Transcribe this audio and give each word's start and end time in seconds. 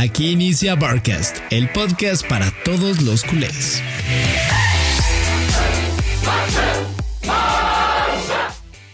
Aquí 0.00 0.30
inicia 0.30 0.76
Barcast, 0.76 1.38
el 1.50 1.68
podcast 1.72 2.24
para 2.28 2.52
todos 2.64 3.02
los 3.02 3.24
culés. 3.24 3.82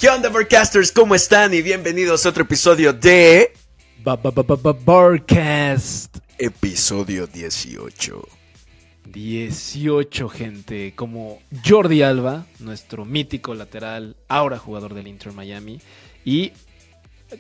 ¿Qué 0.01 0.09
onda, 0.09 0.31
Barcasters? 0.31 0.91
¿Cómo 0.93 1.15
están? 1.15 1.53
Y 1.53 1.61
bienvenidos 1.61 2.25
a 2.25 2.31
otro 2.31 2.45
episodio 2.45 2.95
de. 2.95 3.53
Barcast. 4.03 4.97
Episodio 6.39 7.27
18. 7.27 8.27
18, 9.05 10.29
gente. 10.31 10.95
Como 10.97 11.43
Jordi 11.67 12.01
Alba, 12.01 12.47
nuestro 12.61 13.05
mítico 13.05 13.55
lateral, 13.55 14.17
ahora 14.27 14.59
jugador 14.59 14.95
del 14.95 15.09
Inter 15.09 15.35
Miami. 15.35 15.83
Y 16.25 16.53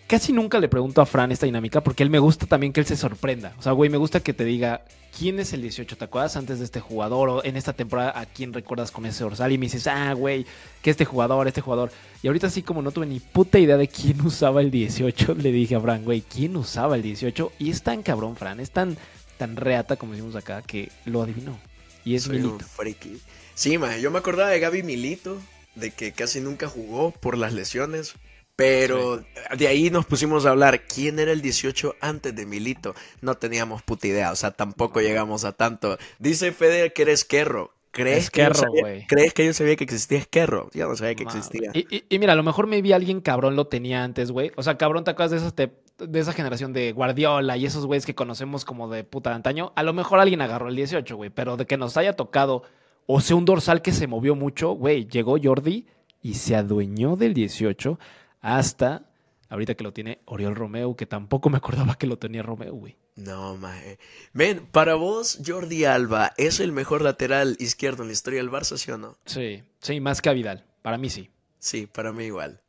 casi 0.06 0.32
nunca 0.32 0.58
le 0.58 0.68
pregunto 0.68 1.00
a 1.00 1.06
Fran 1.06 1.32
esta 1.32 1.46
dinámica 1.46 1.82
porque 1.82 2.02
él 2.02 2.10
me 2.10 2.18
gusta 2.18 2.46
también 2.46 2.72
que 2.72 2.80
él 2.80 2.86
se 2.86 2.96
sorprenda. 2.96 3.54
O 3.58 3.62
sea, 3.62 3.72
güey, 3.72 3.90
me 3.90 3.96
gusta 3.96 4.20
que 4.20 4.32
te 4.32 4.44
diga 4.44 4.84
quién 5.18 5.38
es 5.40 5.52
el 5.52 5.62
18. 5.62 5.96
¿Te 5.96 6.04
acuerdas 6.04 6.36
antes 6.36 6.58
de 6.58 6.64
este 6.64 6.80
jugador 6.80 7.28
o 7.28 7.44
en 7.44 7.56
esta 7.56 7.72
temporada 7.72 8.18
a 8.18 8.26
quién 8.26 8.52
recuerdas 8.52 8.90
con 8.90 9.06
ese 9.06 9.24
dorsal? 9.24 9.52
Y 9.52 9.58
me 9.58 9.66
dices, 9.66 9.86
ah, 9.86 10.12
güey, 10.12 10.46
que 10.82 10.90
este 10.90 11.04
jugador, 11.04 11.46
este 11.48 11.60
jugador. 11.60 11.90
Y 12.22 12.26
ahorita 12.26 12.50
sí, 12.50 12.62
como 12.62 12.82
no 12.82 12.90
tuve 12.90 13.06
ni 13.06 13.20
puta 13.20 13.58
idea 13.58 13.76
de 13.76 13.88
quién 13.88 14.20
usaba 14.26 14.60
el 14.60 14.70
18, 14.70 15.34
le 15.34 15.52
dije 15.52 15.76
a 15.76 15.80
Fran, 15.80 16.04
güey, 16.04 16.22
¿quién 16.22 16.56
usaba 16.56 16.96
el 16.96 17.02
18? 17.02 17.52
Y 17.58 17.70
es 17.70 17.82
tan 17.82 18.02
cabrón, 18.02 18.36
Fran, 18.36 18.60
es 18.60 18.70
tan, 18.70 18.96
tan 19.38 19.56
reata, 19.56 19.96
como 19.96 20.12
decimos 20.12 20.36
acá, 20.36 20.62
que 20.62 20.90
lo 21.04 21.22
adivinó. 21.22 21.58
Y 22.04 22.14
es 22.16 22.24
Soy 22.24 22.36
un 22.38 22.42
Milito. 22.42 22.64
friki. 22.64 23.20
Sí, 23.54 23.78
man, 23.78 23.98
yo 24.00 24.10
me 24.10 24.18
acordaba 24.18 24.50
de 24.50 24.60
Gaby 24.60 24.82
Milito, 24.82 25.38
de 25.74 25.90
que 25.90 26.12
casi 26.12 26.40
nunca 26.40 26.68
jugó 26.68 27.12
por 27.12 27.38
las 27.38 27.52
lesiones. 27.52 28.14
Pero 28.56 29.24
de 29.56 29.66
ahí 29.68 29.90
nos 29.90 30.06
pusimos 30.06 30.46
a 30.46 30.50
hablar 30.50 30.82
quién 30.86 31.18
era 31.18 31.32
el 31.32 31.42
18 31.42 31.96
antes 32.00 32.34
de 32.36 32.46
Milito. 32.46 32.94
No 33.20 33.34
teníamos 33.34 33.82
puta 33.82 34.06
idea, 34.06 34.30
o 34.30 34.36
sea, 34.36 34.52
tampoco 34.52 35.00
llegamos 35.00 35.44
a 35.44 35.52
tanto. 35.52 35.98
Dice 36.18 36.52
Fede 36.52 36.92
que 36.92 37.02
eres 37.02 37.20
Esquerro. 37.20 37.72
¿Crees, 37.90 38.28
que 38.30 38.42
Esquerro, 38.42 38.54
sabía- 38.56 38.80
güey. 38.82 39.06
¿Crees 39.06 39.34
que 39.34 39.46
yo 39.46 39.52
sabía 39.52 39.76
que 39.76 39.84
existía 39.84 40.18
Esquerro? 40.18 40.68
Yo 40.74 40.88
no 40.88 40.96
sabía 40.96 41.14
que 41.14 41.24
Madre. 41.24 41.38
existía. 41.38 41.70
Y, 41.74 41.86
y- 41.96 42.04
y 42.08 42.18
mira, 42.18 42.32
a 42.32 42.36
lo 42.36 42.42
mejor 42.42 42.66
me 42.66 42.82
vi 42.82 42.92
alguien 42.92 43.20
cabrón 43.20 43.54
lo 43.54 43.68
tenía 43.68 44.02
antes, 44.02 44.32
güey. 44.32 44.50
O 44.56 44.64
sea, 44.64 44.76
cabrón, 44.76 45.04
¿te 45.04 45.12
acuerdas 45.12 45.30
de, 45.30 45.36
esas 45.36 45.54
te- 45.54 45.72
de 45.98 46.18
esa 46.20 46.32
generación 46.32 46.72
de 46.72 46.90
Guardiola 46.92 47.56
y 47.56 47.66
esos 47.66 47.86
güeyes 47.86 48.04
que 48.04 48.16
conocemos 48.16 48.64
como 48.64 48.88
de 48.88 49.04
puta 49.04 49.30
de 49.30 49.36
antaño? 49.36 49.72
A 49.76 49.84
lo 49.84 49.92
mejor 49.92 50.18
alguien 50.18 50.40
agarró 50.42 50.68
el 50.68 50.74
18, 50.76 51.16
güey. 51.16 51.30
Pero 51.30 51.56
de 51.56 51.66
que 51.66 51.76
nos 51.76 51.96
haya 51.96 52.14
tocado, 52.14 52.64
o 53.06 53.20
sea, 53.20 53.36
un 53.36 53.44
dorsal 53.44 53.80
que 53.80 53.92
se 53.92 54.08
movió 54.08 54.34
mucho, 54.34 54.70
güey, 54.72 55.06
llegó 55.06 55.36
Jordi 55.40 55.86
y 56.20 56.34
se 56.34 56.56
adueñó 56.56 57.14
del 57.14 57.32
18 57.32 58.00
hasta 58.44 59.06
ahorita 59.48 59.74
que 59.74 59.84
lo 59.84 59.94
tiene 59.94 60.20
Oriol 60.26 60.54
Romeo, 60.54 60.96
que 60.96 61.06
tampoco 61.06 61.48
me 61.48 61.56
acordaba 61.56 61.96
que 61.96 62.06
lo 62.06 62.18
tenía 62.18 62.42
Romeo, 62.42 62.74
güey. 62.74 62.96
No, 63.16 63.56
maje. 63.56 63.98
Ven, 64.34 64.66
para 64.70 64.96
vos, 64.96 65.40
Jordi 65.44 65.86
Alba 65.86 66.32
es 66.36 66.60
el 66.60 66.70
mejor 66.70 67.00
lateral 67.00 67.56
izquierdo 67.58 68.02
en 68.02 68.08
la 68.08 68.12
historia 68.12 68.40
del 68.40 68.50
Barça, 68.50 68.76
¿sí 68.76 68.90
o 68.90 68.98
no? 68.98 69.16
Sí, 69.24 69.62
sí, 69.80 69.98
más 70.00 70.20
que 70.20 70.28
a 70.28 70.34
Vidal. 70.34 70.66
Para 70.82 70.98
mí 70.98 71.08
sí. 71.08 71.30
Sí, 71.58 71.86
para 71.86 72.12
mí 72.12 72.24
igual. 72.24 72.60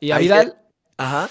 Y 0.00 0.10
a 0.10 0.18
Vidal, 0.18 0.58
Ajá. 0.96 1.30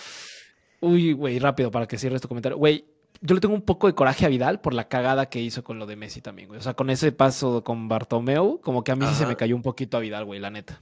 Uy, 0.79 1.11
güey, 1.11 1.37
rápido 1.39 1.69
para 1.69 1.85
que 1.85 1.97
cierres 1.97 2.21
tu 2.21 2.29
comentario. 2.29 2.57
Güey, 2.57 2.85
yo 3.19 3.35
le 3.35 3.41
tengo 3.41 3.53
un 3.53 3.61
poco 3.61 3.87
de 3.87 3.93
coraje 3.93 4.25
a 4.25 4.29
Vidal 4.29 4.61
por 4.61 4.73
la 4.73 4.87
cagada 4.87 5.27
que 5.27 5.41
hizo 5.41 5.65
con 5.65 5.79
lo 5.79 5.85
de 5.85 5.97
Messi 5.97 6.21
también, 6.21 6.47
güey. 6.47 6.59
O 6.59 6.63
sea, 6.63 6.75
con 6.75 6.89
ese 6.89 7.11
paso 7.11 7.63
con 7.65 7.89
Bartomeu, 7.89 8.61
como 8.61 8.85
que 8.85 8.93
a 8.93 8.95
mí 8.95 9.05
sí 9.05 9.15
se 9.15 9.25
me 9.25 9.35
cayó 9.35 9.55
un 9.55 9.63
poquito 9.63 9.97
a 9.97 9.99
Vidal, 9.99 10.23
güey, 10.23 10.39
la 10.39 10.49
neta. 10.49 10.81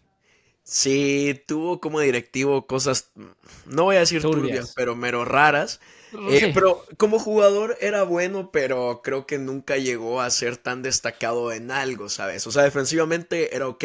Sí, 0.69 1.41
tuvo 1.47 1.79
como 1.79 2.01
directivo 2.01 2.67
cosas, 2.67 3.11
no 3.65 3.83
voy 3.85 3.95
a 3.95 3.99
decir 3.99 4.21
turbias, 4.21 4.41
Turbias. 4.41 4.73
pero 4.75 4.95
mero 4.97 5.23
raras. 5.23 5.79
Eh, 6.29 6.39
Sí. 6.39 6.51
Pero 6.53 6.83
como 6.97 7.19
jugador 7.19 7.77
era 7.79 8.03
bueno, 8.03 8.51
pero 8.51 9.01
creo 9.03 9.25
que 9.25 9.37
nunca 9.39 9.77
llegó 9.77 10.19
a 10.21 10.29
ser 10.29 10.57
tan 10.57 10.81
destacado 10.81 11.51
en 11.53 11.71
algo, 11.71 12.09
¿sabes? 12.09 12.45
O 12.47 12.51
sea, 12.51 12.63
defensivamente 12.63 13.55
era 13.55 13.67
ok, 13.67 13.83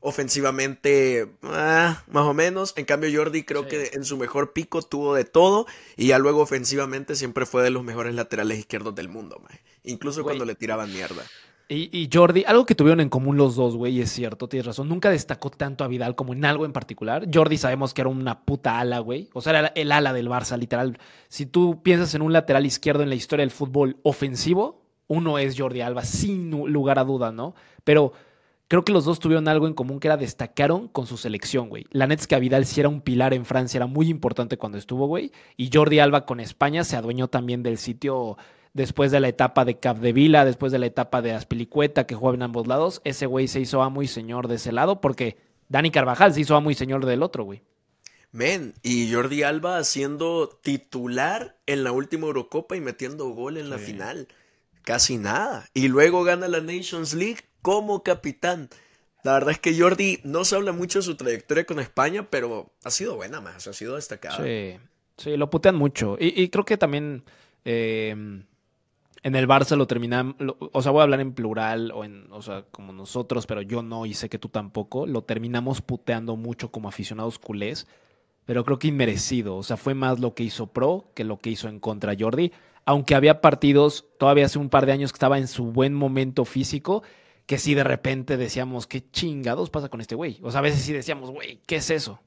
ofensivamente 0.00 1.28
ah, 1.42 2.02
más 2.08 2.24
o 2.24 2.34
menos. 2.34 2.72
En 2.76 2.84
cambio, 2.86 3.10
Jordi 3.14 3.44
creo 3.44 3.64
Sí. 3.64 3.68
que 3.70 3.90
en 3.94 4.04
su 4.04 4.16
mejor 4.16 4.52
pico 4.54 4.80
tuvo 4.82 5.14
de 5.14 5.24
todo 5.24 5.66
y 5.96 6.08
ya 6.08 6.18
luego 6.18 6.40
ofensivamente 6.40 7.14
siempre 7.14 7.44
fue 7.46 7.62
de 7.62 7.70
los 7.70 7.84
mejores 7.84 8.14
laterales 8.14 8.58
izquierdos 8.58 8.94
del 8.94 9.08
mundo. 9.08 9.42
Incluso 9.84 10.22
Güey. 10.22 10.32
cuando 10.36 10.44
le 10.46 10.54
tiraban 10.54 10.92
mierda. 10.92 11.24
Y, 11.74 12.10
Jordi, 12.12 12.44
algo 12.46 12.66
que 12.66 12.74
tuvieron 12.74 13.00
en 13.00 13.08
común 13.08 13.38
los 13.38 13.56
dos, 13.56 13.76
güey, 13.76 13.96
y 13.96 14.02
es 14.02 14.10
cierto, 14.10 14.46
tienes 14.46 14.66
razón, 14.66 14.88
nunca 14.88 15.10
destacó 15.10 15.48
tanto 15.48 15.84
a 15.84 15.88
Vidal 15.88 16.14
como 16.14 16.34
en 16.34 16.44
algo 16.44 16.66
en 16.66 16.72
particular. 16.72 17.26
Jordi 17.32 17.56
sabemos 17.56 17.94
que 17.94 18.02
era 18.02 18.10
una 18.10 18.40
puta 18.44 18.78
ala, 18.78 18.98
güey. 18.98 19.30
O 19.32 19.40
sea, 19.40 19.58
era 19.58 19.72
el 19.74 19.90
ala 19.90 20.12
del 20.12 20.28
Barça, 20.28 20.58
literal. 20.58 20.98
Si 21.28 21.46
tú 21.46 21.82
piensas 21.82 22.14
en 22.14 22.22
un 22.22 22.32
lateral 22.32 22.66
izquierdo 22.66 23.02
en 23.02 23.08
la 23.08 23.14
historia 23.14 23.42
del 23.42 23.50
fútbol 23.50 23.96
ofensivo, 24.02 24.82
uno 25.06 25.38
es 25.38 25.58
Jordi 25.58 25.80
Alba, 25.80 26.04
sin 26.04 26.50
lugar 26.50 26.98
a 26.98 27.04
duda, 27.04 27.32
¿no? 27.32 27.54
Pero 27.84 28.12
creo 28.68 28.84
que 28.84 28.92
los 28.92 29.04
dos 29.06 29.18
tuvieron 29.18 29.48
algo 29.48 29.66
en 29.66 29.74
común 29.74 29.98
que 29.98 30.08
era 30.08 30.16
destacaron 30.16 30.88
con 30.88 31.06
su 31.06 31.16
selección, 31.16 31.70
güey. 31.70 31.86
La 31.90 32.06
neta 32.06 32.22
es 32.22 32.26
que 32.26 32.38
Vidal 32.38 32.66
sí 32.66 32.80
era 32.80 32.88
un 32.90 33.00
pilar 33.00 33.32
en 33.32 33.46
Francia, 33.46 33.78
era 33.78 33.86
muy 33.86 34.08
importante 34.08 34.58
cuando 34.58 34.78
estuvo, 34.78 35.06
güey. 35.06 35.32
Y 35.56 35.70
Jordi 35.72 36.00
Alba 36.00 36.26
con 36.26 36.40
España 36.40 36.84
se 36.84 36.96
adueñó 36.96 37.28
también 37.28 37.62
del 37.62 37.78
sitio 37.78 38.36
después 38.74 39.10
de 39.10 39.20
la 39.20 39.28
etapa 39.28 39.64
de 39.64 39.78
Capdevila, 39.78 40.44
después 40.44 40.72
de 40.72 40.78
la 40.78 40.86
etapa 40.86 41.22
de 41.22 41.32
Aspilicueta, 41.32 42.06
que 42.06 42.14
jugaba 42.14 42.36
en 42.36 42.42
ambos 42.42 42.66
lados. 42.66 43.00
Ese 43.04 43.26
güey 43.26 43.48
se 43.48 43.60
hizo 43.60 43.82
amo 43.82 44.02
y 44.02 44.08
señor 44.08 44.48
de 44.48 44.56
ese 44.56 44.72
lado 44.72 45.00
porque 45.00 45.36
Dani 45.68 45.90
Carvajal 45.90 46.34
se 46.34 46.40
hizo 46.40 46.56
amo 46.56 46.70
y 46.70 46.74
señor 46.74 47.06
del 47.06 47.22
otro, 47.22 47.44
güey. 47.44 47.62
Men, 48.30 48.72
y 48.82 49.12
Jordi 49.12 49.42
Alba 49.42 49.84
siendo 49.84 50.48
titular 50.62 51.58
en 51.66 51.84
la 51.84 51.92
última 51.92 52.26
Eurocopa 52.26 52.76
y 52.76 52.80
metiendo 52.80 53.28
gol 53.28 53.58
en 53.58 53.68
la 53.68 53.76
final. 53.76 54.26
Casi 54.84 55.18
nada. 55.18 55.68
Y 55.74 55.88
luego 55.88 56.24
gana 56.24 56.48
la 56.48 56.60
Nations 56.60 57.12
League 57.12 57.40
como 57.60 58.02
capitán. 58.02 58.70
La 59.22 59.34
verdad 59.34 59.52
es 59.52 59.58
que 59.60 59.78
Jordi 59.78 60.18
no 60.24 60.44
se 60.44 60.56
habla 60.56 60.72
mucho 60.72 60.98
de 60.98 61.04
su 61.04 61.14
trayectoria 61.14 61.64
con 61.64 61.78
España, 61.78 62.28
pero 62.30 62.72
ha 62.82 62.90
sido 62.90 63.16
buena 63.16 63.40
más, 63.40 63.66
ha 63.66 63.72
sido 63.74 63.96
destacada. 63.96 64.42
Sí, 64.42 64.78
sí, 65.18 65.36
lo 65.36 65.50
putean 65.50 65.76
mucho. 65.76 66.16
Y, 66.18 66.42
y 66.42 66.48
creo 66.48 66.64
que 66.64 66.78
también 66.78 67.24
eh, 67.64 68.42
en 69.22 69.36
el 69.36 69.46
Barça 69.48 69.76
lo 69.76 69.86
terminan, 69.86 70.34
lo- 70.38 70.56
o 70.72 70.82
sea, 70.82 70.92
voy 70.92 71.00
a 71.00 71.04
hablar 71.04 71.20
en 71.20 71.32
plural, 71.32 71.92
o 71.92 72.04
en, 72.04 72.26
o 72.32 72.42
sea, 72.42 72.64
como 72.72 72.92
nosotros, 72.92 73.46
pero 73.46 73.62
yo 73.62 73.82
no, 73.82 74.06
y 74.06 74.14
sé 74.14 74.28
que 74.28 74.38
tú 74.38 74.48
tampoco, 74.48 75.06
lo 75.06 75.22
terminamos 75.24 75.80
puteando 75.82 76.36
mucho 76.36 76.70
como 76.72 76.88
aficionados 76.88 77.38
culés, 77.38 77.86
pero 78.44 78.64
creo 78.64 78.78
que 78.78 78.88
inmerecido. 78.88 79.56
O 79.56 79.62
sea, 79.62 79.76
fue 79.76 79.94
más 79.94 80.20
lo 80.20 80.34
que 80.34 80.44
hizo 80.44 80.68
pro 80.72 81.10
que 81.14 81.24
lo 81.24 81.38
que 81.38 81.50
hizo 81.50 81.68
en 81.68 81.80
contra 81.80 82.14
Jordi. 82.18 82.52
Aunque 82.84 83.14
había 83.14 83.40
partidos, 83.40 84.06
todavía 84.18 84.46
hace 84.46 84.58
un 84.58 84.68
par 84.70 84.86
de 84.86 84.92
años 84.92 85.12
que 85.12 85.16
estaba 85.16 85.38
en 85.38 85.48
su 85.48 85.66
buen 85.72 85.94
momento 85.94 86.44
físico, 86.44 87.02
que 87.46 87.58
sí 87.58 87.74
de 87.74 87.84
repente 87.84 88.36
decíamos, 88.36 88.86
¿qué 88.88 89.08
chingados 89.10 89.70
pasa 89.70 89.88
con 89.88 90.00
este 90.00 90.14
güey? 90.16 90.40
O 90.42 90.50
sea, 90.50 90.60
a 90.60 90.62
veces 90.62 90.82
sí 90.82 90.92
decíamos, 90.92 91.30
güey, 91.30 91.60
¿qué 91.66 91.76
es 91.76 91.90
eso? 91.90 92.20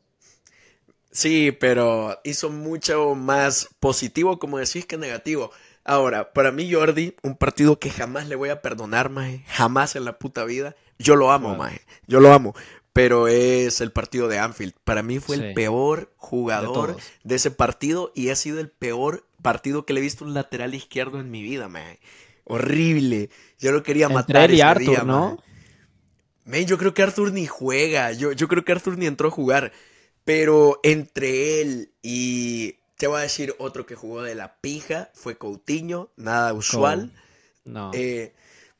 Sí, 1.11 1.51
pero 1.53 2.19
hizo 2.23 2.49
mucho 2.49 3.15
más 3.15 3.69
positivo, 3.79 4.37
como 4.39 4.57
decís, 4.57 4.85
que 4.85 4.97
negativo. 4.97 5.51
Ahora, 5.85 6.33
para 6.33 6.51
mí 6.51 6.71
Jordi, 6.71 7.15
un 7.21 7.37
partido 7.37 7.79
que 7.79 7.91
jamás 7.91 8.27
le 8.27 8.35
voy 8.35 8.49
a 8.49 8.63
perdonar, 8.63 9.11
maje, 9.11 9.43
jamás 9.47 9.95
en 9.95 10.03
la 10.03 10.17
puta 10.17 10.43
vida. 10.43 10.75
Yo 10.97 11.15
lo 11.15 11.31
amo, 11.31 11.49
Claro. 11.49 11.63
maje, 11.63 11.81
yo 12.07 12.19
lo 12.19 12.33
amo. 12.33 12.55
Pero 12.91 13.27
es 13.27 13.81
el 13.81 13.91
partido 13.91 14.27
de 14.27 14.39
Anfield. 14.39 14.73
Para 14.83 15.03
mí 15.03 15.19
fue 15.19 15.35
el 15.35 15.53
peor 15.53 16.11
jugador 16.17 16.97
de, 17.23 17.35
ese 17.35 17.51
partido 17.51 18.11
y 18.15 18.29
ha 18.29 18.35
sido 18.35 18.59
el 18.59 18.69
peor 18.69 19.27
partido 19.41 19.85
que 19.85 19.93
le 19.93 19.99
he 19.99 20.03
visto 20.03 20.25
un 20.25 20.33
lateral 20.33 20.73
izquierdo 20.73 21.19
en 21.19 21.29
mi 21.29 21.43
vida, 21.43 21.67
maje. 21.67 21.99
Horrible. 22.45 23.29
Yo 23.59 23.71
lo 23.71 23.83
quería 23.83 24.05
Entre 24.05 24.15
matar 24.15 24.49
él 24.49 24.51
y 24.51 24.55
ese 24.55 24.63
Arthur, 24.63 24.87
día, 24.87 25.03
¿no? 25.03 25.37
Men, 26.45 26.65
yo 26.65 26.77
creo 26.77 26.93
que 26.93 27.03
Arthur 27.03 27.31
ni 27.31 27.45
juega. 27.45 28.11
Yo, 28.13 28.31
yo 28.31 28.47
creo 28.47 28.63
que 28.63 28.71
Arthur 28.71 28.97
ni 28.97 29.05
entró 29.05 29.27
a 29.27 29.31
jugar. 29.31 29.71
Pero 30.23 30.79
entre 30.83 31.61
él 31.61 31.91
y 32.01 32.79
te 32.97 33.07
voy 33.07 33.19
a 33.19 33.23
decir 33.23 33.55
otro 33.59 33.85
que 33.85 33.95
jugó 33.95 34.21
de 34.21 34.35
la 34.35 34.55
pija 34.61 35.09
fue 35.13 35.37
Coutinho, 35.37 36.11
nada 36.15 36.53
usual. 36.53 37.11
No. 37.65 37.91
Eh, 37.93 38.33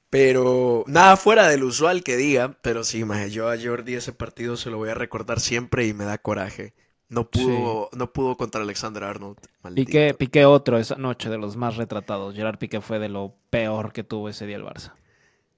pero 0.10 0.86
nada 0.88 1.18
fuera 1.18 1.48
del 1.48 1.64
usual 1.64 2.04
que 2.04 2.16
diga. 2.16 2.58
Pero 2.62 2.84
sí, 2.84 3.04
maje, 3.04 3.32
yo 3.32 3.50
a 3.50 3.58
Jordi 3.62 3.96
ese 3.96 4.14
partido 4.14 4.56
se 4.56 4.70
lo 4.70 4.78
voy 4.78 4.90
a 4.90 4.94
recordar 4.94 5.40
siempre 5.40 5.88
y 5.88 5.94
me 5.94 6.06
da 6.06 6.18
coraje. 6.18 6.74
No 7.10 7.30
pudo, 7.30 7.90
no 7.94 8.14
pudo 8.14 8.36
contra 8.36 8.62
Alexander 8.62 9.04
Arnold. 9.04 9.38
maldito. 9.62 9.86
Piqué, 9.86 10.14
Piqué 10.14 10.46
otro 10.46 10.78
esa 10.78 10.96
noche 10.96 11.30
de 11.30 11.38
los 11.38 11.56
más 11.56 11.76
retratados. 11.76 12.36
Gerard 12.36 12.58
Piqué 12.58 12.82
fue 12.82 13.00
de 13.00 13.10
lo 13.10 13.36
peor 13.50 13.94
que 13.94 14.04
tuvo 14.04 14.30
ese 14.30 14.46
día 14.46 14.56
el 14.56 14.64
Barça. 14.64 14.94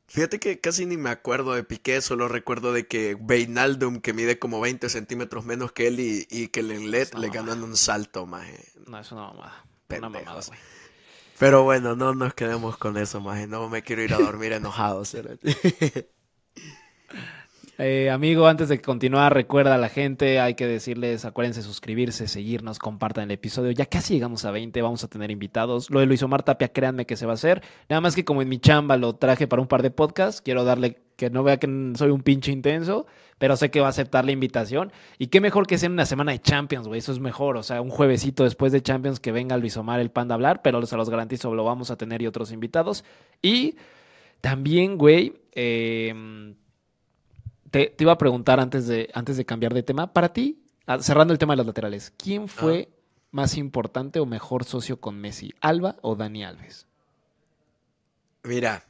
Fíjate 0.10 0.40
que 0.40 0.60
casi 0.62 0.86
ni 0.86 0.96
me 0.98 1.10
acuerdo 1.10 1.54
de 1.54 1.64
Piqué, 1.64 2.02
solo 2.02 2.28
recuerdo 2.30 2.72
de 2.72 2.88
que 2.88 3.18
Beinaldum, 3.20 4.00
que 4.00 4.14
mide 4.14 4.40
como 4.40 4.62
20 4.62 4.88
centímetros 4.90 5.44
menos 5.46 5.74
que 5.74 5.88
él 5.88 6.00
y, 6.00 6.28
y 6.30 6.48
que 6.48 6.64
Lenglet 6.64 7.14
No, 7.14 7.20
le 7.20 7.28
maje. 7.28 7.40
ganan 7.40 7.64
un 7.64 7.76
salto, 7.76 8.26
maje. 8.26 8.72
No, 8.88 9.00
es 9.00 9.12
una 9.12 9.24
mamada. 9.24 9.66
Una 9.90 10.10
mamada, 10.10 10.42
güey. 10.48 10.60
Pero 11.40 11.64
bueno, 11.64 11.96
no 11.96 12.16
nos 12.16 12.34
quedemos 12.34 12.78
con 12.78 12.98
eso, 12.98 13.20
maje. 13.22 13.48
No 13.48 13.70
me 13.70 13.84
quiero 13.84 14.02
ir 14.02 14.14
a 14.14 14.18
dormir 14.18 14.54
enojado. 14.54 15.04
cerote. 15.06 16.10
Eh, 17.80 18.10
amigo, 18.10 18.48
antes 18.48 18.70
de 18.70 18.82
continuar, 18.82 19.36
recuerda 19.36 19.76
a 19.76 19.78
la 19.78 19.90
gente, 19.90 20.40
hay 20.40 20.56
que 20.56 20.66
decirles, 20.66 21.26
acuérdense 21.26 21.62
suscribirse, 21.62 22.28
seguirnos, 22.28 22.80
compartan 22.80 23.26
el 23.26 23.32
episodio. 23.32 23.70
Ya 23.70 23.86
casi 23.86 24.16
llegamos 24.16 24.46
a 24.46 24.52
20, 24.52 24.82
vamos 24.82 25.04
a 25.04 25.08
tener 25.08 25.30
invitados. 25.30 25.92
Lo 25.92 26.00
de 26.00 26.08
Luis 26.08 26.24
Omar 26.24 26.42
Tapia, 26.42 26.70
créanme 26.70 27.06
que 27.06 27.16
se 27.16 27.28
va 27.28 27.34
a 27.34 27.36
hacer. 27.36 27.62
Nada 27.88 28.02
más 28.02 28.16
que 28.16 28.26
como 28.26 28.42
en 28.42 28.50
mi 28.50 28.58
chamba 28.58 28.98
lo 28.98 29.14
traje 29.14 29.46
para 29.46 29.62
un 29.62 29.68
par 29.68 29.84
de 29.84 29.92
podcasts, 29.92 30.42
quiero 30.42 30.64
darle 30.64 30.98
que 31.18 31.30
no 31.30 31.44
vea 31.44 31.58
que 31.58 31.68
soy 31.96 32.10
un 32.10 32.24
pinche 32.24 32.52
intenso, 32.52 33.06
pero 33.38 33.56
sé 33.56 33.70
que 33.70 33.80
va 33.80 33.88
a 33.88 33.90
aceptar 33.90 34.26
la 34.26 34.32
invitación. 34.32 34.92
Y 35.20 35.28
qué 35.28 35.40
mejor 35.40 35.68
que 35.68 35.78
sea 35.78 35.90
una 35.90 36.08
semana 36.08 36.32
de 36.32 36.40
Champions, 36.40 36.88
güey, 36.88 36.98
eso 36.98 37.12
es 37.12 37.20
mejor. 37.20 37.58
O 37.58 37.64
sea, 37.64 37.82
un 37.82 37.92
juevesito 37.92 38.44
después 38.44 38.72
de 38.72 38.82
Champions 38.82 39.20
que 39.20 39.32
venga 39.32 39.56
Luis 39.56 39.78
Omar 39.78 40.00
el 40.00 40.10
Panda 40.10 40.34
a 40.34 40.38
hablar, 40.38 40.64
pero 40.64 40.84
se 40.88 40.98
los 40.98 41.12
garantizo, 41.12 41.54
lo 41.54 41.64
vamos 41.64 41.92
a 41.92 41.96
tener 41.96 42.24
y 42.24 42.28
otros 42.28 42.52
invitados. 42.52 43.06
Y 43.40 43.76
también, 44.42 44.98
güey, 44.98 45.34
eh 45.52 46.56
te, 47.72 47.96
iba 48.00 48.14
a 48.14 48.18
preguntar 48.18 48.60
antes 48.60 48.88
de, 48.88 49.10
antes 49.14 49.38
de 49.38 49.46
cambiar 49.46 49.74
de 49.74 49.84
tema. 49.84 50.14
Para 50.14 50.34
ti, 50.34 50.64
ah, 50.86 51.00
cerrando 51.00 51.34
el 51.34 51.40
tema 51.40 51.54
de 51.54 51.58
los 51.58 51.68
laterales, 51.68 52.14
¿quién 52.18 52.48
fue 52.48 52.90
más 53.32 53.58
importante 53.58 54.20
o 54.20 54.26
mejor 54.26 54.64
socio 54.64 55.00
con 55.00 55.20
Messi? 55.20 55.54
¿Alba 55.62 55.98
o 56.02 56.16
Dani 56.16 56.44
Alves? 56.44 56.88
Mira, 58.44 58.84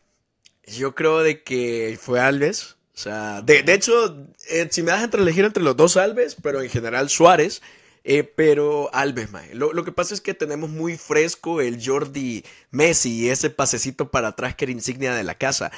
yo 0.65 0.95
creo 0.95 1.23
de 1.23 1.43
que 1.43 1.97
fue 1.99 2.19
Alves. 2.19 2.75
O 2.93 2.99
sea, 2.99 3.41
de, 3.41 3.63
hecho, 3.73 4.25
eh, 4.49 4.67
si 4.71 4.81
me 4.81 4.91
das 4.91 5.03
entre 5.03 5.21
elegir 5.21 5.45
entre 5.45 5.61
los 5.63 5.77
dos 5.77 5.97
Alves, 5.97 6.35
pero 6.41 6.61
en 6.61 6.69
general 6.69 7.09
Suárez, 7.09 7.61
eh, 8.03 8.23
pero 8.23 8.89
Alves, 8.93 9.31
mae. 9.31 9.53
Lo, 9.53 9.83
que 9.83 9.91
pasa 9.91 10.13
es 10.13 10.21
que 10.21 10.33
tenemos 10.33 10.69
muy 10.69 10.97
fresco 10.97 11.61
el 11.61 11.79
Jordi 11.83 12.43
Messi 12.71 13.25
y 13.25 13.29
ese 13.29 13.49
pasecito 13.49 14.09
para 14.09 14.29
atrás 14.29 14.55
que 14.55 14.65
era 14.65 14.71
insignia 14.71 15.13
de 15.13 15.23
la 15.23 15.35
casa. 15.35 15.71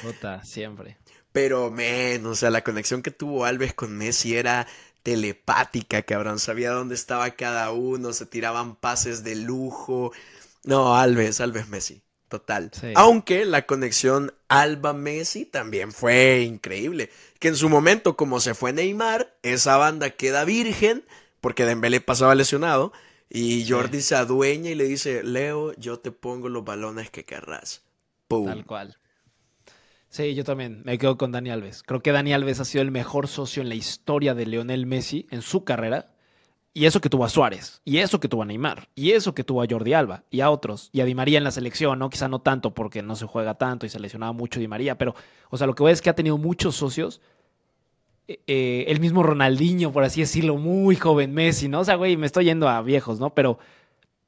siempre. 0.44 0.96
Pero, 1.32 1.70
men, 1.70 2.26
o 2.26 2.34
sea, 2.34 2.50
la 2.50 2.64
conexión 2.64 3.02
que 3.02 3.10
tuvo 3.10 3.44
Alves 3.44 3.74
con 3.74 3.96
Messi 3.96 4.36
era 4.36 4.66
telepática, 5.02 6.02
cabrón. 6.02 6.38
Sabía 6.38 6.70
dónde 6.70 6.94
estaba 6.94 7.30
cada 7.30 7.70
uno, 7.70 8.12
se 8.12 8.26
tiraban 8.26 8.76
pases 8.76 9.22
de 9.24 9.36
lujo. 9.36 10.12
No, 10.64 10.96
Alves, 10.96 11.40
Alves 11.40 11.68
Messi, 11.68 12.02
total. 12.28 12.70
Aunque 12.96 13.44
la 13.46 13.66
conexión 13.66 14.34
Alba-Messi 14.48 15.46
también 15.46 15.92
fue 15.92 16.40
increíble. 16.40 17.10
Que 17.38 17.48
en 17.48 17.56
su 17.56 17.68
momento, 17.68 18.16
como 18.16 18.40
se 18.40 18.54
fue 18.54 18.72
Neymar, 18.72 19.34
esa 19.42 19.76
banda 19.76 20.10
queda 20.10 20.44
virgen, 20.44 21.04
porque 21.40 21.64
Dembélé 21.64 22.00
pasaba 22.00 22.34
lesionado, 22.34 22.92
y 23.30 23.66
Jordi 23.68 24.02
se 24.02 24.16
adueña 24.16 24.70
y 24.70 24.74
le 24.74 24.84
dice, 24.84 25.22
Leo, 25.22 25.72
yo 25.74 26.00
te 26.00 26.10
pongo 26.10 26.48
los 26.48 26.64
balones 26.64 27.10
que 27.10 27.24
querrás. 27.24 27.82
Pum. 28.26 28.46
Tal 28.46 28.66
cual. 28.66 28.98
Sí, 30.10 30.34
yo 30.34 30.42
también 30.42 30.82
me 30.84 30.98
quedo 30.98 31.16
con 31.16 31.30
Dani 31.30 31.50
Alves. 31.50 31.84
Creo 31.84 32.02
que 32.02 32.10
Dani 32.10 32.32
Alves 32.32 32.58
ha 32.58 32.64
sido 32.64 32.82
el 32.82 32.90
mejor 32.90 33.28
socio 33.28 33.62
en 33.62 33.68
la 33.68 33.76
historia 33.76 34.34
de 34.34 34.44
Leonel 34.44 34.84
Messi 34.84 35.28
en 35.30 35.40
su 35.40 35.62
carrera. 35.64 36.10
Y 36.72 36.84
eso 36.84 37.00
que 37.00 37.08
tuvo 37.08 37.24
a 37.24 37.28
Suárez, 37.28 37.80
y 37.84 37.98
eso 37.98 38.20
que 38.20 38.28
tuvo 38.28 38.42
a 38.42 38.46
Neymar, 38.46 38.88
y 38.94 39.10
eso 39.10 39.34
que 39.34 39.42
tuvo 39.42 39.60
a 39.60 39.66
Jordi 39.68 39.92
Alba, 39.92 40.22
y 40.30 40.40
a 40.40 40.50
otros, 40.50 40.88
y 40.92 41.00
a 41.00 41.04
Di 41.04 41.16
María 41.16 41.38
en 41.38 41.42
la 41.42 41.50
selección, 41.50 41.98
¿no? 41.98 42.10
Quizá 42.10 42.28
no 42.28 42.42
tanto 42.42 42.74
porque 42.74 43.02
no 43.02 43.16
se 43.16 43.26
juega 43.26 43.54
tanto 43.54 43.86
y 43.86 43.88
se 43.88 43.98
lesionaba 43.98 44.32
mucho 44.32 44.60
Di 44.60 44.68
María, 44.68 44.96
pero, 44.96 45.16
o 45.50 45.56
sea, 45.56 45.66
lo 45.66 45.74
que 45.74 45.82
voy 45.82 45.90
es 45.90 46.00
que 46.00 46.10
ha 46.10 46.14
tenido 46.14 46.38
muchos 46.38 46.76
socios. 46.76 47.20
Eh, 48.28 48.40
eh, 48.46 48.84
el 48.86 49.00
mismo 49.00 49.24
Ronaldinho, 49.24 49.90
por 49.90 50.04
así 50.04 50.20
decirlo, 50.20 50.56
muy 50.58 50.94
joven 50.94 51.34
Messi, 51.34 51.66
¿no? 51.66 51.80
O 51.80 51.84
sea, 51.84 51.96
güey, 51.96 52.16
me 52.16 52.26
estoy 52.26 52.44
yendo 52.44 52.68
a 52.68 52.80
viejos, 52.82 53.18
¿no? 53.18 53.34
Pero 53.34 53.58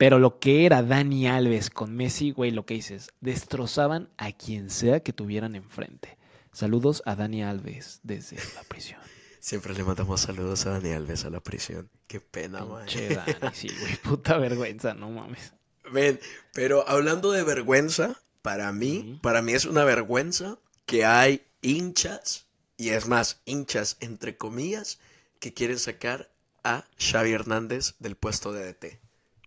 pero 0.03 0.19
lo 0.19 0.41
que 0.41 0.67
era 0.67 0.83
Dani 0.83 1.29
Alves 1.29 1.71
con 1.71 1.95
Messi, 1.95 2.33
güey, 2.33 2.51
lo 2.51 2.67
que 2.67 2.75
dices, 2.75 3.13
destrozaban 3.21 4.11
a 4.17 4.33
quien 4.33 4.69
sea 4.69 4.99
que 4.99 5.13
tuvieran 5.13 5.55
enfrente. 5.55 6.19
Saludos 6.51 7.05
a 7.07 7.15
Dani 7.15 7.45
Alves 7.45 8.01
desde 8.03 8.37
la 8.57 8.65
prisión. 8.65 8.99
Siempre 9.39 9.75
le 9.75 9.85
mandamos 9.85 10.21
saludos 10.21 10.67
a 10.67 10.71
Dani 10.71 10.91
Alves 10.91 11.25
a 11.25 11.31
la 11.31 11.39
prisión. 11.39 11.89
Qué 12.09 12.19
pena, 12.21 12.65
man. 12.65 12.85
Che, 12.87 13.15
Dani, 13.15 13.35
sí, 13.55 13.69
güey, 13.79 13.97
puta 13.99 14.39
vergüenza, 14.39 14.93
no 14.93 15.09
mames. 15.09 15.53
Ven, 15.93 16.19
pero 16.53 16.85
hablando 16.89 17.31
de 17.31 17.45
vergüenza, 17.45 18.21
para 18.43 18.73
mí, 18.73 19.21
para 19.23 19.41
mí 19.41 19.53
es 19.53 19.67
una 19.67 19.85
vergüenza 19.85 20.59
que 20.85 21.05
hay 21.05 21.47
hinchas, 21.61 22.49
y 22.77 22.89
es 22.89 23.07
más, 23.07 23.41
hinchas 23.45 23.99
entre 24.01 24.37
comillas, 24.37 24.99
que 25.39 25.55
quieren 25.55 25.79
sacar 25.79 26.29
a 26.65 26.87
Xavi 26.99 27.31
Hernández 27.31 27.95
del 28.01 28.17
puesto 28.17 28.53
de 28.53 28.73
DT. 28.73 29.03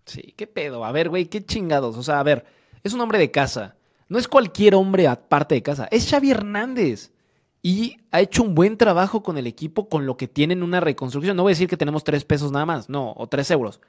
Sí, 0.05 0.33
qué 0.37 0.47
pedo. 0.47 0.85
A 0.85 0.91
ver, 0.91 1.09
güey, 1.09 1.25
qué 1.25 1.43
chingados. 1.43 1.97
O 1.97 2.03
sea, 2.03 2.19
a 2.19 2.23
ver, 2.23 2.45
es 2.83 2.93
un 2.93 3.01
hombre 3.01 3.19
de 3.19 3.31
casa. 3.31 3.75
No 4.07 4.19
es 4.19 4.27
cualquier 4.27 4.75
hombre 4.75 5.07
aparte 5.07 5.55
de 5.55 5.63
casa. 5.63 5.87
Es 5.91 6.09
Xavi 6.09 6.31
Hernández. 6.31 7.11
Y 7.61 7.97
ha 8.11 8.21
hecho 8.21 8.43
un 8.43 8.53
buen 8.53 8.77
trabajo 8.77 9.23
con 9.23 9.39
el 9.39 9.47
equipo 9.47 9.89
con 9.89 10.05
lo 10.05 10.17
que 10.17 10.27
tienen 10.27 10.61
una 10.61 10.79
reconstrucción. 10.79 11.35
No 11.35 11.43
voy 11.43 11.51
a 11.51 11.55
decir 11.55 11.67
que 11.67 11.77
tenemos 11.77 12.03
tres 12.03 12.23
pesos 12.23 12.51
nada 12.51 12.67
más, 12.67 12.89
no, 12.89 13.13
o 13.17 13.27
tres 13.27 13.49
euros. 13.49 13.81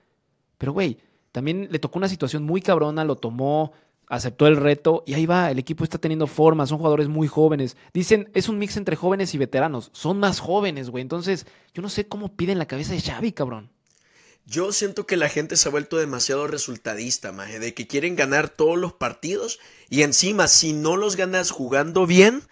Pero, 0.57 0.73
güey, 0.73 0.97
también 1.31 1.69
le 1.71 1.79
tocó 1.79 1.99
una 1.99 2.09
situación 2.09 2.43
muy 2.45 2.63
cabrona, 2.63 3.05
lo 3.05 3.17
tomó, 3.17 3.73
aceptó 4.09 4.47
el 4.47 4.57
reto 4.57 5.05
y 5.07 5.13
ahí 5.13 5.27
va, 5.27 5.51
el 5.51 5.59
equipo 5.59 5.85
está 5.85 5.99
teniendo 5.99 6.27
forma, 6.27 6.67
son 6.67 6.79
jugadores 6.79 7.09
muy 7.09 7.29
jóvenes. 7.29 7.77
Dicen, 7.93 8.31
es 8.33 8.49
un 8.49 8.57
mix 8.57 8.79
entre 8.79 8.97
jóvenes 8.97 9.35
y 9.35 9.39
veteranos. 9.39 9.91
Son 9.93 10.19
más 10.19 10.41
jóvenes, 10.41 10.89
güey. 10.89 11.03
Entonces, 11.03 11.47
yo 11.75 11.83
no 11.83 11.91
sé 11.91 12.09
cómo 12.09 12.35
piden 12.35 12.59
la 12.59 12.67
cabeza 12.67 12.95
de 12.95 13.03
Xavi, 13.03 13.33
cabrón. 13.33 13.71
Yo 14.48 14.70
siento 14.70 15.06
que 15.06 15.16
la 15.16 15.28
gente 15.28 15.56
se 15.56 15.69
ha 15.69 15.72
vuelto 15.72 15.96
demasiado 15.96 16.46
resultadista, 16.46 17.32
maje, 17.32 17.58
de 17.58 17.75
que 17.75 17.88
quieren 17.88 18.14
ganar 18.14 18.48
todos 18.48 18.78
los 18.78 18.93
partidos 18.93 19.58
y 19.90 20.02
encima 20.02 20.46
si 20.46 20.72
no 20.72 20.96
los 20.96 21.16
ganas 21.16 21.50
jugando 21.50 22.06
bien, 22.06 22.44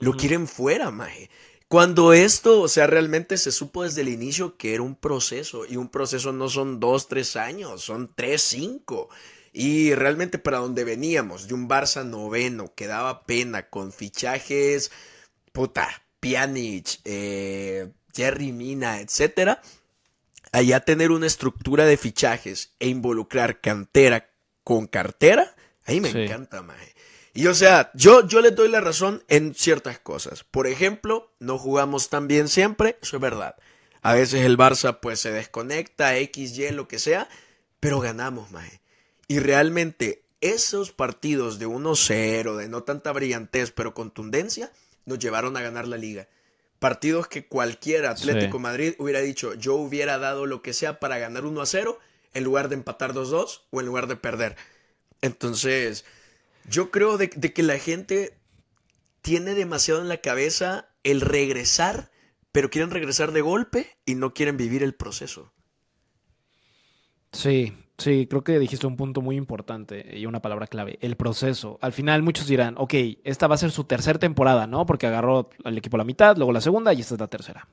lo 0.00 0.14
quieren 0.14 0.48
fuera, 0.48 0.90
maje. 0.90 1.30
Cuando 1.68 2.12
esto, 2.12 2.60
o 2.60 2.68
sea, 2.68 2.88
realmente 2.88 3.38
se 3.38 3.52
supo 3.52 3.84
desde 3.84 4.00
el 4.00 4.08
inicio 4.08 4.56
que 4.56 4.74
era 4.74 4.82
un 4.82 4.96
proceso 4.96 5.64
y 5.66 5.76
un 5.76 5.88
proceso 5.88 6.32
no 6.32 6.48
son 6.48 6.80
dos, 6.80 7.06
tres 7.06 7.36
años, 7.36 7.80
son 7.80 8.12
tres, 8.12 8.42
cinco. 8.42 9.08
Y 9.52 9.94
realmente 9.94 10.38
para 10.38 10.58
donde 10.58 10.82
veníamos, 10.82 11.46
de 11.46 11.54
un 11.54 11.68
Barça 11.68 12.04
noveno, 12.04 12.74
que 12.74 12.88
daba 12.88 13.24
pena 13.24 13.68
con 13.68 13.92
fichajes, 13.92 14.90
puta, 15.52 16.02
Pjanic, 16.18 17.00
eh, 17.04 17.92
Jerry 18.12 18.50
Mina, 18.50 19.00
etcétera 19.00 19.62
allá 20.56 20.80
tener 20.80 21.10
una 21.10 21.26
estructura 21.26 21.84
de 21.84 21.98
fichajes 21.98 22.74
e 22.80 22.88
involucrar 22.88 23.60
cantera 23.60 24.30
con 24.64 24.86
cartera, 24.86 25.54
ahí 25.84 26.00
me 26.00 26.08
encanta, 26.08 26.62
maje. 26.62 26.94
Y 27.34 27.46
o 27.48 27.54
sea, 27.54 27.90
yo, 27.92 28.26
yo 28.26 28.40
les 28.40 28.56
doy 28.56 28.70
la 28.70 28.80
razón 28.80 29.22
en 29.28 29.54
ciertas 29.54 29.98
cosas. 29.98 30.44
Por 30.44 30.66
ejemplo, 30.66 31.30
no 31.40 31.58
jugamos 31.58 32.08
tan 32.08 32.26
bien 32.26 32.48
siempre, 32.48 32.96
eso 33.02 33.16
es 33.16 33.20
verdad. 33.20 33.56
A 34.00 34.14
veces 34.14 34.46
el 34.46 34.56
Barça 34.56 35.00
pues 35.00 35.20
se 35.20 35.30
desconecta, 35.30 36.16
X, 36.16 36.56
Y, 36.56 36.70
lo 36.70 36.88
que 36.88 36.98
sea, 36.98 37.28
pero 37.78 38.00
ganamos, 38.00 38.50
maje. 38.50 38.80
Y 39.28 39.40
realmente 39.40 40.24
esos 40.40 40.90
partidos 40.90 41.58
de 41.58 41.66
1-0, 41.66 42.56
de 42.56 42.68
no 42.68 42.82
tanta 42.82 43.12
brillantez, 43.12 43.72
pero 43.72 43.92
contundencia, 43.92 44.72
nos 45.04 45.18
llevaron 45.18 45.58
a 45.58 45.60
ganar 45.60 45.86
la 45.86 45.98
liga 45.98 46.28
partidos 46.78 47.28
que 47.28 47.46
cualquier 47.46 48.06
Atlético 48.06 48.58
Madrid 48.58 48.94
hubiera 48.98 49.20
dicho, 49.20 49.54
yo 49.54 49.74
hubiera 49.74 50.18
dado 50.18 50.46
lo 50.46 50.62
que 50.62 50.72
sea 50.72 51.00
para 51.00 51.18
ganar 51.18 51.44
1 51.44 51.60
a 51.60 51.66
0 51.66 51.98
en 52.34 52.44
lugar 52.44 52.68
de 52.68 52.74
empatar 52.74 53.14
2-2 53.14 53.62
o 53.70 53.80
en 53.80 53.86
lugar 53.86 54.06
de 54.06 54.16
perder. 54.16 54.56
Entonces, 55.22 56.04
yo 56.68 56.90
creo 56.90 57.16
de, 57.18 57.30
que 57.30 57.62
la 57.62 57.78
gente 57.78 58.36
tiene 59.22 59.54
demasiado 59.54 60.00
en 60.00 60.08
la 60.08 60.18
cabeza 60.18 60.88
el 61.02 61.20
regresar, 61.20 62.10
pero 62.52 62.70
quieren 62.70 62.90
regresar 62.90 63.32
de 63.32 63.40
golpe 63.40 63.96
y 64.04 64.14
no 64.14 64.34
quieren 64.34 64.56
vivir 64.56 64.82
el 64.82 64.94
proceso. 64.94 65.52
Sí, 67.32 67.74
Sí, 67.98 68.26
creo 68.26 68.44
que 68.44 68.58
dijiste 68.58 68.86
un 68.86 68.96
punto 68.96 69.22
muy 69.22 69.36
importante 69.36 70.18
y 70.18 70.26
una 70.26 70.42
palabra 70.42 70.66
clave, 70.66 70.98
el 71.00 71.16
proceso. 71.16 71.78
Al 71.80 71.92
final 71.92 72.22
muchos 72.22 72.46
dirán, 72.46 72.74
ok, 72.76 72.94
esta 73.24 73.46
va 73.46 73.54
a 73.54 73.58
ser 73.58 73.70
su 73.70 73.84
tercera 73.84 74.18
temporada, 74.18 74.66
¿no? 74.66 74.84
Porque 74.84 75.06
agarró 75.06 75.48
al 75.64 75.78
equipo 75.78 75.96
la 75.96 76.04
mitad, 76.04 76.36
luego 76.36 76.52
la 76.52 76.60
segunda 76.60 76.92
y 76.92 77.00
esta 77.00 77.14
es 77.14 77.20
la 77.20 77.28
tercera. 77.28 77.66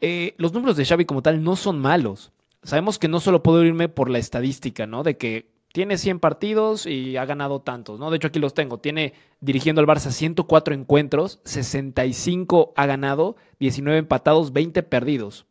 Eh, 0.00 0.34
los 0.38 0.54
números 0.54 0.76
de 0.76 0.86
Xavi 0.86 1.04
como 1.04 1.22
tal 1.22 1.42
no 1.42 1.54
son 1.54 1.78
malos. 1.78 2.32
Sabemos 2.62 2.98
que 2.98 3.08
no 3.08 3.20
solo 3.20 3.42
puedo 3.42 3.62
irme 3.62 3.88
por 3.88 4.08
la 4.08 4.18
estadística, 4.18 4.86
¿no? 4.86 5.02
De 5.02 5.18
que 5.18 5.50
tiene 5.72 5.98
100 5.98 6.20
partidos 6.20 6.86
y 6.86 7.18
ha 7.18 7.26
ganado 7.26 7.60
tantos, 7.60 8.00
¿no? 8.00 8.10
De 8.10 8.16
hecho 8.16 8.28
aquí 8.28 8.38
los 8.38 8.54
tengo. 8.54 8.78
Tiene 8.78 9.12
dirigiendo 9.40 9.82
al 9.82 9.86
Barça 9.86 10.10
104 10.10 10.74
encuentros, 10.74 11.40
65 11.44 12.72
ha 12.74 12.86
ganado, 12.86 13.36
19 13.60 13.98
empatados, 13.98 14.54
20 14.54 14.82
perdidos. 14.82 15.44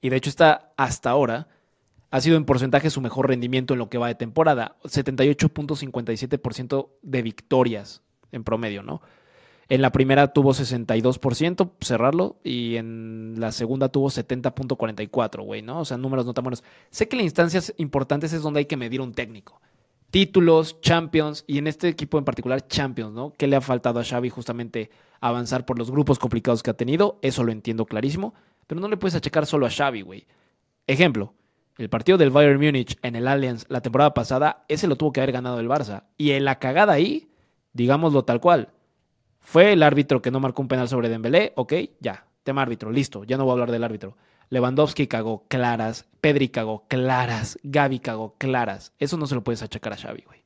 Y 0.00 0.10
de 0.10 0.16
hecho 0.16 0.30
está 0.30 0.72
hasta 0.76 1.10
ahora 1.10 1.48
ha 2.14 2.20
sido 2.20 2.36
en 2.36 2.44
porcentaje 2.44 2.90
su 2.90 3.00
mejor 3.00 3.26
rendimiento 3.26 3.74
en 3.74 3.80
lo 3.80 3.88
que 3.88 3.98
va 3.98 4.06
de 4.06 4.14
temporada. 4.14 4.76
78.57% 4.84 6.90
de 7.02 7.22
victorias 7.22 8.02
en 8.30 8.44
promedio, 8.44 8.84
¿no? 8.84 9.02
En 9.68 9.82
la 9.82 9.90
primera 9.90 10.32
tuvo 10.32 10.52
62%, 10.52 11.72
cerrarlo, 11.80 12.38
y 12.44 12.76
en 12.76 13.34
la 13.38 13.50
segunda 13.50 13.88
tuvo 13.88 14.10
70.44, 14.10 15.42
güey, 15.42 15.62
¿no? 15.62 15.80
O 15.80 15.84
sea, 15.84 15.96
números 15.96 16.24
no 16.24 16.34
tan 16.34 16.44
buenos. 16.44 16.62
Sé 16.90 17.08
que 17.08 17.16
las 17.16 17.24
instancias 17.24 17.74
importantes 17.78 18.32
es 18.32 18.42
donde 18.42 18.60
hay 18.60 18.66
que 18.66 18.76
medir 18.76 19.00
un 19.00 19.12
técnico. 19.12 19.60
Títulos, 20.12 20.80
Champions, 20.80 21.42
y 21.48 21.58
en 21.58 21.66
este 21.66 21.88
equipo 21.88 22.16
en 22.18 22.24
particular, 22.24 22.68
Champions, 22.68 23.12
¿no? 23.12 23.32
¿Qué 23.36 23.48
le 23.48 23.56
ha 23.56 23.60
faltado 23.60 23.98
a 23.98 24.04
Xavi 24.04 24.28
justamente 24.28 24.88
avanzar 25.20 25.66
por 25.66 25.80
los 25.80 25.90
grupos 25.90 26.20
complicados 26.20 26.62
que 26.62 26.70
ha 26.70 26.74
tenido, 26.74 27.18
eso 27.22 27.42
lo 27.42 27.50
entiendo 27.50 27.86
clarísimo, 27.86 28.34
pero 28.68 28.80
no 28.80 28.86
le 28.86 28.98
puedes 28.98 29.16
achacar 29.16 29.46
solo 29.46 29.66
a 29.66 29.70
Xavi, 29.70 30.02
güey. 30.02 30.28
Ejemplo, 30.86 31.34
el 31.76 31.88
partido 31.88 32.18
del 32.18 32.30
Bayern 32.30 32.60
Múnich 32.60 32.96
en 33.02 33.16
el 33.16 33.26
Allianz 33.26 33.64
la 33.68 33.80
temporada 33.80 34.14
pasada, 34.14 34.64
ese 34.68 34.86
lo 34.86 34.96
tuvo 34.96 35.12
que 35.12 35.20
haber 35.20 35.32
ganado 35.32 35.58
el 35.60 35.68
Barça. 35.68 36.04
Y 36.16 36.32
en 36.32 36.44
la 36.44 36.58
cagada 36.58 36.92
ahí, 36.92 37.30
digámoslo 37.72 38.24
tal 38.24 38.40
cual, 38.40 38.68
fue 39.40 39.72
el 39.72 39.82
árbitro 39.82 40.22
que 40.22 40.30
no 40.30 40.40
marcó 40.40 40.62
un 40.62 40.68
penal 40.68 40.88
sobre 40.88 41.08
Dembélé, 41.08 41.52
ok, 41.56 41.72
ya, 42.00 42.26
tema 42.44 42.62
árbitro, 42.62 42.90
listo, 42.90 43.24
ya 43.24 43.36
no 43.36 43.44
voy 43.44 43.50
a 43.50 43.54
hablar 43.54 43.72
del 43.72 43.84
árbitro. 43.84 44.16
Lewandowski 44.50 45.06
cagó 45.06 45.46
claras, 45.48 46.06
Pedri 46.20 46.48
cagó 46.48 46.86
claras, 46.86 47.58
Gaby 47.62 47.98
cagó 47.98 48.36
claras. 48.38 48.92
Eso 48.98 49.16
no 49.16 49.26
se 49.26 49.34
lo 49.34 49.42
puedes 49.42 49.62
achacar 49.62 49.94
a 49.94 49.96
Xavi, 49.96 50.22
güey. 50.22 50.44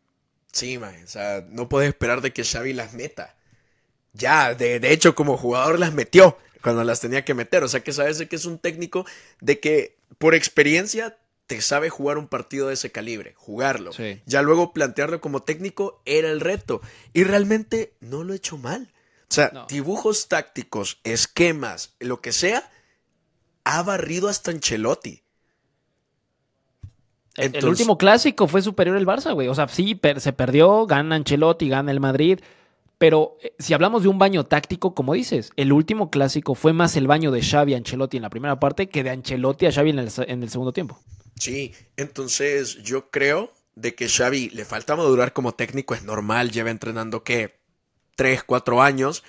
Sí, 0.53 0.79
man, 0.79 0.95
o 1.05 1.07
sea, 1.07 1.45
no 1.51 1.69
puedes 1.69 1.89
esperar 1.89 2.23
de 2.23 2.33
que 2.33 2.45
Xavi 2.45 2.73
las 2.73 2.95
meta. 2.95 3.37
Ya, 4.15 4.55
de, 4.55 4.81
de 4.81 4.93
hecho, 4.93 5.15
como 5.15 5.37
jugador 5.37 5.79
las 5.79 5.93
metió 5.93 6.39
cuando 6.63 6.85
las 6.85 7.01
tenía 7.01 7.25
que 7.25 7.35
meter. 7.35 7.63
O 7.63 7.69
sea, 7.69 7.81
que 7.81 7.93
sabes 7.93 8.25
que 8.27 8.37
es 8.37 8.47
un 8.47 8.59
técnico 8.59 9.05
de 9.41 9.61
que 9.61 9.98
por 10.17 10.35
experiencia 10.35 11.19
te 11.47 11.61
sabe 11.61 11.89
jugar 11.91 12.19
un 12.19 12.29
partido 12.29 12.69
de 12.69 12.75
ese 12.75 12.91
calibre, 12.93 13.35
jugarlo. 13.37 13.93
Sí. 13.93 14.21
Ya 14.27 14.43
luego 14.43 14.73
plantearlo 14.73 15.21
como 15.21 15.43
técnico 15.43 16.03
era 16.05 16.31
el 16.31 16.41
reto. 16.41 16.81
Y 17.15 17.25
realmente 17.25 17.95
no 18.01 18.25
lo 18.25 18.33
he 18.33 18.37
hecho 18.37 18.59
mal. 18.59 18.93
O 19.31 19.35
sea, 19.35 19.51
No. 19.53 19.67
dibujos 19.67 20.29
tácticos, 20.29 20.99
esquemas, 21.05 21.95
lo 22.01 22.21
que 22.21 22.33
sea, 22.33 22.71
ha 23.65 23.83
barrido 23.83 24.29
hasta 24.29 24.51
Ancelotti. 24.51 25.23
El- 27.37 27.65
último 27.67 27.99
clásico 27.99 28.49
fue 28.49 28.63
superior 28.63 28.97
el 28.97 29.07
Barça, 29.07 29.33
güey. 29.33 29.47
O 29.49 29.55
sea, 29.55 29.69
sí, 29.69 29.95
per- 29.95 30.21
se 30.21 30.33
perdió, 30.33 30.87
gana 30.87 31.15
Ancelotti, 31.15 31.69
gana 31.69 31.93
el 31.93 32.01
Madrid. 32.01 32.41
Pero 32.99 33.39
eh, 33.43 33.55
si 33.59 33.75
hablamos 33.75 34.03
de 34.03 34.09
un 34.09 34.19
baño 34.19 34.45
táctico, 34.45 34.95
como 34.95 35.15
dices, 35.15 35.53
el 35.57 35.73
último 35.73 36.11
clásico 36.11 36.55
fue 36.55 36.73
más 36.73 36.97
el 36.97 37.07
baño 37.07 37.31
de 37.31 37.43
Xavi 37.43 37.75
a 37.75 37.77
Ancelotti 37.77 38.17
en 38.17 38.25
la 38.25 38.31
primera 38.31 38.59
parte 38.59 38.89
que 38.89 39.05
de 39.05 39.11
Ancelotti 39.11 39.67
a 39.67 39.73
Xavi 39.73 39.91
en 39.91 39.99
el, 40.01 40.11
en 40.17 40.43
el 40.43 40.51
segundo 40.51 40.73
tiempo. 40.73 40.99
Sí, 41.37 41.73
entonces 41.97 42.83
yo 42.83 43.11
creo 43.11 43.53
de 43.77 43.95
que 43.95 44.09
Xavi 44.09 44.51
le 44.51 44.65
falta 44.65 44.97
madurar 44.97 45.33
como 45.33 45.55
técnico, 45.55 45.95
es 45.95 46.03
normal, 46.03 46.51
lleva 46.51 46.71
entrenando 46.71 47.23
que 47.23 47.61
tres, 48.17 48.43
cuatro 48.43 48.83
años, 48.83 49.23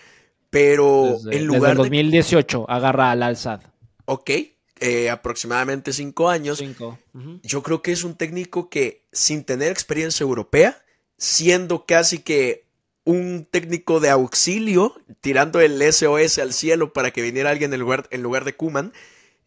pero 0.49 1.03
Desde, 1.03 1.23
en 1.23 1.29
desde 1.29 1.45
lugar 1.45 1.71
el 1.71 1.77
de... 1.77 1.83
2018 1.83 2.65
agarra 2.67 3.11
al 3.11 3.21
Al-Sad. 3.21 3.61
Ok, 4.05 4.31
eh, 4.79 5.09
aproximadamente 5.11 5.93
cinco 5.93 6.29
años, 6.29 6.57
Cinco. 6.57 6.97
Yo 7.43 7.61
creo 7.61 7.83
que 7.83 7.91
es 7.91 8.03
un 8.03 8.15
técnico 8.15 8.69
que 8.69 9.05
sin 9.11 9.43
tener 9.43 9.71
experiencia 9.71 10.23
europea, 10.23 10.81
siendo 11.17 11.85
casi 11.85 12.19
que 12.19 12.68
un 13.03 13.47
técnico 13.49 13.99
de 13.99 14.09
auxilio, 14.09 14.95
tirando 15.21 15.59
el 15.61 15.81
SOS 15.81 16.39
al 16.39 16.53
cielo 16.53 16.93
para 16.93 17.11
que 17.11 17.21
viniera 17.21 17.49
alguien 17.49 17.73
en 17.73 17.79
lugar, 17.79 18.45
de 18.45 18.55
Kuman, 18.55 18.93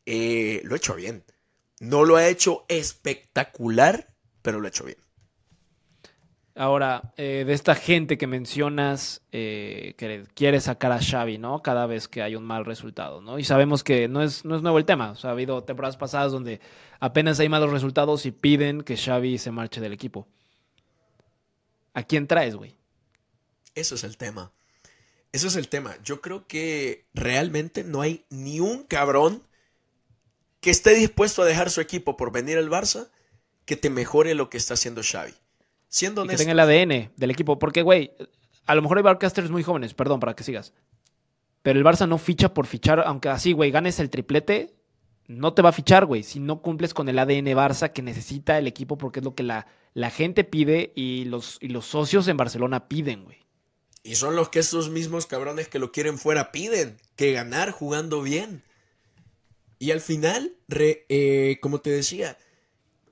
eh, 0.07 0.61
lo 0.65 0.75
ha 0.75 0.79
hecho 0.79 0.95
bien. 0.95 1.25
No 1.81 2.05
lo 2.05 2.17
ha 2.17 2.29
hecho 2.29 2.65
espectacular, 2.69 4.09
pero 4.43 4.61
lo 4.61 4.67
ha 4.67 4.69
hecho 4.69 4.85
bien. 4.85 4.99
Ahora, 6.55 7.15
eh, 7.17 7.45
de 7.47 7.55
esta 7.55 7.75
gente 7.75 8.19
que 8.19 8.27
mencionas 8.27 9.23
eh, 9.33 9.95
que 9.97 10.27
quiere 10.35 10.61
sacar 10.61 10.93
a 10.93 11.01
Xavi, 11.01 11.39
¿no? 11.39 11.63
Cada 11.63 11.87
vez 11.87 12.09
que 12.09 12.21
hay 12.21 12.37
un 12.37 12.45
mal 12.45 12.67
resultado, 12.67 13.23
¿no? 13.23 13.39
Y 13.39 13.45
sabemos 13.45 13.83
que 13.83 14.07
no 14.07 14.23
es, 14.23 14.45
no 14.45 14.55
es 14.57 14.63
nuevo 14.63 14.77
el 14.77 14.85
tema. 14.85 15.13
O 15.13 15.17
sea, 15.17 15.31
ha 15.31 15.33
habido 15.33 15.65
temporadas 15.65 15.97
pasadas 15.97 16.31
donde 16.31 16.61
apenas 17.01 17.41
hay 17.41 17.49
malos 17.49 17.71
resultados 17.71 18.27
y 18.27 18.33
piden 18.33 18.83
que 18.83 18.99
Xavi 18.99 19.39
se 19.39 19.51
marche 19.51 19.81
del 19.81 19.95
equipo. 19.95 20.29
¿A 21.95 22.03
quién 22.03 22.27
traes, 22.27 22.55
güey? 22.55 22.77
Eso 23.75 23.95
es 23.95 24.05
el 24.05 24.17
tema. 24.17 24.53
Eso 25.33 25.49
es 25.49 25.57
el 25.57 25.69
tema. 25.69 25.97
Yo 26.05 26.21
creo 26.21 26.47
que 26.47 27.07
realmente 27.15 27.85
no 27.85 28.03
hay 28.03 28.25
ni 28.29 28.61
un 28.61 28.85
cabrón 28.85 29.43
que 30.61 30.71
esté 30.71 30.95
dispuesto 30.95 31.43
a 31.43 31.47
dejar 31.47 31.71
su 31.71 31.81
equipo 31.81 32.17
por 32.17 32.33
venir 32.33 32.59
al 32.59 32.71
Barça 32.71 33.09
que 33.65 33.77
te 33.77 33.91
mejore 33.91 34.35
lo 34.35 34.51
que 34.51 34.59
está 34.59 34.75
haciendo 34.75 35.03
Xavi. 35.03 35.33
Siendo 35.89 36.23
Y 36.23 36.29
que 36.29 36.35
honesto. 36.35 36.43
tenga 36.47 36.53
el 36.53 36.61
ADN 36.61 37.13
del 37.17 37.31
equipo. 37.31 37.59
Porque, 37.59 37.83
güey, 37.83 38.13
a 38.67 38.75
lo 38.75 38.83
mejor 38.83 38.99
hay 38.99 39.03
barcasters 39.03 39.51
muy 39.51 39.63
jóvenes, 39.63 39.95
perdón, 39.95 40.21
para 40.21 40.35
que 40.35 40.45
sigas. 40.45 40.73
Pero 41.63 41.79
el 41.79 41.85
Barça 41.85 42.09
no 42.09 42.19
ficha 42.19 42.53
por 42.55 42.67
fichar, 42.67 43.01
aunque 43.07 43.29
así, 43.29 43.53
güey, 43.53 43.71
ganes 43.71 44.01
el 44.01 44.11
triplete, 44.11 44.75
no 45.29 45.55
te 45.55 45.63
va 45.63 45.69
a 45.69 45.73
fichar, 45.73 46.07
güey, 46.07 46.25
si 46.25 46.41
no 46.41 46.61
cumples 46.61 46.93
con 46.93 47.09
el 47.09 47.19
ADN 47.19 47.47
Barça 47.55 47.93
que 47.93 48.03
necesita 48.03 48.59
el 48.59 48.67
equipo 48.67 48.99
porque 48.99 49.21
es 49.21 49.25
lo 49.25 49.35
que 49.35 49.45
la, 49.45 49.67
la 49.95 50.11
gente 50.11 50.43
pide 50.43 50.93
y 50.97 51.25
los, 51.27 51.59
y 51.61 51.69
los 51.69 51.87
socios 51.87 52.27
en 52.27 52.37
Barcelona 52.37 52.89
piden, 52.89 53.25
güey. 53.25 53.42
Y 54.03 54.17
son 54.17 54.35
los 54.37 54.49
que 54.49 54.59
estos 54.59 54.91
mismos 54.91 55.27
cabrones 55.27 55.69
que 55.69 55.79
lo 55.79 55.93
quieren 55.93 56.19
fuera 56.19 56.51
piden, 56.53 56.97
que 57.17 57.33
ganar 57.33 57.71
jugando 57.71 58.21
bien. 58.23 58.63
Y 59.79 59.91
al 59.93 60.01
final, 60.01 60.53
re- 60.69 61.05
eh, 61.09 61.59
como 61.61 61.81
te 61.81 61.91
decía, 61.91 62.37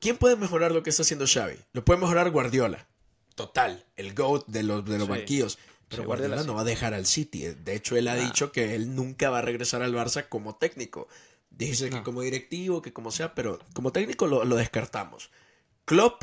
¿quién 0.00 0.16
puede 0.16 0.36
mejorar 0.36 0.72
lo 0.72 0.82
que 0.82 0.90
está 0.90 1.02
haciendo 1.02 1.26
Xavi? 1.26 1.56
Lo 1.72 1.84
puede 1.84 2.00
mejorar 2.00 2.30
Guardiola. 2.30 2.86
Total, 3.34 3.84
el 3.96 4.14
GOAT 4.14 4.46
de 4.48 4.62
los, 4.64 4.84
de 4.84 4.98
los 4.98 5.06
Sí. 5.06 5.10
banquillos. 5.10 5.58
Pero 5.88 6.02
Sí, 6.02 6.06
Guardiola, 6.06 6.40
sí. 6.42 6.46
no 6.46 6.54
va 6.54 6.60
a 6.60 6.64
dejar 6.64 6.94
al 6.94 7.06
City. 7.06 7.46
De 7.48 7.74
hecho, 7.74 7.96
él 7.96 8.06
ha 8.08 8.14
Nah. 8.16 8.24
dicho 8.24 8.52
que 8.52 8.74
él 8.76 8.94
nunca 8.94 9.30
va 9.30 9.38
a 9.38 9.42
regresar 9.42 9.82
al 9.82 9.94
Barça 9.94 10.28
como 10.28 10.54
técnico. 10.56 11.08
Dice 11.50 11.90
que 11.90 12.02
como 12.04 12.22
directivo, 12.22 12.80
que 12.80 12.92
como 12.92 13.10
sea, 13.10 13.34
pero 13.34 13.58
como 13.72 13.90
técnico 13.92 14.26
lo, 14.28 14.44
lo 14.44 14.54
descartamos. 14.56 15.30
Klopp 15.84 16.22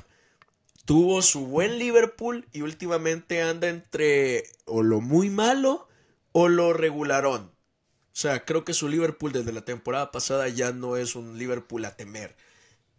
tuvo 0.87 1.21
su 1.23 1.47
buen 1.47 1.79
Liverpool 1.79 2.47
y 2.53 2.63
últimamente 2.63 3.43
anda 3.43 3.69
entre 3.69 4.45
o 4.65 4.83
lo 4.83 5.01
muy 5.01 5.29
malo 5.31 5.89
o 6.33 6.49
lo 6.49 6.73
regularón. 6.73 7.51
O 8.13 8.19
sea, 8.19 8.45
creo 8.45 8.65
que 8.65 8.73
su 8.75 8.89
Liverpool 8.89 9.33
desde 9.33 9.53
la 9.53 9.65
temporada 9.65 10.11
pasada 10.11 10.49
ya 10.49 10.71
no 10.73 10.97
es 10.97 11.15
un 11.15 11.37
Liverpool 11.39 11.85
a 11.85 11.95
temer. 11.97 12.35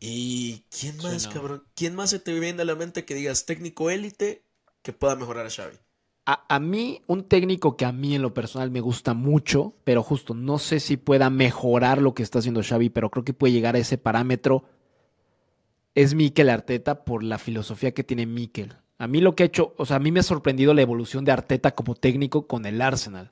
¿Y 0.01 0.65
quién 0.71 0.99
Sí, 0.99 1.17
más, 1.17 1.27
no. 1.27 1.29
cabrón? 1.29 1.65
¿Quién 1.77 1.95
más 1.97 2.11
se 2.11 2.21
te 2.21 2.39
viene 2.41 2.63
a 2.63 2.67
la 2.67 2.77
mente 2.77 3.05
que 3.07 3.15
digas 3.17 3.47
técnico 3.47 3.91
élite 3.91 4.45
que 4.83 4.93
pueda 4.95 5.17
mejorar 5.17 5.47
a 5.47 5.51
Xavi? 5.51 5.79
A, 6.27 6.45
a 6.57 6.61
mí, 6.61 7.01
un 7.07 7.25
técnico 7.25 7.77
que 7.77 7.87
a 7.87 7.93
mí 7.93 8.15
en 8.15 8.21
lo 8.23 8.35
personal 8.35 8.71
me 8.71 8.81
gusta 8.81 9.15
mucho, 9.15 9.75
pero 9.85 10.03
justo 10.03 10.35
no 10.35 10.59
sé 10.59 10.79
si 10.79 10.97
pueda 10.99 11.31
mejorar 11.31 12.03
lo 12.03 12.15
que 12.15 12.23
está 12.23 12.41
haciendo 12.41 12.63
Xavi, 12.63 12.91
pero 12.91 13.11
creo 13.11 13.25
que 13.25 13.33
puede 13.33 13.53
llegar 13.55 13.77
a 13.77 13.79
ese 13.79 13.97
parámetro, 13.97 14.65
es 16.01 16.15
Mikel 16.15 16.49
Arteta 16.49 17.05
por 17.05 17.23
la 17.25 17.39
filosofía 17.39 17.93
que 17.93 18.05
tiene 18.05 18.25
Mikel. 18.27 18.75
A 18.99 19.07
mí 19.09 19.21
lo 19.21 19.35
que 19.35 19.43
ha 19.43 19.47
hecho, 19.47 19.75
o 19.77 19.85
sea, 19.87 19.97
a 19.97 20.01
mí 20.01 20.13
me 20.13 20.21
ha 20.21 20.23
sorprendido 20.25 20.75
la 20.75 20.83
evolución 20.83 21.25
de 21.25 21.33
Arteta 21.33 21.73
como 21.75 21.95
técnico 21.95 22.47
con 22.47 22.67
el 22.67 22.81
Arsenal. 22.81 23.31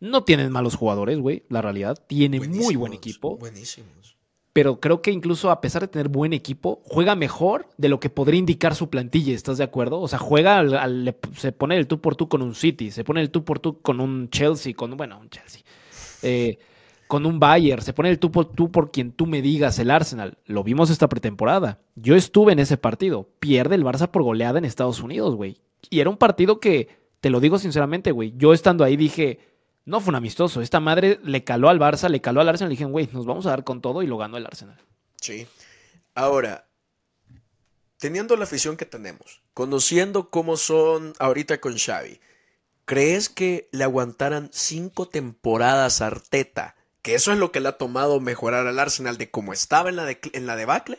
No 0.00 0.24
tienen 0.24 0.50
malos 0.52 0.74
jugadores, 0.76 1.18
güey, 1.18 1.44
la 1.48 1.62
realidad. 1.62 1.96
Tiene 2.06 2.40
muy 2.40 2.76
buen 2.76 2.92
equipo, 2.92 3.36
Buenísimos. 3.38 4.16
pero 4.52 4.80
creo 4.80 5.00
que 5.02 5.10
incluso 5.10 5.50
a 5.50 5.60
pesar 5.60 5.82
de 5.82 5.88
tener 5.88 6.08
buen 6.08 6.32
equipo, 6.32 6.80
juega 6.84 7.14
mejor 7.14 7.68
de 7.78 7.88
lo 7.90 7.98
que 8.00 8.08
podría 8.10 8.38
indicar 8.38 8.74
su 8.74 8.88
plantilla, 8.90 9.34
¿estás 9.34 9.58
de 9.58 9.64
acuerdo? 9.64 10.00
O 10.00 10.08
sea, 10.08 10.18
juega, 10.18 10.58
al- 10.58 10.74
al- 10.74 11.16
se 11.36 11.52
pone 11.52 11.76
el 11.76 11.86
tú 11.86 12.00
por 12.00 12.16
tú 12.16 12.28
con 12.28 12.40
un 12.42 12.54
City, 12.54 12.90
se 12.90 13.04
pone 13.04 13.20
el 13.20 13.30
tú 13.30 13.44
por 13.44 13.58
tú 13.58 13.80
con 13.82 14.00
un 14.00 14.28
Chelsea, 14.30 14.74
con, 14.74 14.96
bueno, 14.96 15.18
un 15.18 15.28
Chelsea, 15.30 15.62
eh, 16.22 16.58
con 17.06 17.26
un 17.26 17.38
Bayern, 17.38 17.82
se 17.82 17.92
pone 17.92 18.10
el 18.10 18.18
tú 18.18 18.30
por 18.30 18.46
tú 18.46 18.70
por 18.70 18.90
quien 18.90 19.12
tú 19.12 19.26
me 19.26 19.42
digas, 19.42 19.78
el 19.78 19.90
Arsenal. 19.90 20.38
Lo 20.46 20.64
vimos 20.64 20.90
esta 20.90 21.08
pretemporada. 21.08 21.80
Yo 21.94 22.16
estuve 22.16 22.52
en 22.52 22.58
ese 22.58 22.76
partido. 22.76 23.28
Pierde 23.40 23.74
el 23.74 23.84
Barça 23.84 24.10
por 24.10 24.22
goleada 24.22 24.58
en 24.58 24.64
Estados 24.64 25.00
Unidos, 25.00 25.34
güey. 25.34 25.60
Y 25.90 26.00
era 26.00 26.10
un 26.10 26.16
partido 26.16 26.60
que, 26.60 26.88
te 27.20 27.30
lo 27.30 27.40
digo 27.40 27.58
sinceramente, 27.58 28.12
güey, 28.12 28.34
yo 28.36 28.52
estando 28.52 28.84
ahí 28.84 28.96
dije... 28.96 29.56
No 29.86 30.00
fue 30.00 30.10
un 30.10 30.16
amistoso. 30.16 30.62
Esta 30.62 30.80
madre 30.80 31.20
le 31.22 31.44
caló 31.44 31.68
al 31.68 31.78
Barça, 31.78 32.08
le 32.08 32.20
caló 32.20 32.40
al 32.40 32.48
Arsenal. 32.48 32.72
Y 32.72 32.74
dijeron, 32.74 32.90
güey, 32.90 33.08
nos 33.12 33.24
vamos 33.24 33.46
a 33.46 33.50
dar 33.50 33.62
con 33.62 33.80
todo 33.80 34.02
y 34.02 34.08
lo 34.08 34.18
ganó 34.18 34.36
el 34.36 34.44
Arsenal. 34.44 34.80
Sí. 35.20 35.46
Ahora, 36.12 36.66
teniendo 37.98 38.36
la 38.36 38.44
afición 38.44 38.76
que 38.76 38.84
tenemos, 38.84 39.42
conociendo 39.54 40.28
cómo 40.30 40.56
son 40.56 41.12
ahorita 41.20 41.60
con 41.60 41.78
Xavi, 41.78 42.20
¿crees 42.84 43.28
que 43.28 43.68
le 43.70 43.84
aguantaran 43.84 44.50
cinco 44.52 45.06
temporadas 45.06 46.00
Arteta? 46.00 46.74
Que 47.06 47.14
eso 47.14 47.30
es 47.30 47.38
lo 47.38 47.52
que 47.52 47.60
le 47.60 47.68
ha 47.68 47.78
tomado 47.78 48.18
mejorar 48.18 48.66
al 48.66 48.80
Arsenal 48.80 49.16
de 49.16 49.30
cómo 49.30 49.52
estaba 49.52 49.90
en 49.90 49.94
la, 49.94 50.04
de, 50.04 50.18
en 50.32 50.44
la 50.44 50.56
debacle 50.56 50.98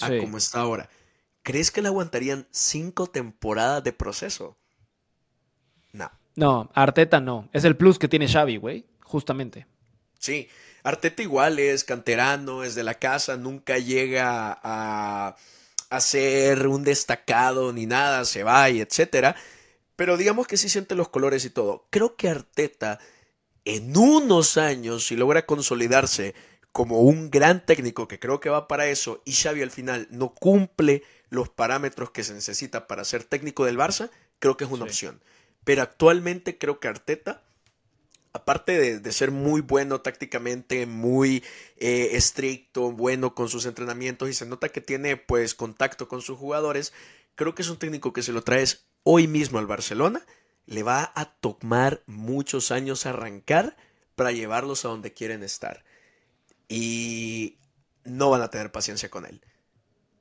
a 0.00 0.08
Sí. 0.08 0.16
cómo 0.18 0.38
está 0.38 0.60
ahora. 0.60 0.88
¿Crees 1.42 1.70
que 1.70 1.82
le 1.82 1.88
aguantarían 1.88 2.48
cinco 2.50 3.06
temporadas 3.06 3.84
de 3.84 3.92
proceso? 3.92 4.56
No. 5.92 6.10
No, 6.36 6.70
Arteta 6.72 7.20
no. 7.20 7.50
Es 7.52 7.64
el 7.64 7.76
plus 7.76 7.98
que 7.98 8.08
tiene 8.08 8.28
Xavi, 8.28 8.56
güey. 8.56 8.86
Justamente. 9.02 9.66
Sí, 10.18 10.48
Arteta 10.84 11.20
igual 11.22 11.58
es 11.58 11.84
canterano, 11.84 12.64
es 12.64 12.74
de 12.74 12.84
la 12.84 12.94
casa, 12.94 13.36
nunca 13.36 13.76
llega 13.76 14.58
a, 14.62 15.36
a 15.90 16.00
ser 16.00 16.66
un 16.66 16.82
destacado 16.82 17.74
ni 17.74 17.84
nada, 17.84 18.24
se 18.24 18.42
va 18.42 18.70
y 18.70 18.80
etcétera. 18.80 19.36
Pero 19.96 20.16
digamos 20.16 20.46
que 20.46 20.56
sí 20.56 20.70
siente 20.70 20.94
los 20.94 21.10
colores 21.10 21.44
y 21.44 21.50
todo. 21.50 21.86
Creo 21.90 22.16
que 22.16 22.30
Arteta 22.30 22.98
en 23.64 23.96
unos 23.96 24.56
años, 24.56 25.06
si 25.06 25.16
logra 25.16 25.46
consolidarse 25.46 26.34
como 26.72 27.00
un 27.02 27.30
gran 27.30 27.64
técnico, 27.64 28.08
que 28.08 28.18
creo 28.18 28.40
que 28.40 28.48
va 28.50 28.66
para 28.68 28.86
eso, 28.88 29.22
y 29.24 29.32
Xavi 29.32 29.62
al 29.62 29.70
final 29.70 30.08
no 30.10 30.34
cumple 30.34 31.02
los 31.28 31.48
parámetros 31.48 32.10
que 32.10 32.24
se 32.24 32.34
necesita 32.34 32.86
para 32.86 33.04
ser 33.04 33.24
técnico 33.24 33.64
del 33.64 33.78
Barça, 33.78 34.10
creo 34.38 34.56
que 34.56 34.64
es 34.64 34.70
una 34.70 34.84
Sí. 34.84 34.90
opción. 34.90 35.20
Pero 35.64 35.82
actualmente 35.82 36.58
creo 36.58 36.80
que 36.80 36.88
Arteta 36.88 37.42
aparte 38.32 38.78
de, 38.78 38.98
de 38.98 39.12
ser 39.12 39.30
muy 39.30 39.60
bueno 39.60 40.00
tácticamente, 40.00 40.86
muy 40.86 41.44
eh, 41.76 42.10
estricto, 42.12 42.90
bueno 42.92 43.34
con 43.34 43.48
sus 43.48 43.66
entrenamientos 43.66 44.28
y 44.30 44.34
se 44.34 44.46
nota 44.46 44.70
que 44.70 44.80
tiene 44.80 45.16
pues 45.16 45.54
contacto 45.54 46.08
con 46.08 46.22
sus 46.22 46.38
jugadores, 46.38 46.92
creo 47.34 47.54
que 47.54 47.62
es 47.62 47.68
un 47.68 47.76
técnico 47.78 48.12
que 48.12 48.22
se 48.22 48.32
lo 48.32 48.42
traes 48.42 48.86
hoy 49.02 49.26
mismo 49.28 49.58
al 49.58 49.66
Barcelona, 49.66 50.24
le 50.72 50.82
va 50.82 51.12
a 51.14 51.26
tomar 51.26 52.02
muchos 52.06 52.72
años 52.72 53.04
arrancar 53.06 53.76
para 54.14 54.32
llevarlos 54.32 54.84
a 54.84 54.88
donde 54.88 55.12
quieren 55.12 55.42
estar. 55.42 55.84
Y 56.68 57.58
no 58.04 58.30
van 58.30 58.42
a 58.42 58.48
tener 58.48 58.72
paciencia 58.72 59.10
con 59.10 59.26
él. 59.26 59.42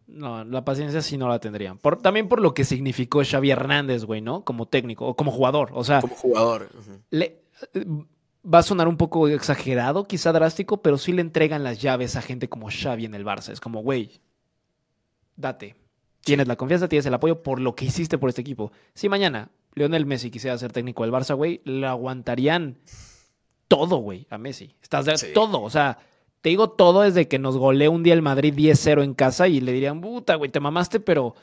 No, 0.07 0.43
la 0.43 0.65
paciencia 0.65 1.01
sí 1.01 1.17
no 1.17 1.29
la 1.29 1.39
tendrían. 1.39 1.77
Por, 1.77 2.01
también 2.01 2.27
por 2.27 2.41
lo 2.41 2.53
que 2.53 2.65
significó 2.65 3.21
Xavi 3.23 3.51
Hernández, 3.51 4.03
güey, 4.03 4.19
¿no? 4.19 4.43
Como 4.43 4.67
técnico 4.67 5.07
o 5.07 5.15
como 5.15 5.31
jugador. 5.31 5.69
O 5.73 5.85
sea, 5.85 6.01
Como 6.01 6.15
jugador. 6.15 6.69
le, 7.11 7.43
va 8.43 8.59
a 8.59 8.63
sonar 8.63 8.89
un 8.89 8.97
poco 8.97 9.29
exagerado, 9.29 10.05
quizá 10.05 10.33
drástico, 10.33 10.81
pero 10.81 10.97
sí 10.97 11.13
le 11.13 11.21
entregan 11.21 11.63
las 11.63 11.81
llaves 11.81 12.17
a 12.17 12.21
gente 12.21 12.49
como 12.49 12.67
Xavi 12.69 13.05
en 13.05 13.15
el 13.15 13.25
Barça. 13.25 13.53
Es 13.53 13.61
como, 13.61 13.81
güey, 13.81 14.19
date. 15.37 15.77
Tienes 16.25 16.47
la 16.47 16.57
confianza, 16.57 16.89
tienes 16.89 17.05
el 17.05 17.13
apoyo 17.13 17.41
por 17.41 17.61
lo 17.61 17.73
que 17.73 17.85
hiciste 17.85 18.17
por 18.17 18.27
este 18.27 18.41
equipo. 18.41 18.73
Si 18.93 19.07
mañana 19.07 19.49
Lionel 19.75 20.05
Messi 20.05 20.29
quisiera 20.31 20.57
ser 20.57 20.71
técnico 20.71 21.03
del 21.03 21.11
Barça, 21.11 21.35
güey, 21.35 21.61
le 21.65 21.87
aguantarían 21.87 22.77
todo, 23.67 23.97
güey, 23.97 24.27
a 24.29 24.37
Messi. 24.37 24.75
Estás 24.81 25.05
de 25.05 25.17
Sí. 25.17 25.27
todo, 25.33 25.61
o 25.61 25.69
sea, 25.69 25.97
te 26.41 26.49
digo 26.49 26.71
todo 26.71 27.01
desde 27.01 27.27
que 27.27 27.39
nos 27.39 27.57
goleó 27.57 27.91
un 27.91 28.03
día 28.03 28.13
el 28.13 28.21
Madrid 28.21 28.53
10-0 28.53 29.03
en 29.03 29.13
casa 29.13 29.47
y 29.47 29.61
le 29.61 29.71
dirían, 29.71 30.01
puta, 30.01 30.35
güey, 30.35 30.51
te 30.51 30.59
mamaste, 30.59 30.99
pero, 30.99 31.35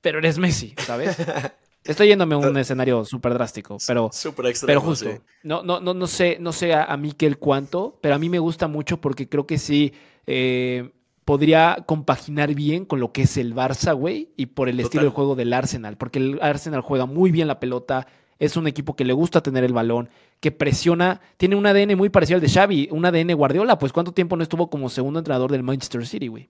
pero 0.00 0.18
eres 0.18 0.38
Messi, 0.38 0.74
¿sabes? 0.78 1.16
Estoy 1.84 2.08
yéndome 2.08 2.34
a 2.34 2.38
un 2.38 2.56
escenario 2.58 3.04
súper 3.04 3.32
drástico, 3.34 3.78
pero... 3.86 4.10
Extremo. 4.50 4.66
Pero 4.66 4.80
justo, 4.80 5.10
sí. 5.10 5.18
no, 5.42 5.62
no, 5.62 5.80
no, 5.80 5.94
no 5.94 6.06
sé, 6.06 6.36
no 6.40 6.52
sé 6.52 6.74
a, 6.74 6.84
a 6.84 6.96
mí 6.96 7.12
qué 7.12 7.26
el 7.26 7.38
cuánto, 7.38 7.98
pero 8.02 8.14
a 8.14 8.18
mí 8.18 8.28
me 8.28 8.38
gusta 8.38 8.66
mucho 8.68 9.00
porque 9.00 9.28
creo 9.28 9.46
que 9.46 9.58
sí 9.58 9.92
eh, 10.26 10.90
podría 11.28 11.84
compaginar 11.84 12.54
bien 12.54 12.86
con 12.86 13.00
lo 13.00 13.12
que 13.12 13.20
es 13.20 13.36
el 13.36 13.54
Barça, 13.54 13.94
güey, 13.94 14.30
y 14.38 14.46
por 14.46 14.70
el 14.70 14.76
Total. 14.76 14.86
estilo 14.86 15.04
de 15.04 15.10
juego 15.10 15.36
del 15.36 15.52
Arsenal, 15.52 15.98
porque 15.98 16.20
el 16.20 16.38
Arsenal 16.40 16.80
juega 16.80 17.04
muy 17.04 17.30
bien 17.30 17.48
la 17.48 17.60
pelota, 17.60 18.06
es 18.38 18.56
un 18.56 18.66
equipo 18.66 18.96
que 18.96 19.04
le 19.04 19.12
gusta 19.12 19.42
tener 19.42 19.62
el 19.62 19.74
balón, 19.74 20.08
que 20.40 20.52
presiona, 20.52 21.20
tiene 21.36 21.54
un 21.54 21.66
ADN 21.66 21.98
muy 21.98 22.08
parecido 22.08 22.36
al 22.36 22.40
de 22.40 22.48
Xavi, 22.48 22.88
un 22.92 23.04
ADN 23.04 23.34
Guardiola, 23.34 23.78
pues 23.78 23.92
cuánto 23.92 24.12
tiempo 24.12 24.36
no 24.36 24.42
estuvo 24.42 24.70
como 24.70 24.88
segundo 24.88 25.18
entrenador 25.18 25.52
del 25.52 25.62
Manchester 25.62 26.06
City, 26.06 26.28
güey. 26.28 26.48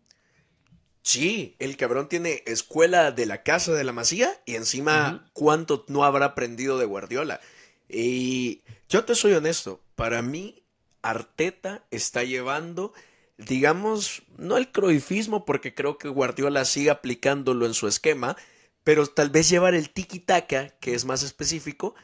Sí, 1.02 1.56
el 1.58 1.76
cabrón 1.76 2.08
tiene 2.08 2.44
escuela 2.46 3.10
de 3.10 3.26
la 3.26 3.42
casa 3.42 3.72
de 3.72 3.82
la 3.82 3.90
masía 3.90 4.30
y 4.46 4.54
encima 4.54 5.28
cuánto 5.32 5.86
no 5.88 6.04
habrá 6.04 6.26
aprendido 6.26 6.78
de 6.78 6.86
Guardiola. 6.86 7.40
Y 7.88 8.60
yo 8.88 9.04
te 9.04 9.16
soy 9.16 9.32
honesto, 9.32 9.80
para 9.96 10.22
mí 10.22 10.62
Arteta 11.02 11.84
está 11.90 12.22
llevando, 12.22 12.92
digamos, 13.38 14.24
no 14.36 14.56
el 14.56 14.70
croifismo 14.70 15.44
porque 15.44 15.74
creo 15.74 15.96
que 15.96 16.08
Guardiola 16.08 16.64
sigue 16.64 16.90
aplicándolo 16.90 17.66
en 17.66 17.74
su 17.74 17.86
esquema, 17.86 18.36
pero 18.84 19.06
tal 19.06 19.30
vez 19.30 19.48
llevar 19.48 19.74
el 19.74 19.92
tiki-taka, 19.92 20.70
que 20.80 20.94
es 20.94 21.04
más 21.04 21.22
específico, 21.22 21.94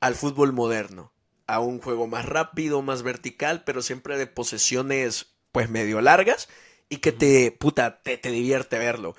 al 0.00 0.14
fútbol 0.14 0.52
moderno, 0.52 1.12
a 1.46 1.60
un 1.60 1.80
juego 1.80 2.06
más 2.06 2.24
rápido, 2.24 2.82
más 2.82 3.02
vertical, 3.02 3.62
pero 3.64 3.82
siempre 3.82 4.16
de 4.16 4.26
posesiones 4.26 5.34
pues 5.52 5.68
medio 5.68 6.00
largas 6.00 6.48
y 6.88 6.96
que 6.96 7.12
te, 7.12 7.52
puta, 7.52 8.02
te, 8.02 8.16
te 8.16 8.30
divierte 8.30 8.78
verlo. 8.78 9.14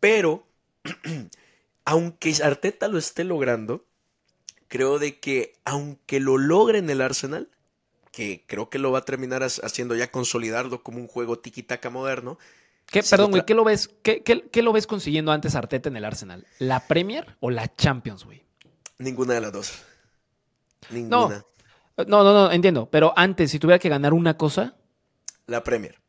Pero, 0.00 0.46
aunque 1.84 2.34
Arteta 2.42 2.88
lo 2.88 2.98
esté 2.98 3.24
logrando, 3.24 3.84
creo 4.68 4.98
de 4.98 5.18
que 5.18 5.54
aunque 5.64 6.20
lo 6.20 6.38
logre 6.38 6.78
en 6.78 6.90
el 6.90 7.00
Arsenal, 7.00 7.50
que 8.18 8.44
creo 8.48 8.68
que 8.68 8.80
lo 8.80 8.90
va 8.90 8.98
a 8.98 9.04
terminar 9.04 9.44
ha- 9.44 9.46
haciendo 9.46 9.94
ya 9.94 10.10
consolidarlo 10.10 10.82
como 10.82 10.98
un 10.98 11.06
juego 11.06 11.38
tiki-taka 11.38 11.88
moderno, 11.88 12.36
¿Qué, 12.86 13.04
perdón, 13.04 13.30
güey, 13.30 13.44
¿qué 13.46 13.54
lo 13.54 13.62
ves, 13.62 13.90
qué, 14.02 14.24
qué- 14.24 14.48
qué 14.50 14.62
lo 14.62 14.72
ves 14.72 14.88
consiguiendo 14.88 15.30
antes 15.30 15.54
Arteta 15.54 15.88
en 15.88 15.96
el 15.96 16.04
Arsenal? 16.04 16.44
¿La 16.58 16.88
Premier 16.88 17.36
o 17.38 17.50
la 17.50 17.72
Champions, 17.76 18.24
güey? 18.24 18.44
ninguna 18.98 19.34
de 19.34 19.40
las 19.40 19.52
dos. 19.52 19.72
Ninguna. 20.90 21.44
No, 21.96 22.24
no, 22.24 22.32
no, 22.32 22.50
entiendo. 22.50 22.88
Pero 22.90 23.12
antes, 23.16 23.52
si 23.52 23.60
tuviera 23.60 23.78
que 23.78 23.88
ganar 23.88 24.12
una 24.12 24.36
cosa, 24.36 24.74
La 25.46 25.62
Premier. 25.62 26.00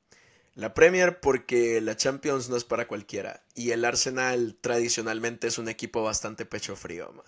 La 0.56 0.74
Premier 0.74 1.20
porque 1.20 1.80
la 1.82 1.96
Champions 1.96 2.50
no 2.50 2.58
es 2.58 2.64
para 2.64 2.88
cualquiera. 2.88 3.44
Y 3.54 3.70
el 3.72 3.86
Arsenal 3.86 4.58
tradicionalmente 4.60 5.48
es 5.48 5.60
un 5.60 5.70
equipo 5.70 6.02
bastante 6.04 6.46
pecho 6.46 6.76
frío. 6.76 7.12
mae. 7.14 7.26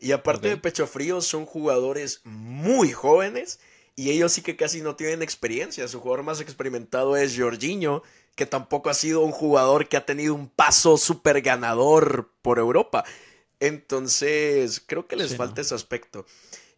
Y 0.00 0.10
aparte 0.12 0.48
de 0.48 0.56
pecho 0.56 0.86
frío, 0.86 1.20
son 1.20 1.46
jugadores 1.46 2.20
muy 2.24 2.90
jóvenes. 2.92 3.60
Y 3.98 4.10
ellos 4.10 4.32
sí 4.32 4.42
que 4.42 4.56
casi 4.56 4.80
no 4.82 4.94
tienen 4.96 5.22
experiencia. 5.22 5.88
Su 5.88 6.00
jugador 6.00 6.22
más 6.24 6.40
experimentado 6.40 7.16
es 7.16 7.36
Jorginho, 7.36 8.02
que 8.36 8.46
tampoco 8.46 8.90
ha 8.90 8.94
sido 8.94 9.22
un 9.22 9.32
jugador 9.32 9.88
que 9.88 9.96
ha 9.96 10.06
tenido 10.06 10.34
un 10.36 10.48
paso 10.48 10.96
súper 10.98 11.42
ganador 11.42 12.30
por 12.42 12.58
Europa. 12.60 13.04
Entonces, 13.60 14.82
creo 14.86 15.08
que 15.08 15.16
les 15.16 15.32
Sí, 15.32 15.36
falta 15.36 15.60
¿no? 15.60 15.62
ese 15.62 15.74
aspecto. 15.74 16.26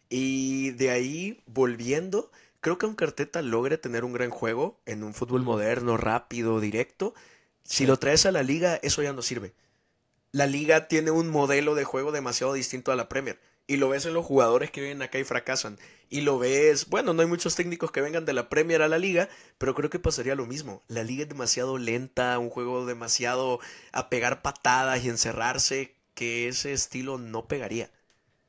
Y 0.09 0.71
de 0.71 0.91
ahí, 0.91 1.43
volviendo, 1.47 2.31
creo 2.61 2.77
que 2.77 2.85
aunque 2.87 3.05
Arteta 3.05 3.41
logre 3.41 3.77
tener 3.77 4.05
un 4.05 4.13
gran 4.13 4.31
juego 4.31 4.79
en 4.85 5.03
un 5.03 5.13
fútbol 5.13 5.43
moderno, 5.43 5.97
rápido, 5.97 6.59
directo, 6.59 7.13
si 7.65 7.85
Sí. 7.85 7.87
lo 7.87 7.97
traes 7.99 8.25
a 8.25 8.31
la 8.31 8.43
liga, 8.43 8.79
eso 8.83 9.03
ya 9.03 9.13
no 9.13 9.21
sirve. 9.23 9.53
La 10.33 10.45
liga 10.47 10.87
tiene 10.89 11.11
un 11.11 11.29
modelo 11.29 11.75
de 11.75 11.83
juego 11.85 12.11
demasiado 12.11 12.53
distinto 12.53 12.91
a 12.91 12.95
la 12.97 13.09
Premier. 13.09 13.39
Y 13.67 13.77
lo 13.77 13.89
ves 13.89 14.05
en 14.05 14.13
los 14.13 14.25
jugadores 14.25 14.71
que 14.71 14.81
vienen 14.81 15.01
acá 15.01 15.17
y 15.19 15.23
fracasan. 15.23 15.77
Y 16.09 16.21
lo 16.21 16.37
ves, 16.39 16.89
bueno, 16.89 17.13
no 17.13 17.21
hay 17.21 17.27
muchos 17.27 17.55
técnicos 17.55 17.91
que 17.91 18.01
vengan 18.01 18.25
de 18.25 18.33
la 18.33 18.49
Premier 18.49 18.81
a 18.81 18.89
la 18.89 18.99
liga, 18.99 19.29
pero 19.57 19.75
creo 19.75 19.89
que 19.89 19.99
pasaría 19.99 20.35
lo 20.35 20.45
mismo. 20.45 20.83
La 20.87 21.03
liga 21.03 21.23
es 21.23 21.29
demasiado 21.29 21.77
lenta, 21.77 22.37
un 22.39 22.49
juego 22.49 22.85
demasiado 22.85 23.59
a 23.93 24.09
pegar 24.09 24.41
patadas 24.41 25.03
y 25.05 25.09
encerrarse, 25.09 25.95
que 26.13 26.47
ese 26.49 26.73
estilo 26.73 27.17
no 27.17 27.47
pegaría. 27.47 27.89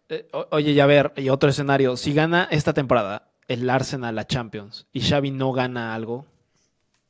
eh, 0.08 0.28
oye, 0.50 0.74
ya 0.74 0.86
ver, 0.86 1.12
y 1.16 1.28
otro 1.28 1.50
escenario. 1.50 1.96
Si 1.96 2.12
gana 2.12 2.48
esta 2.50 2.72
temporada 2.74 3.32
el 3.48 3.68
Arsenal 3.70 4.14
la 4.14 4.26
Champions 4.26 4.86
y 4.92 5.00
Xavi 5.02 5.30
no 5.30 5.52
gana 5.52 5.94
algo, 5.94 6.26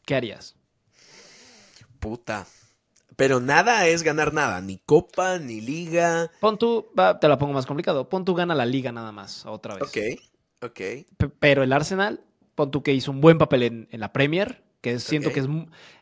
¿qué 0.06 0.14
harías? 0.14 0.56
Puta. 2.00 2.46
Pero 3.16 3.40
nada 3.40 3.87
es 3.87 4.03
ganar 4.03 4.33
nada, 4.33 4.61
ni 4.61 4.79
copa, 4.79 5.38
ni 5.38 5.61
liga. 5.61 6.31
Pon 6.40 6.59
tú, 6.59 6.87
va, 6.98 7.18
te 7.20 7.29
la 7.29 7.38
pongo 7.38 7.53
más 7.53 7.66
complicado. 7.66 8.09
Pon 8.09 8.25
tú 8.25 8.35
gana 8.35 8.55
la 8.55 8.66
liga 8.66 8.92
nada 8.92 9.12
más, 9.12 9.44
otra 9.46 9.75
vez. 9.75 9.85
Ok, 9.85 9.98
ok. 10.62 10.81
P- 11.16 11.29
pero 11.38 11.62
el 11.62 11.72
Arsenal, 11.72 12.20
pon 12.55 12.70
tú 12.70 12.83
que 12.83 12.94
hizo 12.94 13.11
un 13.11 13.20
buen 13.20 13.38
papel 13.38 13.62
en, 13.64 13.88
en 13.90 14.01
la 14.01 14.12
Premier, 14.12 14.64
que 14.81 14.98
siento 14.98 15.31
que 15.33 15.40
es... 15.40 15.46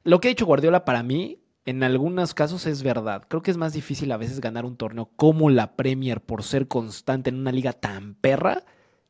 Lo 0.05 0.21
que 0.21 0.29
ha 0.29 0.31
hecho 0.31 0.47
Guardiola 0.47 0.85
para 0.85 1.03
mí, 1.03 1.39
en 1.67 1.83
algunos 1.83 2.33
casos 2.33 2.67
es 2.67 2.83
verdad. 2.83 3.25
Creo 3.29 3.43
que 3.43 3.51
es 3.51 3.57
más 3.57 3.73
difícil 3.73 4.11
a 4.13 4.17
veces 4.17 4.41
ganar 4.41 4.65
un 4.65 4.77
torneo 4.77 5.11
como 5.17 5.51
la 5.51 5.77
Premier 5.77 6.21
por 6.21 6.43
ser 6.43 6.69
constante 6.69 7.31
en 7.31 7.37
una 7.39 7.53
liga 7.53 7.73
tan 7.73 8.15
perra 8.15 8.65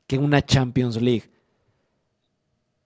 que 0.07 0.19
una 0.19 0.45
Champions 0.45 1.01
League. 1.01 1.31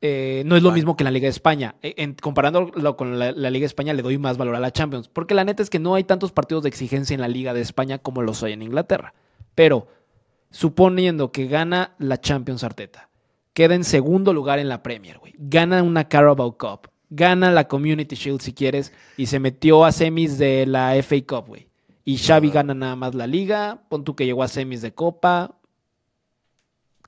Eh, 0.07 0.43
no 0.45 0.55
es 0.55 0.63
lo 0.63 0.71
mismo 0.71 0.99
que 0.99 1.05
la 1.05 1.11
Liga 1.11 1.25
de 1.25 1.31
España. 1.31 1.77
Eh, 1.81 1.95
en- 1.97 2.13
comparándolo 2.13 2.95
con 2.95 3.19
la, 3.19 3.33
la 3.33 3.49
Liga 3.49 3.63
de 3.63 3.69
España, 3.69 3.95
le 3.95 4.03
doy 4.03 4.19
más 4.19 4.37
valor 4.37 4.55
a 4.55 4.61
la 4.61 4.71
Champions. 4.71 5.09
Porque 5.09 5.35
la 5.35 5.45
neta 5.45 5.63
es 5.63 5.71
que 5.71 5.79
no 5.79 5.95
hay 5.95 6.05
tantos 6.05 6.31
partidos 6.31 6.63
de 6.63 6.69
exigencia 6.69 7.15
en 7.15 7.23
la 7.23 7.29
Liga 7.29 7.55
de 7.55 7.63
España 7.63 7.97
como 7.97 8.21
los 8.21 8.43
hay 8.43 8.53
en 8.53 8.61
Inglaterra. 8.61 9.15
Pero, 9.55 9.89
suponiendo 10.51 11.33
que 11.33 11.47
gana 11.47 11.95
la 11.99 12.21
Champions 12.21 12.65
Arteta, 12.65 13.09
queda 13.55 13.75
en 13.77 13.85
segundo 13.85 14.35
lugar 14.35 14.59
en 14.59 14.69
la 14.69 14.83
Premier, 14.83 15.17
güey. 15.19 15.33
Gana 15.39 15.83
una 15.83 16.07
Carabao 16.07 16.59
Cup, 16.59 16.91
gana 17.09 17.51
la 17.51 17.67
Community 17.67 18.15
Shield 18.15 18.43
si 18.43 18.53
quieres, 18.53 18.93
y 19.17 19.25
se 19.25 19.41
metió 19.41 19.87
a 19.87 19.93
semis 19.93 20.37
de 20.37 20.67
la 20.67 20.95
FA 21.03 21.17
Cup, 21.27 21.47
güey. 21.49 21.67
Y 22.05 22.19
Xavi 22.19 22.51
gana 22.51 22.75
nada 22.75 22.95
más 22.95 23.15
la 23.15 23.27
liga, 23.27 23.85
pon 23.89 24.05
tú 24.05 24.15
que 24.15 24.27
llegó 24.27 24.43
a 24.43 24.49
semis 24.49 24.83
de 24.83 24.93
Copa. 24.93 25.57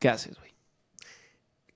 ¿Qué 0.01 0.09
haces, 0.09 0.39
güey? 0.39 0.46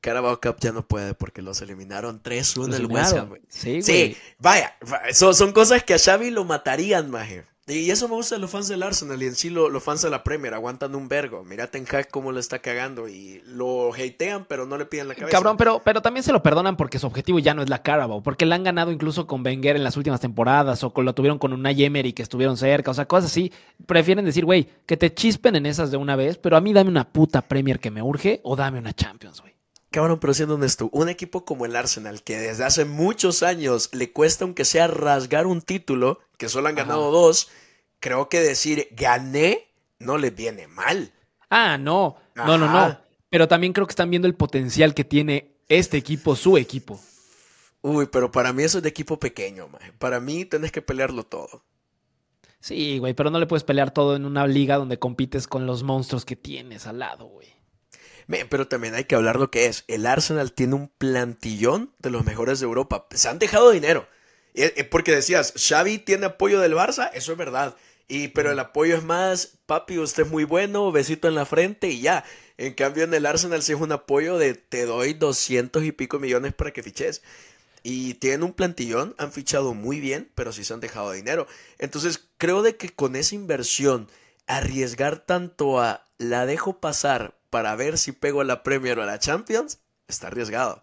Carabao 0.00 0.40
Cup 0.40 0.56
ya 0.60 0.72
no 0.72 0.86
puede 0.86 1.14
porque 1.14 1.42
los 1.42 1.60
eliminaron 1.62 2.22
3-1 2.22 2.66
Los 2.68 2.76
el 2.80 2.86
West. 2.86 3.12
Ham. 3.16 3.34
Sí, 3.48 4.16
vaya, 4.38 4.76
va- 4.90 5.00
son, 5.12 5.34
son 5.34 5.52
cosas 5.52 5.84
que 5.84 5.94
a 5.94 5.98
Xavi 5.98 6.30
lo 6.30 6.44
matarían, 6.44 7.10
maje. 7.10 7.44
Y 7.68 7.88
eso 7.92 8.08
me 8.08 8.16
gusta 8.16 8.34
de 8.34 8.40
los 8.40 8.50
fans 8.50 8.66
del 8.66 8.82
Arsenal 8.82 9.22
y 9.22 9.26
en 9.26 9.36
sí 9.36 9.48
lo- 9.48 9.68
los 9.68 9.80
fans 9.84 10.02
de 10.02 10.10
la 10.10 10.24
Premier 10.24 10.54
aguantan 10.54 10.92
un 10.96 11.06
vergo. 11.06 11.44
Mira 11.44 11.68
Ten 11.68 11.86
Hag 11.88 12.08
cómo 12.10 12.32
lo 12.32 12.40
está 12.40 12.58
cagando 12.58 13.08
y 13.08 13.42
lo 13.46 13.92
hatean, 13.94 14.44
pero 14.48 14.66
no 14.66 14.76
le 14.76 14.86
piden 14.86 15.06
la 15.06 15.14
cabeza. 15.14 15.30
Cabrón, 15.36 15.56
pero, 15.56 15.80
pero 15.84 16.02
también 16.02 16.24
se 16.24 16.32
lo 16.32 16.42
perdonan 16.42 16.76
porque 16.76 16.98
su 16.98 17.06
objetivo 17.06 17.38
ya 17.38 17.54
no 17.54 17.62
es 17.62 17.68
la 17.68 17.80
Carabao, 17.82 18.24
porque 18.24 18.44
la 18.44 18.56
han 18.56 18.64
ganado 18.64 18.90
incluso 18.90 19.28
con 19.28 19.46
Wenger 19.46 19.76
en 19.76 19.84
las 19.84 19.96
últimas 19.96 20.18
temporadas 20.20 20.82
o 20.82 20.92
con, 20.92 21.04
lo 21.04 21.14
tuvieron 21.14 21.38
con 21.38 21.52
una 21.52 21.70
Emery 21.70 22.12
que 22.12 22.22
estuvieron 22.22 22.56
cerca, 22.56 22.90
o 22.90 22.94
sea, 22.94 23.06
cosas 23.06 23.30
así. 23.30 23.52
Prefieren 23.86 24.24
decir, 24.24 24.44
güey, 24.44 24.66
que 24.84 24.96
te 24.96 25.14
chispen 25.14 25.54
en 25.54 25.66
esas 25.66 25.92
de 25.92 25.96
una 25.96 26.16
vez, 26.16 26.38
pero 26.38 26.56
a 26.56 26.60
mí 26.60 26.72
dame 26.72 26.90
una 26.90 27.12
puta 27.12 27.40
Premier 27.42 27.78
que 27.78 27.92
me 27.92 28.02
urge 28.02 28.40
o 28.42 28.56
dame 28.56 28.80
una 28.80 28.94
Champions, 28.94 29.40
güey. 29.42 29.49
Cabrón, 29.90 30.20
pero 30.20 30.34
siendo 30.34 30.54
honesto, 30.54 30.88
un 30.92 31.08
equipo 31.08 31.44
como 31.44 31.66
el 31.66 31.74
Arsenal, 31.74 32.22
que 32.22 32.38
desde 32.38 32.64
hace 32.64 32.84
muchos 32.84 33.42
años 33.42 33.90
le 33.92 34.12
cuesta 34.12 34.44
aunque 34.44 34.64
sea 34.64 34.86
rasgar 34.86 35.46
un 35.46 35.62
título, 35.62 36.20
que 36.36 36.48
solo 36.48 36.68
han 36.68 36.78
Ajá. 36.78 36.84
ganado 36.86 37.10
dos, 37.10 37.48
creo 37.98 38.28
que 38.28 38.40
decir 38.40 38.88
gané 38.92 39.68
no 39.98 40.16
les 40.16 40.34
viene 40.34 40.68
mal. 40.68 41.12
Ah, 41.50 41.76
no, 41.76 42.16
no, 42.36 42.56
no, 42.56 42.68
no. 42.68 42.98
Pero 43.28 43.48
también 43.48 43.72
creo 43.72 43.86
que 43.86 43.92
están 43.92 44.10
viendo 44.10 44.28
el 44.28 44.34
potencial 44.36 44.94
que 44.94 45.04
tiene 45.04 45.56
este 45.68 45.96
equipo, 45.96 46.36
su 46.36 46.56
equipo. 46.56 47.00
Uy, 47.82 48.06
pero 48.06 48.30
para 48.30 48.52
mí 48.52 48.62
eso 48.62 48.78
es 48.78 48.82
de 48.84 48.90
equipo 48.90 49.18
pequeño. 49.18 49.68
Para 49.98 50.20
mí 50.20 50.44
tenés 50.44 50.70
que 50.70 50.82
pelearlo 50.82 51.24
todo. 51.24 51.64
Sí, 52.60 52.98
güey, 52.98 53.14
pero 53.14 53.30
no 53.30 53.38
le 53.38 53.46
puedes 53.46 53.64
pelear 53.64 53.90
todo 53.90 54.16
en 54.16 54.26
una 54.26 54.46
liga 54.46 54.76
donde 54.76 54.98
compites 54.98 55.48
con 55.48 55.66
los 55.66 55.82
monstruos 55.82 56.24
que 56.24 56.36
tienes 56.36 56.86
al 56.86 56.98
lado, 56.98 57.26
güey. 57.26 57.48
Pero 58.48 58.68
también 58.68 58.94
hay 58.94 59.04
que 59.04 59.14
hablar 59.14 59.36
lo 59.36 59.50
que 59.50 59.66
es. 59.66 59.84
El 59.88 60.06
Arsenal 60.06 60.52
tiene 60.52 60.74
un 60.74 60.88
plantillón 60.88 61.92
de 61.98 62.10
los 62.10 62.24
mejores 62.24 62.60
de 62.60 62.66
Europa. 62.66 63.06
Se 63.12 63.28
han 63.28 63.38
dejado 63.38 63.70
dinero. 63.70 64.08
Eh, 64.54 64.84
Porque 64.84 65.14
decías, 65.14 65.52
Xavi 65.56 65.98
tiene 65.98 66.26
apoyo 66.26 66.60
del 66.60 66.74
Barça, 66.74 67.10
eso 67.14 67.32
es 67.32 67.38
verdad. 67.38 67.76
Y, 68.08 68.28
pero 68.28 68.50
el 68.50 68.58
apoyo 68.58 68.96
es 68.96 69.04
más, 69.04 69.58
papi, 69.66 69.98
usted 69.98 70.24
es 70.24 70.30
muy 70.30 70.44
bueno, 70.44 70.90
besito 70.90 71.28
en 71.28 71.34
la 71.34 71.46
frente 71.46 71.88
y 71.88 72.00
ya. 72.00 72.24
En 72.58 72.74
cambio, 72.74 73.04
en 73.04 73.14
el 73.14 73.24
Arsenal 73.26 73.62
sí 73.62 73.72
es 73.72 73.80
un 73.80 73.92
apoyo 73.92 74.36
de 74.36 74.54
te 74.54 74.84
doy 74.84 75.14
200 75.14 75.84
y 75.84 75.92
pico 75.92 76.18
millones 76.18 76.52
para 76.52 76.72
que 76.72 76.82
fiches. 76.82 77.22
Y 77.82 78.14
tienen 78.14 78.42
un 78.42 78.52
plantillón, 78.52 79.14
han 79.18 79.32
fichado 79.32 79.74
muy 79.74 80.00
bien, 80.00 80.30
pero 80.34 80.52
sí 80.52 80.64
se 80.64 80.74
han 80.74 80.80
dejado 80.80 81.12
dinero. 81.12 81.46
Entonces, 81.78 82.28
creo 82.36 82.62
de 82.62 82.76
que 82.76 82.90
con 82.90 83.16
esa 83.16 83.34
inversión, 83.34 84.08
arriesgar 84.46 85.24
tanto 85.24 85.80
a 85.80 86.04
la 86.18 86.44
dejo 86.44 86.80
pasar 86.80 87.39
para 87.50 87.74
ver 87.76 87.98
si 87.98 88.12
pego 88.12 88.40
a 88.40 88.44
la 88.44 88.62
Premier 88.62 88.98
o 88.98 89.02
a 89.02 89.06
la 89.06 89.18
Champions, 89.18 89.80
está 90.08 90.28
arriesgado. 90.28 90.82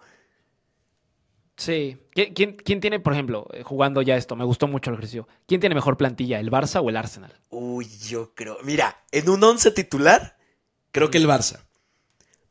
Sí. 1.55 1.97
¿Qui- 2.13 2.33
¿Quién, 2.35 2.55
quién 2.55 2.81
tiene, 2.81 2.99
por 2.99 3.13
ejemplo, 3.13 3.47
eh, 3.51 3.63
jugando 3.63 4.01
ya 4.01 4.15
esto? 4.15 4.35
Me 4.35 4.45
gustó 4.45 4.67
mucho 4.67 4.91
el 4.91 4.95
ejercicio. 4.95 5.27
¿Quién 5.47 5.59
tiene 5.59 5.73
mejor 5.75 5.97
plantilla, 5.97 6.39
el 6.39 6.51
Barça 6.51 6.81
o 6.83 6.89
el 6.89 6.97
Arsenal? 6.97 7.33
Uy, 7.49 7.87
yo 8.07 8.33
creo. 8.35 8.57
Mira, 8.63 9.03
en 9.11 9.29
un 9.29 9.43
11 9.43 9.71
titular, 9.71 10.37
creo 10.91 11.09
que 11.09 11.17
el 11.17 11.27
Barça. 11.27 11.63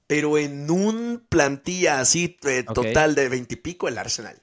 Pero 0.09 0.38
en 0.38 0.70
un 0.70 1.24
plantilla 1.29 2.00
así, 2.00 2.37
eh, 2.44 2.64
total 2.64 3.14
de 3.14 3.29
20 3.29 3.55
y 3.55 3.59
pico, 3.59 3.87
el 3.88 3.98
Arsenal. 3.98 4.40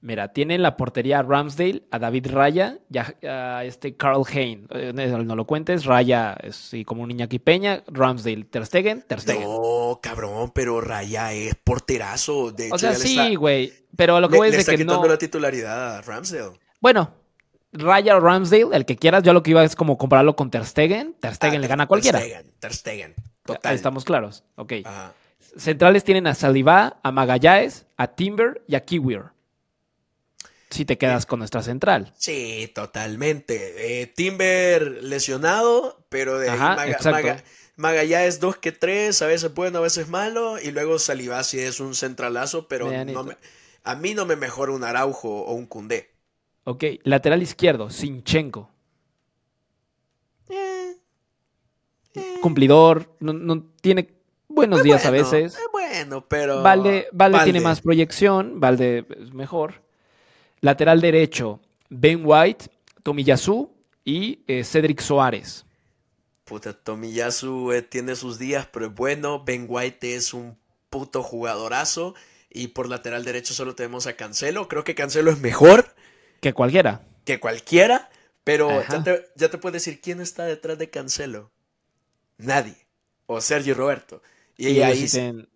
Mira, 0.00 0.32
tiene 0.32 0.54
en 0.54 0.62
la 0.62 0.76
portería 0.76 1.18
a 1.18 1.22
Ramsdale, 1.22 1.82
a 1.90 1.98
David 1.98 2.28
Raya 2.30 2.78
y 2.88 2.98
a, 2.98 3.16
a 3.58 3.64
este 3.64 3.96
Carl 3.96 4.22
Hain. 4.32 4.68
Eh, 4.70 4.92
no 4.94 5.34
lo 5.34 5.44
cuentes, 5.44 5.84
Raya 5.86 6.36
es 6.40 6.54
sí, 6.54 6.84
como 6.84 7.02
un 7.02 7.10
Iñaki 7.10 7.40
Peña, 7.40 7.82
Ramsdale, 7.88 8.44
Ter 8.44 8.64
Stegen, 8.64 9.02
Ter 9.02 9.20
Stegen. 9.20 9.42
No, 9.42 9.98
cabrón, 10.00 10.52
pero 10.54 10.80
Raya 10.80 11.32
es 11.32 11.56
porterazo. 11.56 12.52
De 12.52 12.66
hecho, 12.66 12.76
o 12.76 12.78
sea, 12.78 12.90
le 12.90 12.96
sí, 12.96 13.34
güey, 13.34 13.72
pero 13.96 14.16
a 14.16 14.20
lo 14.20 14.28
que 14.28 14.34
le- 14.34 14.38
voy 14.38 14.50
le 14.50 14.54
es 14.56 14.60
está 14.60 14.70
de 14.72 14.78
que 14.78 14.84
quitando 14.84 15.02
no... 15.02 15.08
la 15.08 15.18
titularidad 15.18 15.96
a 15.96 16.02
Ramsdale. 16.02 16.58
Bueno, 16.80 17.10
Raya 17.72 18.16
o 18.16 18.20
Ramsdale, 18.20 18.68
el 18.76 18.84
que 18.86 18.94
quieras, 18.96 19.24
yo 19.24 19.32
lo 19.32 19.42
que 19.42 19.50
iba 19.50 19.64
es 19.64 19.74
como 19.74 19.98
compararlo 19.98 20.36
con 20.36 20.48
Ter 20.50 20.64
Stegen. 20.64 21.14
Ter 21.18 21.34
Stegen 21.34 21.54
Ah, 21.56 21.58
le 21.58 21.62
Ter- 21.62 21.68
gana 21.70 21.84
a 21.84 21.86
cualquiera. 21.88 22.20
Ter 22.20 22.28
Stegen, 22.28 22.52
Ter 22.60 22.72
Stegen, 22.72 23.14
total. 23.44 23.70
Ahí 23.70 23.74
estamos 23.76 24.04
claros. 24.04 24.44
Ok. 24.54 24.74
Ajá. 24.84 25.12
Centrales 25.56 26.04
tienen 26.04 26.28
a 26.28 26.34
Saliba, 26.34 26.98
a 27.02 27.10
Magallanes, 27.10 27.86
a 27.96 28.06
Timber 28.06 28.62
y 28.68 28.76
a 28.76 28.84
Kiwier. 28.84 29.24
Si 30.70 30.84
te 30.84 30.98
quedas 30.98 31.24
con 31.26 31.38
nuestra 31.38 31.62
central. 31.62 32.12
Sí, 32.18 32.70
totalmente. 32.74 34.02
Eh, 34.02 34.06
Timber 34.06 35.02
lesionado, 35.02 36.04
pero 36.08 36.38
de 36.38 36.50
ahí 36.50 36.58
Ajá, 36.58 36.76
Maga. 36.76 36.98
Maga- 37.04 37.44
Magallanes 37.76 38.40
dos 38.40 38.56
que 38.58 38.72
tres, 38.72 39.22
a 39.22 39.26
veces 39.26 39.54
bueno, 39.54 39.78
a 39.78 39.82
veces 39.82 40.08
malo, 40.08 40.58
y 40.60 40.72
luego 40.72 40.98
Saliba 40.98 41.42
sí 41.44 41.60
es 41.60 41.78
un 41.80 41.94
centralazo, 41.94 42.66
pero 42.68 42.86
Medianito. 42.86 43.18
no 43.22 43.24
me- 43.28 43.36
a 43.84 43.94
mí 43.94 44.14
no 44.14 44.26
me 44.26 44.34
mejora 44.36 44.72
un 44.72 44.82
Araujo 44.84 45.28
o 45.44 45.52
un 45.54 45.66
Cundé. 45.66 46.10
Ok, 46.64 46.84
lateral 47.04 47.40
izquierdo, 47.40 47.88
Sinchenko. 47.88 48.68
Eh, 50.50 50.96
Cumplidor, 52.40 53.14
no, 53.20 53.32
no- 53.32 53.64
tiene 53.80 54.08
buenos 54.48 54.82
días 54.82 55.04
a 55.06 55.10
veces. 55.10 55.54
eh, 55.54 55.60
bueno, 55.72 56.24
pero 56.26 56.62
Valde, 56.62 57.08
Valde 57.12 57.38
tiene 57.44 57.58
Valde. 57.60 57.68
más 57.68 57.80
proyección, 57.80 58.60
Valde 58.60 59.06
es 59.20 59.32
mejor. 59.32 59.82
Lateral 60.60 61.00
derecho, 61.00 61.60
Ben 61.88 62.22
White, 62.24 62.66
Tomiyasu 63.02 63.70
y 64.04 64.40
eh, 64.46 64.64
Cedric 64.64 65.00
Soares. 65.00 65.64
Puta, 66.44 66.72
Tomiyasu 66.72 67.72
eh, 67.72 67.82
tiene 67.82 68.16
sus 68.16 68.38
días, 68.38 68.66
pero 68.72 68.86
es 68.86 68.94
bueno. 68.94 69.44
Ben 69.44 69.66
White 69.68 70.14
es 70.16 70.32
un 70.34 70.58
puto 70.90 71.22
jugadorazo. 71.22 72.14
Y 72.50 72.68
por 72.68 72.88
lateral 72.88 73.24
derecho 73.24 73.52
solo 73.52 73.74
tenemos 73.74 74.06
a 74.06 74.14
Cancelo. 74.16 74.68
Creo 74.68 74.82
que 74.82 74.94
Cancelo 74.94 75.30
es 75.30 75.38
mejor 75.38 75.94
Que 76.40 76.54
cualquiera. 76.54 77.02
que 77.24 77.38
cualquiera. 77.38 78.08
Pero 78.44 78.82
ya 78.88 79.02
te, 79.02 79.26
ya 79.36 79.50
te 79.50 79.58
puedes 79.58 79.84
decir 79.84 80.00
quién 80.00 80.22
está 80.22 80.46
detrás 80.46 80.78
de 80.78 80.88
Cancelo. 80.88 81.50
Nadie. 82.38 82.76
O 83.26 83.42
Sergio 83.42 83.74
Roberto. 83.74 84.22
Y, 84.60 84.70
Y 84.70 84.82
ahí 84.82 85.06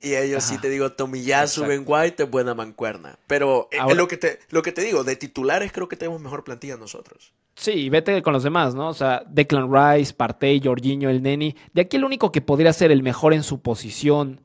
y 0.00 0.14
ellos 0.14 0.44
sí 0.44 0.58
te 0.58 0.70
digo, 0.70 0.92
Tomiyasu. 0.92 1.66
Ben 1.66 1.82
White 1.84 2.22
es 2.22 2.30
buena 2.30 2.54
mancuerna. 2.54 3.18
Pero 3.26 3.68
eh, 3.72 3.94
lo, 3.94 4.06
que 4.06 4.16
te, 4.16 4.38
lo 4.50 4.62
que 4.62 4.70
te 4.70 4.82
digo, 4.82 5.02
de 5.02 5.16
titulares 5.16 5.72
creo 5.72 5.88
que 5.88 5.96
tenemos 5.96 6.20
mejor 6.20 6.44
plantilla 6.44 6.76
nosotros. 6.76 7.32
Sí, 7.56 7.90
vete 7.90 8.22
con 8.22 8.32
los 8.32 8.44
demás, 8.44 8.76
¿no? 8.76 8.88
O 8.88 8.94
sea, 8.94 9.24
Declan 9.28 9.68
Rice, 9.72 10.14
Partey, 10.14 10.60
Jorginho, 10.62 11.10
el 11.10 11.20
Neni. 11.20 11.56
De 11.74 11.82
aquí 11.82 11.96
el 11.96 12.04
único 12.04 12.30
que 12.30 12.40
podría 12.40 12.72
ser 12.72 12.92
el 12.92 13.02
mejor 13.02 13.34
en 13.34 13.42
su 13.42 13.60
posición 13.60 14.40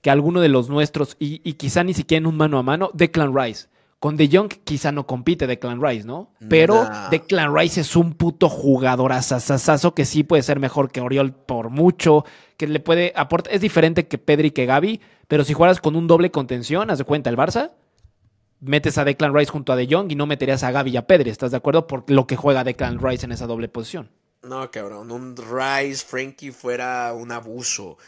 que 0.00 0.10
alguno 0.10 0.40
de 0.40 0.48
los 0.48 0.68
nuestros, 0.68 1.16
y, 1.20 1.40
y 1.48 1.52
quizá 1.52 1.84
ni 1.84 1.94
siquiera 1.94 2.18
en 2.18 2.26
un 2.26 2.36
mano 2.36 2.58
a 2.58 2.62
mano, 2.62 2.90
Declan 2.94 3.36
Rice. 3.36 3.68
Con 4.02 4.16
De 4.16 4.28
Jong 4.28 4.48
quizá 4.64 4.90
no 4.90 5.06
compite 5.06 5.46
Declan 5.46 5.80
Rice, 5.80 6.04
¿no? 6.04 6.32
Pero 6.48 6.82
Nah. 6.82 7.08
Declan 7.08 7.56
Rice 7.56 7.82
es 7.82 7.94
un 7.94 8.14
puto 8.14 8.48
jugador 8.48 9.12
asasasazo 9.12 9.94
que 9.94 10.04
sí 10.04 10.24
puede 10.24 10.42
ser 10.42 10.58
mejor 10.58 10.90
que 10.90 11.00
Oriol 11.00 11.32
por 11.32 11.70
mucho, 11.70 12.24
que 12.56 12.66
le 12.66 12.80
puede 12.80 13.12
aportar. 13.14 13.54
Es 13.54 13.60
diferente 13.60 14.08
que 14.08 14.18
Pedri 14.18 14.50
que 14.50 14.66
Gaby, 14.66 15.00
pero 15.28 15.44
si 15.44 15.52
jugaras 15.52 15.80
con 15.80 15.94
un 15.94 16.08
doble 16.08 16.32
contención, 16.32 16.90
haz 16.90 16.98
de 16.98 17.04
cuenta, 17.04 17.30
el 17.30 17.36
Barça, 17.36 17.74
metes 18.58 18.98
a 18.98 19.04
Declan 19.04 19.36
Rice 19.36 19.52
junto 19.52 19.72
a 19.72 19.76
De 19.76 19.86
Jong 19.88 20.10
y 20.10 20.16
no 20.16 20.26
meterías 20.26 20.64
a 20.64 20.72
Gaby 20.72 20.90
y 20.90 20.96
a 20.96 21.06
Pedri, 21.06 21.30
¿estás 21.30 21.52
de 21.52 21.58
acuerdo? 21.58 21.86
Por 21.86 22.10
lo 22.10 22.26
que 22.26 22.34
juega 22.34 22.64
Declan 22.64 22.98
Rice 23.00 23.26
en 23.26 23.30
esa 23.30 23.46
doble 23.46 23.68
posición. 23.68 24.10
No, 24.42 24.68
cabrón, 24.72 25.12
un 25.12 25.36
Rice, 25.36 26.04
Frankie 26.04 26.50
fuera 26.50 27.12
un 27.14 27.30
abuso. 27.30 27.98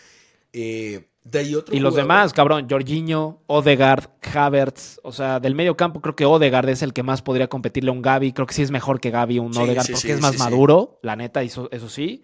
Eh, 0.53 1.07
de 1.25 1.39
ahí 1.39 1.55
otro 1.55 1.75
Y 1.75 1.81
los 1.81 1.95
jugador- 1.95 2.09
demás, 2.09 2.33
cabrón, 2.33 2.67
Jorginho, 2.69 3.41
Odegaard, 3.47 4.05
Havertz, 4.35 5.01
o 5.03 5.11
sea, 5.11 5.41
del 5.41 5.55
medio 5.55 5.77
campo 5.77 6.01
creo 6.01 6.15
que 6.15 6.27
Odegaard 6.27 6.69
es 6.69 6.83
el 6.83 6.93
que 6.93 7.03
más 7.03 7.23
podría 7.23 7.49
competirle 7.49 7.89
a 7.91 7.93
un 7.93 8.03
Gaby, 8.03 8.33
creo 8.33 8.47
que 8.47 8.55
sí 8.55 8.63
es 8.63 8.71
mejor 8.71 9.01
que 9.01 9.11
Gaby 9.11 9.39
un 9.39 9.55
Sí, 9.55 9.61
Odegaard 9.61 9.87
sí, 9.87 9.93
porque 9.93 10.07
sí, 10.09 10.13
es 10.13 10.21
más 10.21 10.39
maduro, 10.39 10.99
la 11.03 11.17
neta, 11.17 11.43
eso, 11.43 11.69
eso 11.73 11.89
sí. 11.89 12.23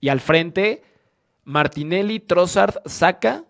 Y 0.00 0.08
al 0.08 0.20
frente, 0.20 0.82
Martinelli, 1.44 2.20
Trossard, 2.20 2.76
Saka, 2.86 3.44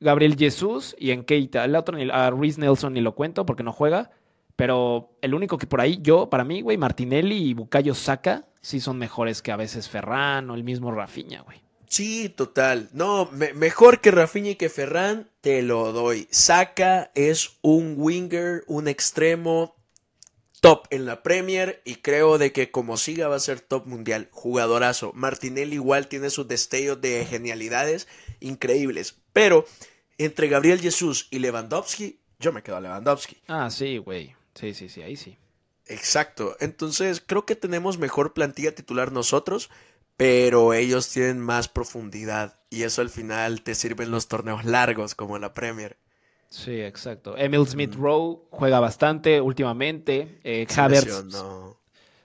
Gabriel 0.00 0.36
Jesús 0.36 0.94
y 0.98 1.10
en 1.10 1.24
Keita. 1.24 1.64
El 1.64 1.74
otro, 1.74 1.96
ni- 1.96 2.08
a 2.10 2.30
Reese 2.30 2.60
Nelson 2.60 2.92
ni 2.94 3.00
lo 3.00 3.14
cuento 3.16 3.44
porque 3.44 3.64
no 3.64 3.72
juega, 3.72 4.10
pero 4.54 5.16
el 5.22 5.34
único 5.34 5.58
que 5.58 5.66
por 5.66 5.80
ahí, 5.80 5.98
yo, 6.02 6.30
para 6.30 6.44
mí, 6.44 6.60
güey, 6.62 6.76
Martinelli 6.76 7.36
y 7.36 7.54
Bukayo 7.54 7.94
Saka 7.94 8.46
sí 8.60 8.78
son 8.80 8.98
mejores 8.98 9.42
que 9.42 9.50
a 9.52 9.56
veces 9.56 9.88
Ferran 9.88 10.48
o 10.50 10.54
el 10.54 10.62
mismo 10.64 10.92
Rafinha, 10.92 11.42
güey. 11.42 11.62
Sí, 11.88 12.28
total. 12.28 12.88
No, 12.92 13.28
me- 13.32 13.54
mejor 13.54 14.00
que 14.00 14.10
Rafinha 14.10 14.50
y 14.50 14.56
que 14.56 14.68
Ferran, 14.68 15.30
te 15.40 15.62
lo 15.62 15.92
doy. 15.92 16.28
Saka 16.30 17.10
es 17.14 17.52
un 17.62 17.94
winger, 17.96 18.64
un 18.66 18.88
extremo 18.88 19.74
top 20.60 20.86
en 20.90 21.06
la 21.06 21.22
Premier 21.22 21.80
y 21.84 21.96
creo 21.96 22.36
de 22.36 22.52
que 22.52 22.70
como 22.70 22.96
siga 22.96 23.28
va 23.28 23.36
a 23.36 23.40
ser 23.40 23.60
top 23.60 23.86
mundial. 23.86 24.28
Jugadorazo. 24.32 25.12
Martinelli 25.14 25.74
igual 25.76 26.08
tiene 26.08 26.30
sus 26.30 26.48
destellos 26.48 27.00
de 27.00 27.24
genialidades 27.24 28.08
increíbles. 28.40 29.16
Pero 29.32 29.64
entre 30.18 30.48
Gabriel 30.48 30.80
Jesús 30.80 31.28
y 31.30 31.38
Lewandowski, 31.38 32.20
yo 32.40 32.52
me 32.52 32.62
quedo 32.62 32.76
a 32.76 32.80
Lewandowski. 32.80 33.38
Ah, 33.46 33.70
sí, 33.70 33.98
güey. 33.98 34.34
Sí, 34.54 34.74
sí, 34.74 34.88
sí, 34.88 35.00
ahí 35.02 35.16
sí. 35.16 35.38
Exacto. 35.86 36.56
Entonces, 36.60 37.22
creo 37.24 37.46
que 37.46 37.54
tenemos 37.56 37.98
mejor 37.98 38.34
plantilla 38.34 38.74
titular 38.74 39.10
nosotros, 39.12 39.70
pero 40.18 40.74
ellos 40.74 41.08
tienen 41.08 41.38
más 41.38 41.68
profundidad. 41.68 42.58
Y 42.70 42.82
eso 42.82 43.00
al 43.00 43.08
final 43.08 43.62
te 43.62 43.76
sirve 43.76 44.04
en 44.04 44.10
los 44.10 44.26
torneos 44.26 44.64
largos, 44.64 45.14
como 45.14 45.36
en 45.36 45.42
la 45.42 45.54
Premier. 45.54 45.96
Sí, 46.50 46.80
exacto. 46.80 47.36
Emil 47.36 47.66
Smith. 47.68 47.94
Rowe 47.94 48.40
juega 48.50 48.80
bastante 48.80 49.40
últimamente. 49.40 50.40
Eh, 50.42 50.66
Havertz. 50.76 51.24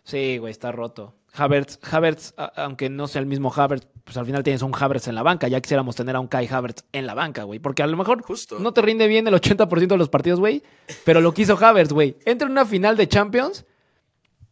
Sí, 0.04 0.40
güey, 0.40 0.52
está 0.52 0.72
roto. 0.72 1.16
Havertz, 1.36 1.80
Havertz, 1.90 2.34
aunque 2.56 2.90
no 2.90 3.08
sea 3.08 3.20
el 3.20 3.28
mismo 3.28 3.54
Havertz, 3.56 3.88
pues 4.04 4.18
al 4.18 4.26
final 4.26 4.44
tienes 4.44 4.64
un 4.64 4.74
Havertz 4.74 5.08
en 5.08 5.16
la 5.16 5.22
banca. 5.24 5.48
Ya 5.48 5.62
quisiéramos 5.62 5.96
tener 5.96 6.16
a 6.16 6.20
un 6.20 6.28
Kai 6.28 6.48
Havertz 6.48 6.86
en 6.94 7.06
la 7.06 7.14
banca, 7.14 7.44
güey. 7.44 7.60
Porque 7.60 7.84
a 7.84 7.88
lo 7.88 7.96
mejor 7.96 8.24
Justo. 8.24 8.58
no 8.60 8.74
te 8.74 8.82
rinde 8.82 9.08
bien 9.08 9.28
el 9.28 9.36
80% 9.36 9.88
de 9.88 9.98
los 9.98 10.10
partidos, 10.10 10.40
güey. 10.40 10.64
Pero 11.06 11.22
lo 11.22 11.32
que 11.34 11.44
hizo 11.44 11.64
Havertz, 11.64 11.94
güey. 11.94 12.18
Entra 12.26 12.48
en 12.48 12.54
una 12.54 12.66
final 12.66 12.98
de 12.98 13.08
Champions 13.08 13.66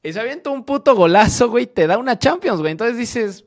y 0.03 0.13
se 0.13 0.19
avienta 0.19 0.49
un 0.49 0.65
puto 0.65 0.95
golazo, 0.95 1.49
güey. 1.49 1.67
Te 1.67 1.87
da 1.87 1.97
una 1.97 2.17
Champions, 2.19 2.59
güey. 2.59 2.71
Entonces 2.71 2.97
dices, 2.97 3.45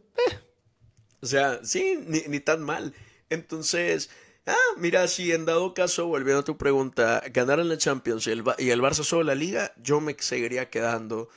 O 1.21 1.27
sea, 1.27 1.61
sí, 1.65 1.99
ni, 2.07 2.21
ni 2.29 2.41
tan 2.41 2.63
mal. 2.63 2.95
Entonces, 3.31 4.11
ah, 4.47 4.55
mira, 4.77 5.09
si 5.09 5.33
en 5.33 5.47
dado 5.47 5.73
caso, 5.75 6.07
volviendo 6.07 6.41
a 6.41 6.45
tu 6.45 6.57
pregunta, 6.59 7.23
ganaran 7.33 7.69
la 7.69 7.79
Champions 7.79 8.27
y 8.27 8.31
el, 8.31 8.43
Ba- 8.43 8.57
y 8.59 8.71
el 8.71 8.81
Barça 8.83 9.03
solo 9.05 9.25
la 9.25 9.35
Liga, 9.35 9.73
yo 9.83 10.01
me 10.01 10.15
seguiría 10.19 10.69
quedando 10.71 11.29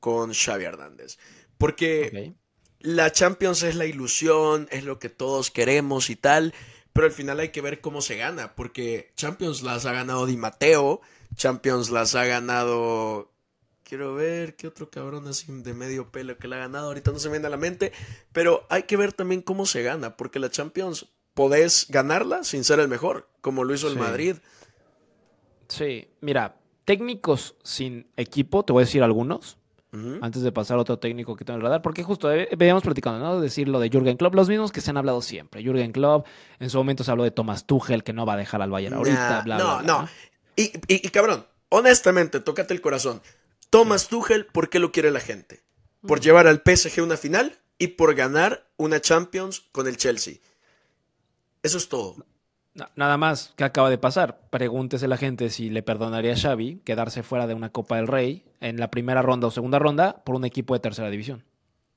con 0.00 0.32
Xavi 0.32 0.64
Hernández. 0.64 1.18
Porque 1.58 2.10
la 2.80 3.10
Champions 3.10 3.62
es 3.64 3.74
la 3.74 3.86
ilusión, 3.86 4.68
es 4.70 4.84
lo 4.84 4.98
que 4.98 5.08
todos 5.08 5.50
queremos 5.50 6.10
y 6.10 6.16
tal, 6.16 6.54
pero 6.92 7.06
al 7.08 7.12
final 7.12 7.40
hay 7.40 7.48
que 7.48 7.60
ver 7.60 7.80
cómo 7.80 8.00
se 8.02 8.16
gana, 8.16 8.54
porque 8.54 9.10
Champions 9.16 9.62
las 9.62 9.84
ha 9.86 9.92
ganado 9.92 10.26
Di 10.26 10.36
Matteo, 10.36 11.00
Champions 11.34 11.90
las 11.90 12.14
ha 12.14 12.24
ganado 12.24 13.32
Quiero 13.94 14.12
ver 14.16 14.56
qué 14.56 14.66
otro 14.66 14.90
cabrón 14.90 15.28
así 15.28 15.46
de 15.52 15.72
medio 15.72 16.10
pelo 16.10 16.36
que 16.36 16.48
la 16.48 16.56
ha 16.56 16.58
ganado. 16.58 16.88
Ahorita 16.88 17.12
no 17.12 17.20
se 17.20 17.28
me 17.28 17.34
viene 17.34 17.46
a 17.46 17.50
la 17.50 17.56
mente. 17.56 17.92
Pero 18.32 18.66
hay 18.68 18.82
que 18.82 18.96
ver 18.96 19.12
también 19.12 19.40
cómo 19.40 19.66
se 19.66 19.84
gana. 19.84 20.16
Porque 20.16 20.40
la 20.40 20.50
Champions 20.50 21.06
podés 21.32 21.86
ganarla 21.90 22.42
sin 22.42 22.64
ser 22.64 22.80
el 22.80 22.88
mejor. 22.88 23.28
Como 23.40 23.62
lo 23.62 23.72
hizo 23.72 23.86
el 23.86 23.92
Sí. 23.92 23.98
Madrid. 24.00 24.36
Sí, 25.68 26.08
mira, 26.20 26.56
técnicos 26.84 27.54
sin 27.62 28.08
equipo, 28.16 28.64
te 28.64 28.72
voy 28.72 28.82
a 28.82 28.86
decir 28.86 29.04
algunos. 29.04 29.58
Antes 30.22 30.42
de 30.42 30.50
pasar 30.50 30.76
a 30.76 30.80
otro 30.80 30.98
técnico 30.98 31.36
que 31.36 31.44
tengo 31.44 31.54
en 31.54 31.60
el 31.60 31.66
radar, 31.66 31.80
porque 31.80 32.02
justo 32.02 32.32
eh, 32.32 32.48
veníamos 32.58 32.82
platicando, 32.82 33.20
¿no? 33.20 33.40
Decir 33.40 33.68
lo 33.68 33.78
de 33.78 33.90
Jürgen 33.90 34.16
Klopp, 34.16 34.34
los 34.34 34.48
mismos 34.48 34.72
que 34.72 34.80
se 34.80 34.90
han 34.90 34.96
hablado 34.96 35.22
siempre. 35.22 35.62
Jürgen 35.62 35.92
Klopp, 35.92 36.26
en 36.58 36.68
su 36.68 36.78
momento 36.78 37.04
se 37.04 37.12
habló 37.12 37.22
de 37.22 37.30
Thomas 37.30 37.64
Tuchel, 37.64 38.02
que 38.02 38.12
no 38.12 38.26
va 38.26 38.32
a 38.32 38.36
dejar 38.36 38.60
al 38.60 38.72
Bayern 38.72 38.94
ahorita, 38.96 39.42
bla, 39.44 39.56
no, 39.56 39.64
bla, 39.64 39.82
bla, 39.82 39.86
no. 40.02 40.08
Y, 40.56 40.62
y- 40.88 41.06
y, 41.06 41.10
cabrón, 41.10 41.46
honestamente, 41.68 42.40
tócate 42.40 42.74
el 42.74 42.80
corazón. 42.80 43.22
Thomas 43.70 44.08
Tuchel, 44.08 44.46
¿por 44.46 44.68
qué 44.70 44.78
lo 44.78 44.92
quiere 44.92 45.10
la 45.10 45.20
gente? 45.20 45.62
Por 46.06 46.20
llevar 46.20 46.46
al 46.46 46.62
PSG 46.64 47.00
a 47.00 47.02
una 47.02 47.16
final 47.16 47.58
y 47.78 47.88
por 47.88 48.14
ganar 48.14 48.68
una 48.76 49.00
Champions 49.00 49.64
con 49.72 49.86
el 49.88 49.96
Chelsea. 49.96 50.34
Eso 51.62 51.78
es 51.78 51.88
todo. 51.88 52.16
Na- 52.74 52.90
Nada 52.96 53.16
más 53.16 53.54
que 53.56 53.64
acaba 53.64 53.88
de 53.90 53.98
pasar. 53.98 54.48
Pregúntese 54.50 55.06
a 55.06 55.08
la 55.08 55.16
gente 55.16 55.48
si 55.50 55.70
le 55.70 55.82
perdonaría 55.82 56.34
a 56.34 56.36
Xavi 56.36 56.80
quedarse 56.84 57.22
fuera 57.22 57.46
de 57.46 57.54
una 57.54 57.70
Copa 57.70 57.96
del 57.96 58.06
Rey 58.08 58.44
en 58.60 58.78
la 58.78 58.90
primera 58.90 59.22
ronda 59.22 59.46
o 59.46 59.50
segunda 59.50 59.78
ronda 59.78 60.22
por 60.24 60.34
un 60.34 60.44
equipo 60.44 60.74
de 60.74 60.80
tercera 60.80 61.08
división. 61.10 61.44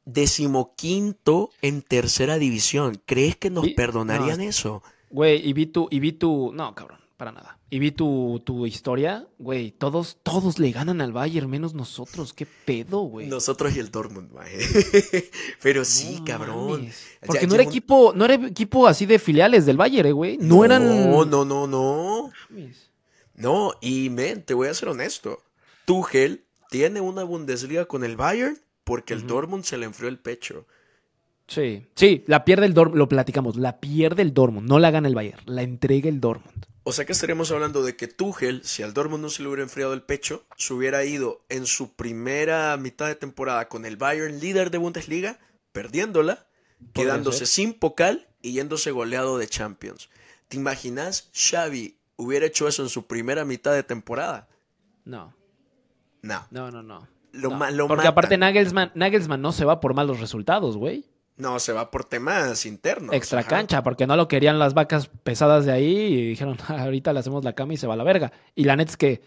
Decimoquinto 0.06 1.50
en 1.62 1.82
tercera 1.82 2.38
división. 2.38 3.02
¿Crees 3.06 3.36
que 3.36 3.50
nos 3.50 3.68
Y- 3.68 3.74
perdonarían 3.74 4.38
no, 4.38 4.44
eso? 4.44 4.84
Güey, 5.10 5.46
y 5.48 5.54
vi 5.54 5.66
tu, 5.66 5.88
y 5.92 6.00
vi 6.00 6.14
tu, 6.14 6.52
no, 6.54 6.74
cabrón, 6.76 7.00
para 7.18 7.32
nada. 7.32 7.57
Y 7.70 7.80
vi 7.80 7.92
tu, 7.92 8.42
tu 8.46 8.66
historia, 8.66 9.28
güey, 9.40 9.72
todos, 9.72 10.20
todos 10.24 10.58
le 10.58 10.72
ganan 10.72 11.02
al 11.02 11.12
Bayern, 11.12 11.50
menos 11.50 11.74
nosotros, 11.74 12.32
qué 12.34 12.46
pedo, 12.66 13.00
güey. 13.02 13.28
Nosotros 13.28 13.76
y 13.76 13.80
el 13.80 13.92
Dortmund, 13.92 14.32
maje. 14.32 14.58
Pero 15.62 15.84
sí, 15.84 16.18
No 16.20 16.26
cabrón. 16.26 16.70
mames. 16.72 17.06
Ya 17.22 17.28
Porque 17.28 17.46
no 17.46 17.56
era 17.56 17.64
un- 17.64 17.70
equipo, 17.70 18.14
no 18.16 18.24
era 18.24 18.36
equipo 18.36 18.88
así 18.88 19.06
de 19.06 19.20
filiales 19.20 19.66
del 19.66 19.76
Bayern, 19.76 20.08
eh, 20.08 20.12
güey. 20.14 20.38
No, 20.38 20.64
eran. 20.64 21.12
No, 21.12 21.26
no, 21.26 21.44
no, 21.44 21.68
no. 21.68 22.32
Mames. 22.50 22.90
No, 23.36 23.74
y 23.82 24.10
men, 24.12 24.44
te 24.44 24.54
voy 24.54 24.70
a 24.70 24.74
ser 24.74 24.88
honesto. 24.88 25.44
Tuchel 25.84 26.46
tiene 26.70 27.02
una 27.02 27.24
Bundesliga 27.26 27.84
con 27.86 28.06
el 28.06 28.16
Bayern 28.16 28.58
porque 28.86 29.14
el 29.14 29.20
Ujú. 29.20 29.28
Dortmund 29.28 29.64
se 29.66 29.78
le 29.78 29.86
enfrió 29.88 30.08
el 30.08 30.20
pecho. 30.20 30.66
Sí, 31.50 31.86
sí, 31.96 32.24
la 32.28 32.46
pierde 32.46 32.66
el 32.66 32.74
Dortmund, 32.74 32.98
lo 32.98 33.10
platicamos, 33.10 33.58
la 33.58 33.80
pierde 33.82 34.22
el 34.22 34.34
Dortmund, 34.34 34.70
no 34.70 34.80
la 34.80 34.92
gana 34.92 35.08
el 35.10 35.16
Bayern, 35.16 35.42
la 35.46 35.64
entrega 35.64 36.08
el 36.10 36.22
Dortmund. 36.22 36.66
O 36.90 36.94
sea 36.94 37.04
que 37.06 37.12
estaríamos 37.12 37.52
hablando 37.52 37.84
de 37.84 37.98
que 37.98 38.08
Tuchel, 38.08 38.64
si 38.64 38.82
al 38.82 38.94
Dortmund 38.94 39.22
no 39.24 39.30
se 39.30 39.42
le 39.42 39.50
hubiera 39.50 39.64
enfriado 39.64 39.92
el 39.94 40.04
pecho, 40.04 40.46
se 40.56 40.74
hubiera 40.74 41.04
ido 41.04 41.42
en 41.50 41.66
su 41.66 41.94
primera 41.96 42.78
mitad 42.78 43.08
de 43.08 43.16
temporada 43.16 43.68
con 43.68 43.84
el 43.86 43.98
Bayern 43.98 44.40
líder 44.40 44.72
de 44.72 44.78
Bundesliga, 44.78 45.38
perdiéndola, 45.74 46.46
quedándose 46.94 47.40
ser. 47.40 47.48
sin 47.48 47.74
pocal 47.74 48.30
y 48.42 48.54
yéndose 48.54 48.92
goleado 48.92 49.38
de 49.38 49.48
Champions. 49.50 50.10
¿Te 50.48 50.56
imaginas 50.56 51.30
Xavi 51.34 51.98
hubiera 52.16 52.46
hecho 52.46 52.70
eso 52.70 52.84
en 52.84 52.90
su 52.90 53.06
primera 53.06 53.44
mitad 53.44 53.74
de 53.74 53.84
temporada? 53.84 54.48
No, 55.04 55.34
No. 56.22 56.48
no, 56.52 56.72
no, 56.72 56.84
no. 56.84 57.06
Lo, 57.34 57.50
No, 57.50 57.58
ma- 57.58 57.70
lo 57.72 57.88
Porque 57.90 57.98
matan. 57.98 58.12
aparte 58.14 58.38
Nagelsmann, 58.38 58.92
Nagelsmann 58.96 59.42
no 59.42 59.52
se 59.52 59.66
va 59.66 59.82
por 59.82 59.94
malos 59.94 60.22
resultados, 60.22 60.78
güey. 60.78 61.06
No, 61.38 61.60
se 61.60 61.72
va 61.72 61.92
por 61.92 62.04
temas 62.04 62.66
internos. 62.66 63.14
Extra 63.14 63.42
ajá. 63.42 63.50
cancha, 63.50 63.84
porque 63.84 64.08
no 64.08 64.16
lo 64.16 64.28
querían 64.28 64.58
las 64.60 64.74
vacas 64.74 65.10
pesadas 65.24 65.66
de 65.66 65.72
ahí 65.72 65.96
y 65.96 66.28
dijeron, 66.30 66.58
"Ah, 66.68 66.82
ahorita 66.84 67.14
le 67.14 67.20
hacemos 67.20 67.44
la 67.44 67.54
cama 67.54 67.74
y 67.74 67.78
se 67.78 67.88
va 67.88 67.94
a 67.94 67.98
la 67.98 68.04
verga. 68.04 68.32
Y 68.56 68.64
la 68.64 68.76
neta 68.76 68.92
es 68.92 68.98
que 68.98 69.22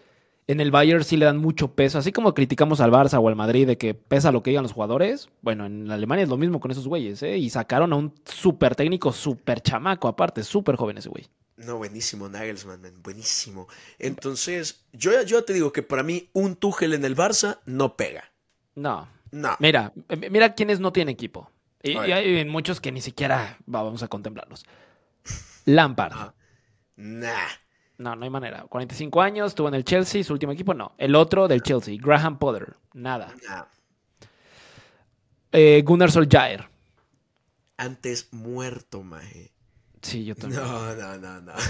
en 0.47 0.59
el 0.59 0.71
Bayern 0.71 1.03
sí 1.05 1.15
le 1.15 1.25
dan 1.25 1.37
mucho 1.37 1.73
peso, 1.73 1.97
así 1.97 2.11
como 2.11 2.33
criticamos 2.33 2.81
al 2.81 2.91
Barça 2.91 3.17
o 3.21 3.27
al 3.29 3.35
Madrid 3.37 3.65
de 3.65 3.77
que 3.77 3.93
pesa 3.93 4.31
lo 4.33 4.43
que 4.43 4.49
digan 4.51 4.63
los 4.63 4.73
jugadores. 4.73 5.29
Bueno, 5.41 5.65
en 5.65 5.89
Alemania 5.89 6.23
es 6.23 6.29
lo 6.29 6.35
mismo 6.37 6.59
con 6.59 6.71
esos 6.71 6.87
güeyes, 6.87 7.23
¿eh? 7.23 7.37
Y 7.37 7.49
sacaron 7.49 7.93
a 7.93 7.95
un 7.95 8.13
súper 8.25 8.75
técnico, 8.75 9.13
súper 9.13 9.61
chamaco, 9.61 10.09
aparte, 10.09 10.43
súper 10.43 10.75
joven 10.75 10.97
ese 10.97 11.09
güey. 11.09 11.27
No, 11.55 11.77
buenísimo, 11.77 12.27
Nagelsmann, 12.27 12.81
man, 12.81 13.01
buenísimo. 13.03 13.67
Entonces, 13.99 14.83
yo, 14.91 15.11
yo 15.23 15.43
te 15.45 15.53
digo 15.53 15.71
que 15.71 15.83
para 15.83 16.03
mí 16.03 16.29
un 16.33 16.55
Tuchel 16.55 16.93
en 16.93 17.05
el 17.05 17.15
Barça 17.15 17.59
no 17.65 17.95
pega. 17.95 18.31
No, 18.75 19.07
No. 19.31 19.55
Mira, 19.59 19.93
mira 20.29 20.55
quiénes 20.55 20.81
no 20.81 20.91
tienen 20.91 21.13
equipo. 21.13 21.49
Y, 21.83 21.97
hay 21.97 22.45
muchos 22.45 22.79
que 22.79 22.91
ni 22.91 23.01
siquiera 23.01 23.57
va, 23.63 23.83
vamos 23.83 24.03
a 24.03 24.07
contemplarlos. 24.07 24.65
Lampard. 25.65 26.33
Nah. 26.95 27.47
No, 27.97 28.15
no 28.15 28.23
hay 28.23 28.29
manera. 28.29 28.65
45 28.67 29.21
años, 29.21 29.51
estuvo 29.51 29.67
en 29.67 29.75
el 29.75 29.83
Chelsea, 29.83 30.23
su 30.23 30.33
último 30.33 30.51
equipo 30.51 30.73
no. 30.73 30.93
El 30.97 31.15
otro 31.15 31.47
del 31.47 31.61
Chelsea, 31.61 31.97
Graham 31.99 32.39
Potter. 32.39 32.75
Nada. 32.93 33.33
nah. 33.47 33.65
Eh, 35.51 35.81
Gunnar 35.85 36.11
Solskjaer. 36.11 36.69
Antes 37.77 38.31
muerto, 38.31 39.03
maje. 39.03 39.51
Sí, 40.01 40.23
yo 40.23 40.35
también. 40.35 40.61
No, 40.63 40.95
no, 40.95 41.17
no, 41.17 41.41
no. 41.41 41.53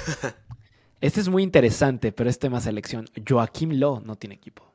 Este 1.02 1.20
es 1.20 1.30
muy 1.30 1.42
interesante, 1.42 2.12
pero 2.12 2.30
es 2.30 2.38
tema 2.38 2.62
selección. 2.62 3.10
Joaquim 3.28 3.72
Lowe 3.72 4.02
no 4.02 4.18
tiene 4.18 4.36
equipo. 4.36 4.71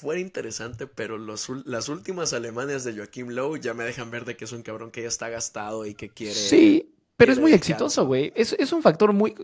Fuera 0.00 0.20
interesante, 0.20 0.86
pero 0.86 1.18
los 1.18 1.48
las 1.66 1.88
últimas 1.90 2.32
alemanes 2.32 2.84
de 2.84 2.94
Joachim 2.96 3.28
Lowe 3.28 3.60
ya 3.60 3.74
me 3.74 3.84
dejan 3.84 4.10
ver 4.10 4.24
de 4.24 4.34
que 4.36 4.46
es 4.46 4.52
un 4.52 4.62
cabrón 4.62 4.90
que 4.90 5.02
ya 5.02 5.08
está 5.08 5.28
gastado 5.28 5.84
y 5.84 5.94
que 5.94 6.08
quiere. 6.08 6.34
Sí, 6.34 6.94
pero 7.16 7.32
es 7.32 7.38
muy 7.38 7.52
exitoso, 7.52 8.06
güey. 8.06 8.32
Es, 8.34 8.54
es 8.58 8.72
un 8.72 8.80
factor 8.82 9.12
muy... 9.12 9.34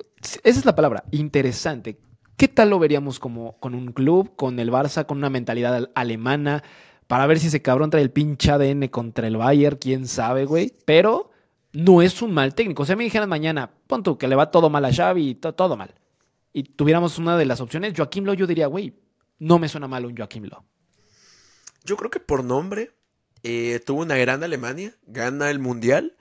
Esa 0.42 0.58
es 0.60 0.64
la 0.64 0.74
palabra, 0.74 1.04
interesante. 1.10 1.98
¿Qué 2.38 2.48
tal 2.48 2.70
lo 2.70 2.78
veríamos 2.78 3.18
como 3.18 3.58
con 3.60 3.74
un 3.74 3.92
club, 3.92 4.34
con 4.34 4.58
el 4.58 4.70
Barça, 4.70 5.04
con 5.04 5.18
una 5.18 5.28
mentalidad 5.28 5.74
al- 5.74 5.90
alemana, 5.94 6.62
para 7.06 7.26
ver 7.26 7.38
si 7.38 7.48
ese 7.48 7.60
cabrón 7.60 7.90
trae 7.90 8.02
el 8.02 8.10
pinche 8.10 8.50
ADN 8.50 8.88
contra 8.88 9.26
el 9.26 9.36
Bayern? 9.36 9.76
¿Quién 9.78 10.06
sabe, 10.08 10.46
güey? 10.46 10.72
Pero 10.86 11.30
no 11.72 12.00
es 12.00 12.22
un 12.22 12.32
mal 12.32 12.54
técnico. 12.54 12.82
O 12.84 12.86
sea, 12.86 12.96
me 12.96 13.04
dijeran 13.04 13.28
mañana, 13.28 13.70
pon 13.86 14.02
tú 14.02 14.16
que 14.16 14.26
le 14.26 14.36
va 14.36 14.50
todo 14.50 14.70
mal 14.70 14.84
a 14.86 14.92
Xavi, 14.92 15.34
to- 15.34 15.52
todo 15.54 15.76
mal. 15.76 15.94
Y 16.54 16.62
tuviéramos 16.62 17.18
una 17.18 17.36
de 17.36 17.44
las 17.44 17.60
opciones, 17.60 17.92
Joaquim 17.94 18.24
Lowe, 18.24 18.36
yo 18.36 18.46
diría, 18.46 18.68
güey, 18.68 18.94
no 19.38 19.58
me 19.58 19.68
suena 19.68 19.88
mal 19.88 20.06
un 20.06 20.16
Joaquim 20.16 20.44
Lowe. 20.44 20.64
Yo 21.84 21.96
creo 21.96 22.10
que 22.10 22.20
por 22.20 22.42
nombre 22.42 22.92
eh, 23.42 23.80
tuvo 23.84 24.02
una 24.02 24.16
gran 24.16 24.42
Alemania, 24.42 24.96
gana 25.06 25.50
el 25.50 25.58
mundial, 25.58 26.16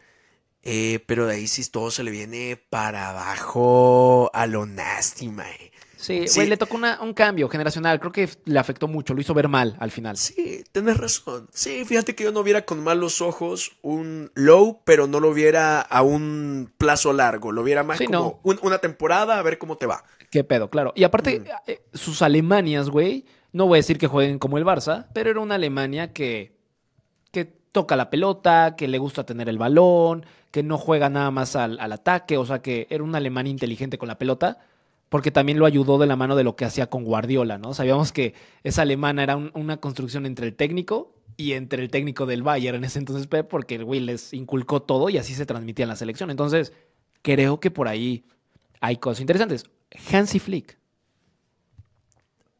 eh, 0.61 1.03
pero 1.07 1.25
de 1.25 1.35
ahí 1.35 1.47
sí 1.47 1.67
todo 1.69 1.91
se 1.91 2.03
le 2.03 2.11
viene 2.11 2.61
para 2.69 3.09
abajo 3.09 4.29
a 4.33 4.47
lo 4.47 4.65
nasty, 4.65 5.29
maje. 5.29 5.71
Sí, 6.05 6.27
Sí. 6.27 6.39
güey, 6.39 6.49
le 6.49 6.57
tocó 6.57 6.75
una- 6.77 6.99
un 7.01 7.13
cambio 7.13 7.49
generacional. 7.49 7.99
Creo 7.99 8.11
que 8.11 8.29
le 8.45 8.59
afectó 8.59 8.87
mucho, 8.87 9.13
lo 9.13 9.21
hizo 9.21 9.33
ver 9.33 9.47
mal 9.47 9.75
al 9.79 9.91
final. 9.91 10.17
Sí, 10.17 10.63
tenés 10.71 10.97
razón. 10.97 11.47
Sí, 11.53 11.83
fíjate 11.85 12.13
que 12.15 12.23
yo 12.25 12.31
no 12.31 12.43
viera 12.43 12.65
con 12.65 12.83
malos 12.83 13.21
ojos 13.21 13.77
un 13.81 14.31
low, 14.35 14.81
pero 14.85 15.07
no 15.07 15.19
lo 15.19 15.33
viera 15.33 15.81
a 15.81 16.01
un 16.03 16.71
plazo 16.77 17.11
largo. 17.13 17.51
Lo 17.51 17.63
viera 17.63 17.83
más 17.83 17.97
Sí, 17.97 18.05
como 18.05 18.19
no. 18.19 18.39
un- 18.43 18.59
una 18.61 18.77
temporada 18.77 19.39
a 19.39 19.41
ver 19.41 19.57
cómo 19.57 19.77
te 19.77 19.85
va. 19.85 20.03
Qué 20.29 20.43
pedo, 20.43 20.69
claro. 20.69 20.91
Y 20.95 21.03
aparte, 21.05 21.39
Mm. 21.39 21.43
eh, 21.67 21.81
sus 21.93 22.21
Alemanias, 22.21 22.89
güey, 22.89 23.25
no 23.53 23.67
voy 23.67 23.77
a 23.77 23.79
decir 23.79 23.97
que 23.97 24.07
jueguen 24.07 24.37
como 24.37 24.57
el 24.57 24.65
Barça, 24.65 25.07
pero 25.13 25.29
era 25.29 25.39
una 25.39 25.55
Alemania 25.55 26.11
que, 26.13 26.55
que 27.31 27.45
toca 27.45 27.95
la 27.95 28.09
pelota, 28.09 28.75
que 28.77 28.87
le 28.87 28.97
gusta 28.97 29.25
tener 29.25 29.49
el 29.49 29.57
balón, 29.57 30.25
que 30.51 30.61
no 30.63 30.77
juega 30.77 31.09
nada 31.09 31.31
más 31.31 31.55
al, 31.55 31.79
al 31.79 31.91
ataque, 31.91 32.37
o 32.37 32.45
sea 32.45 32.61
que 32.61 32.87
era 32.89 33.03
una 33.03 33.17
Alemania 33.17 33.51
inteligente 33.51 33.97
con 33.97 34.07
la 34.07 34.17
pelota, 34.17 34.59
porque 35.09 35.31
también 35.31 35.59
lo 35.59 35.65
ayudó 35.65 35.97
de 35.97 36.07
la 36.07 36.15
mano 36.15 36.35
de 36.35 36.43
lo 36.43 36.55
que 36.55 36.65
hacía 36.65 36.87
con 36.89 37.03
Guardiola, 37.03 37.57
¿no? 37.57 37.73
Sabíamos 37.73 38.11
que 38.11 38.33
esa 38.63 38.81
alemana 38.81 39.23
era 39.23 39.35
un- 39.35 39.51
una 39.53 39.77
construcción 39.77 40.25
entre 40.25 40.47
el 40.47 40.55
técnico 40.55 41.13
y 41.37 41.53
entre 41.53 41.83
el 41.83 41.89
técnico 41.89 42.25
del 42.25 42.43
Bayern 42.43 42.77
en 42.77 42.83
ese 42.85 42.99
entonces, 42.99 43.27
Pep, 43.27 43.47
porque 43.47 43.75
el 43.75 43.85
güey 43.85 43.99
les 43.99 44.33
inculcó 44.33 44.81
todo 44.81 45.09
y 45.09 45.17
así 45.17 45.33
se 45.33 45.45
transmitía 45.45 45.83
en 45.83 45.89
la 45.89 45.95
selección. 45.95 46.31
Entonces, 46.31 46.73
creo 47.21 47.59
que 47.59 47.71
por 47.71 47.87
ahí 47.87 48.25
hay 48.81 48.97
cosas 48.97 49.21
interesantes. 49.21 49.65
Hansi 50.11 50.39
Flick. 50.39 50.77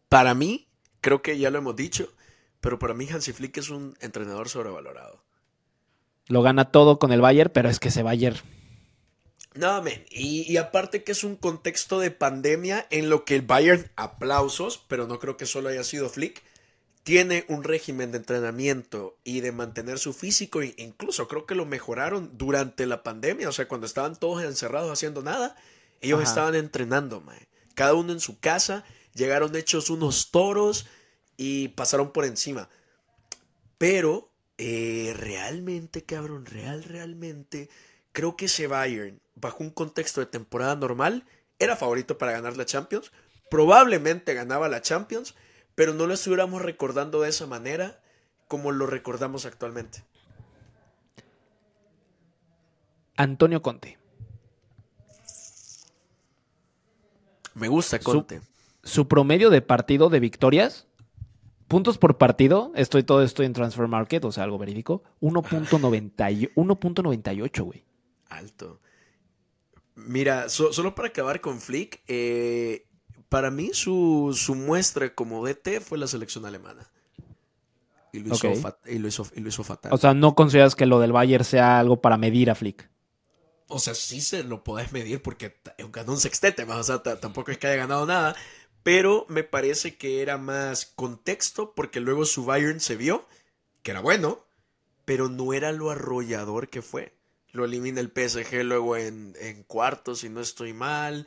Para 0.10 0.34
mí, 0.34 0.68
creo 1.02 1.22
que 1.22 1.38
ya 1.38 1.50
lo 1.52 1.58
hemos 1.58 1.76
dicho, 1.76 2.14
pero 2.62 2.80
para 2.80 2.94
mí 2.94 3.08
Hansi 3.12 3.34
Flick 3.34 3.58
es 3.58 3.70
un 3.70 3.96
entrenador 4.02 4.50
sobrevalorado. 4.50 5.24
Lo 6.28 6.42
gana 6.42 6.66
todo 6.66 7.00
con 7.00 7.12
el 7.12 7.22
Bayern, 7.22 7.52
pero 7.54 7.70
es 7.70 7.80
que 7.80 7.90
ese 7.90 8.04
Bayern. 8.04 8.38
No, 9.56 9.82
men. 9.82 10.06
Y, 10.10 10.52
y 10.52 10.58
aparte 10.58 11.04
que 11.04 11.14
es 11.14 11.24
un 11.24 11.36
contexto 11.38 12.00
de 12.00 12.12
pandemia 12.12 12.86
en 12.90 13.10
lo 13.10 13.24
que 13.26 13.36
el 13.36 13.42
Bayern, 13.42 13.90
aplausos, 13.96 14.84
pero 14.88 15.08
no 15.08 15.20
creo 15.20 15.38
que 15.38 15.46
solo 15.46 15.70
haya 15.70 15.84
sido 15.84 16.10
Flick, 16.10 16.44
tiene 17.04 17.46
un 17.50 17.64
régimen 17.64 18.12
de 18.12 18.18
entrenamiento 18.18 19.18
y 19.24 19.42
de 19.42 19.52
mantener 19.52 20.00
su 20.00 20.12
físico, 20.14 20.62
e 20.62 20.74
incluso 20.78 21.28
creo 21.28 21.46
que 21.46 21.56
lo 21.56 21.66
mejoraron 21.66 22.38
durante 22.38 22.86
la 22.86 23.04
pandemia, 23.04 23.48
o 23.50 23.52
sea, 23.54 23.68
cuando 23.68 23.86
estaban 23.88 24.16
todos 24.18 24.44
encerrados 24.44 24.92
haciendo 24.92 25.22
nada, 25.22 25.56
ellos 26.02 26.20
Ajá. 26.20 26.30
estaban 26.30 26.56
entrenando, 26.56 27.22
mae. 27.22 27.48
cada 27.76 27.94
uno 27.94 28.12
en 28.12 28.20
su 28.20 28.40
casa, 28.40 28.84
llegaron 29.14 29.56
hechos 29.56 29.90
unos 29.90 30.32
toros 30.32 30.88
y 31.38 31.70
pasaron 31.70 32.12
por 32.12 32.26
encima. 32.26 32.70
Pero 33.78 34.32
Eh, 34.58 35.14
realmente, 35.18 36.06
cabrón, 36.06 36.46
real, 36.46 36.84
realmente, 36.86 37.70
creo 38.14 38.38
que 38.38 38.46
ese 38.46 38.68
Bayern, 38.68 39.20
bajo 39.36 39.64
un 39.64 39.70
contexto 39.70 40.22
de 40.22 40.26
temporada 40.26 40.76
normal, 40.76 41.26
era 41.60 41.76
favorito 41.76 42.18
para 42.18 42.32
ganar 42.32 42.58
la 42.58 42.66
Champions. 42.66 43.12
Probablemente 43.50 44.34
ganaba 44.34 44.70
la 44.70 44.82
Champions, 44.82 45.36
pero 45.76 45.94
no 45.94 46.08
lo 46.08 46.14
estuviéramos 46.14 46.62
recordando 46.62 47.22
de 47.22 47.30
esa 47.30 47.46
manera 47.46 48.02
como 48.48 48.72
lo 48.72 48.88
recordamos 48.88 49.46
actualmente. 49.46 50.04
Antonio 53.18 53.62
Conte. 53.62 53.98
Me 57.54 57.70
gusta 57.70 58.00
Conte. 58.00 58.42
Su, 58.84 58.90
su 58.90 59.08
promedio 59.08 59.50
de 59.50 59.62
partido 59.62 60.10
de 60.10 60.20
victorias, 60.20 60.88
puntos 61.68 61.98
por 61.98 62.18
partido, 62.18 62.74
estoy 62.76 63.04
todo 63.04 63.24
esto 63.24 63.42
en 63.44 63.54
Transfer 63.54 63.88
Market, 63.88 64.26
o 64.26 64.34
sea, 64.34 64.44
algo 64.44 64.58
verídico, 64.58 65.04
1.98, 65.22 67.64
güey. 67.64 67.86
Alto. 68.28 68.82
Mira, 69.96 70.50
so- 70.50 70.74
solo 70.74 70.94
para 70.96 71.10
acabar 71.10 71.42
con 71.42 71.62
Flick, 71.62 72.02
eh, 72.08 72.86
para 73.30 73.50
mí 73.52 73.72
su, 73.74 74.38
su 74.38 74.56
muestra 74.56 75.14
como 75.16 75.46
DT 75.46 75.80
fue 75.82 75.98
la 75.98 76.08
selección 76.08 76.46
alemana. 76.46 76.90
Y 78.12 78.20
lo 78.20 78.34
hizo, 78.34 78.48
y 78.86 78.98
lo 79.00 79.08
hizo- 79.08 79.28
y 79.36 79.40
lo 79.42 79.50
hizo 79.50 79.64
fatal. 79.64 79.92
O 79.94 79.98
sea, 79.98 80.14
no 80.14 80.36
consideras 80.36 80.76
que 80.76 80.86
lo 80.86 81.00
del 81.00 81.12
Bayern 81.12 81.44
sea 81.44 81.80
algo 81.80 82.00
para 82.02 82.18
medir 82.18 82.50
a 82.50 82.56
Flick. 82.56 82.90
O 83.68 83.80
sea, 83.80 83.96
sí 83.96 84.22
se 84.22 84.44
lo 84.44 84.64
podés 84.64 84.92
medir 84.94 85.22
porque 85.22 85.58
ganó 85.92 86.14
un 86.14 86.20
sextete 86.20 86.66
más. 86.66 86.78
O 86.78 86.84
sea, 87.04 87.20
tampoco 87.20 87.52
es 87.52 87.58
que 87.58 87.68
haya 87.68 87.78
ganado 87.78 88.06
nada. 88.06 88.36
Pero 88.84 89.26
me 89.30 89.44
parece 89.44 89.98
que 89.98 90.22
era 90.22 90.38
más 90.38 90.86
contexto 90.86 91.74
porque 91.76 92.00
luego 92.00 92.26
su 92.26 92.46
Bayern 92.46 92.80
se 92.80 92.96
vio 92.96 93.26
que 93.82 93.92
era 93.92 94.00
bueno, 94.02 94.46
pero 95.04 95.28
no 95.30 95.54
era 95.54 95.72
lo 95.72 95.90
arrollador 95.90 96.70
que 96.70 96.82
fue. 96.84 97.14
Lo 97.56 97.66
elimina 97.66 98.02
el 98.02 98.12
PSG 98.12 98.64
luego 98.64 98.98
en, 98.98 99.34
en 99.40 99.64
cuartos, 99.64 100.20
si 100.20 100.30
no 100.30 100.42
estoy 100.42 100.74
mal. 100.74 101.26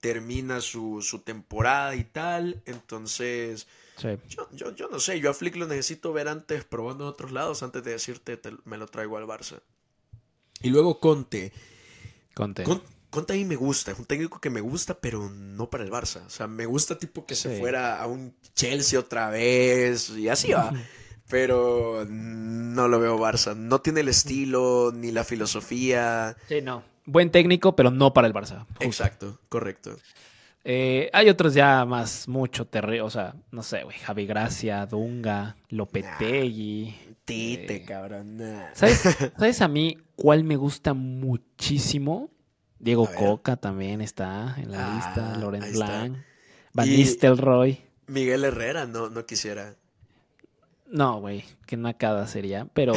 Termina 0.00 0.60
su, 0.60 1.02
su 1.02 1.20
temporada 1.20 1.94
y 1.96 2.04
tal. 2.04 2.62
Entonces, 2.66 3.66
Sí. 3.96 4.08
yo, 4.28 4.48
yo, 4.52 4.74
yo 4.74 4.88
no 4.88 4.98
sé. 4.98 5.20
Yo 5.20 5.30
a 5.30 5.34
Flick 5.34 5.56
lo 5.56 5.66
necesito 5.66 6.12
ver 6.12 6.28
antes 6.28 6.64
probando 6.64 7.04
en 7.04 7.10
otros 7.10 7.32
lados 7.32 7.62
antes 7.62 7.82
de 7.84 7.90
decirte 7.92 8.36
te- 8.38 8.56
me 8.64 8.78
lo 8.78 8.86
traigo 8.86 9.16
al 9.18 9.24
Barça. 9.24 9.60
Y 10.62 10.70
luego 10.70 11.00
Conte. 11.00 11.52
Conte. 12.34 12.62
Con- 12.64 12.82
Conte 13.10 13.32
a 13.32 13.36
mí 13.36 13.44
me 13.44 13.56
gusta, 13.56 13.90
es 13.90 13.98
un 13.98 14.04
técnico 14.04 14.40
que 14.40 14.50
me 14.50 14.60
gusta, 14.60 14.94
pero 15.00 15.28
no 15.28 15.68
para 15.68 15.82
el 15.82 15.90
Barça. 15.90 16.24
O 16.26 16.30
sea, 16.30 16.46
me 16.46 16.64
gusta 16.64 16.96
tipo 16.96 17.26
que 17.26 17.34
se 17.34 17.58
fuera 17.58 18.00
a 18.00 18.06
un 18.06 18.34
Chelsea 18.54 18.98
otra 19.00 19.28
vez 19.30 20.10
y 20.10 20.28
así 20.28 20.52
va. 20.52 20.72
Pero 21.30 22.04
no 22.08 22.88
lo 22.88 22.98
veo 23.00 23.18
Barça. 23.18 23.56
No 23.56 23.80
tiene 23.80 24.00
el 24.00 24.08
estilo 24.08 24.92
ni 24.94 25.12
la 25.12 25.24
filosofía. 25.24 26.36
Sí, 26.48 26.60
no. 26.60 26.82
Buen 27.06 27.30
técnico, 27.30 27.74
pero 27.76 27.90
no 27.90 28.12
para 28.12 28.26
el 28.26 28.34
Barça. 28.34 28.66
justo. 28.68 28.84
Exacto, 28.84 29.40
correcto. 29.48 29.96
Eh, 30.62 31.08
hay 31.14 31.30
otros 31.30 31.54
ya 31.54 31.84
más, 31.86 32.28
mucho 32.28 32.66
terreno. 32.66 33.06
O 33.06 33.10
sea, 33.10 33.34
no 33.50 33.62
sé, 33.62 33.84
güey. 33.84 33.96
Javi 33.98 34.26
Gracia, 34.26 34.84
Dunga, 34.86 35.56
Lopetegui. 35.70 36.94
Tite, 37.24 37.76
Eh, 37.76 37.84
cabrón. 37.84 38.36
nah. 38.38 38.66
¿Sabes, 38.74 39.00
¿Sabes 39.38 39.62
a 39.62 39.68
mí 39.68 39.96
cuál 40.16 40.44
me 40.44 40.56
gusta 40.56 40.92
muchísimo? 40.94 42.30
Diego. 42.78 43.08
Coca 43.16 43.56
también 43.56 44.00
está 44.00 44.56
en 44.58 44.72
la 44.72 44.92
Ah, 44.92 44.94
lista. 44.96 45.36
Lorenz. 45.38 45.72
Blanc. 45.72 46.16
Van 46.72 46.88
Nistelrooy. 46.88 47.80
Miguel 48.06 48.44
Herrera 48.44 48.86
no, 48.86 49.10
no 49.10 49.26
quisiera. 49.26 49.74
No, 50.90 51.20
güey. 51.20 51.44
Qué 51.66 51.76
nacada 51.76 52.26
sería. 52.26 52.66
Pero. 52.74 52.92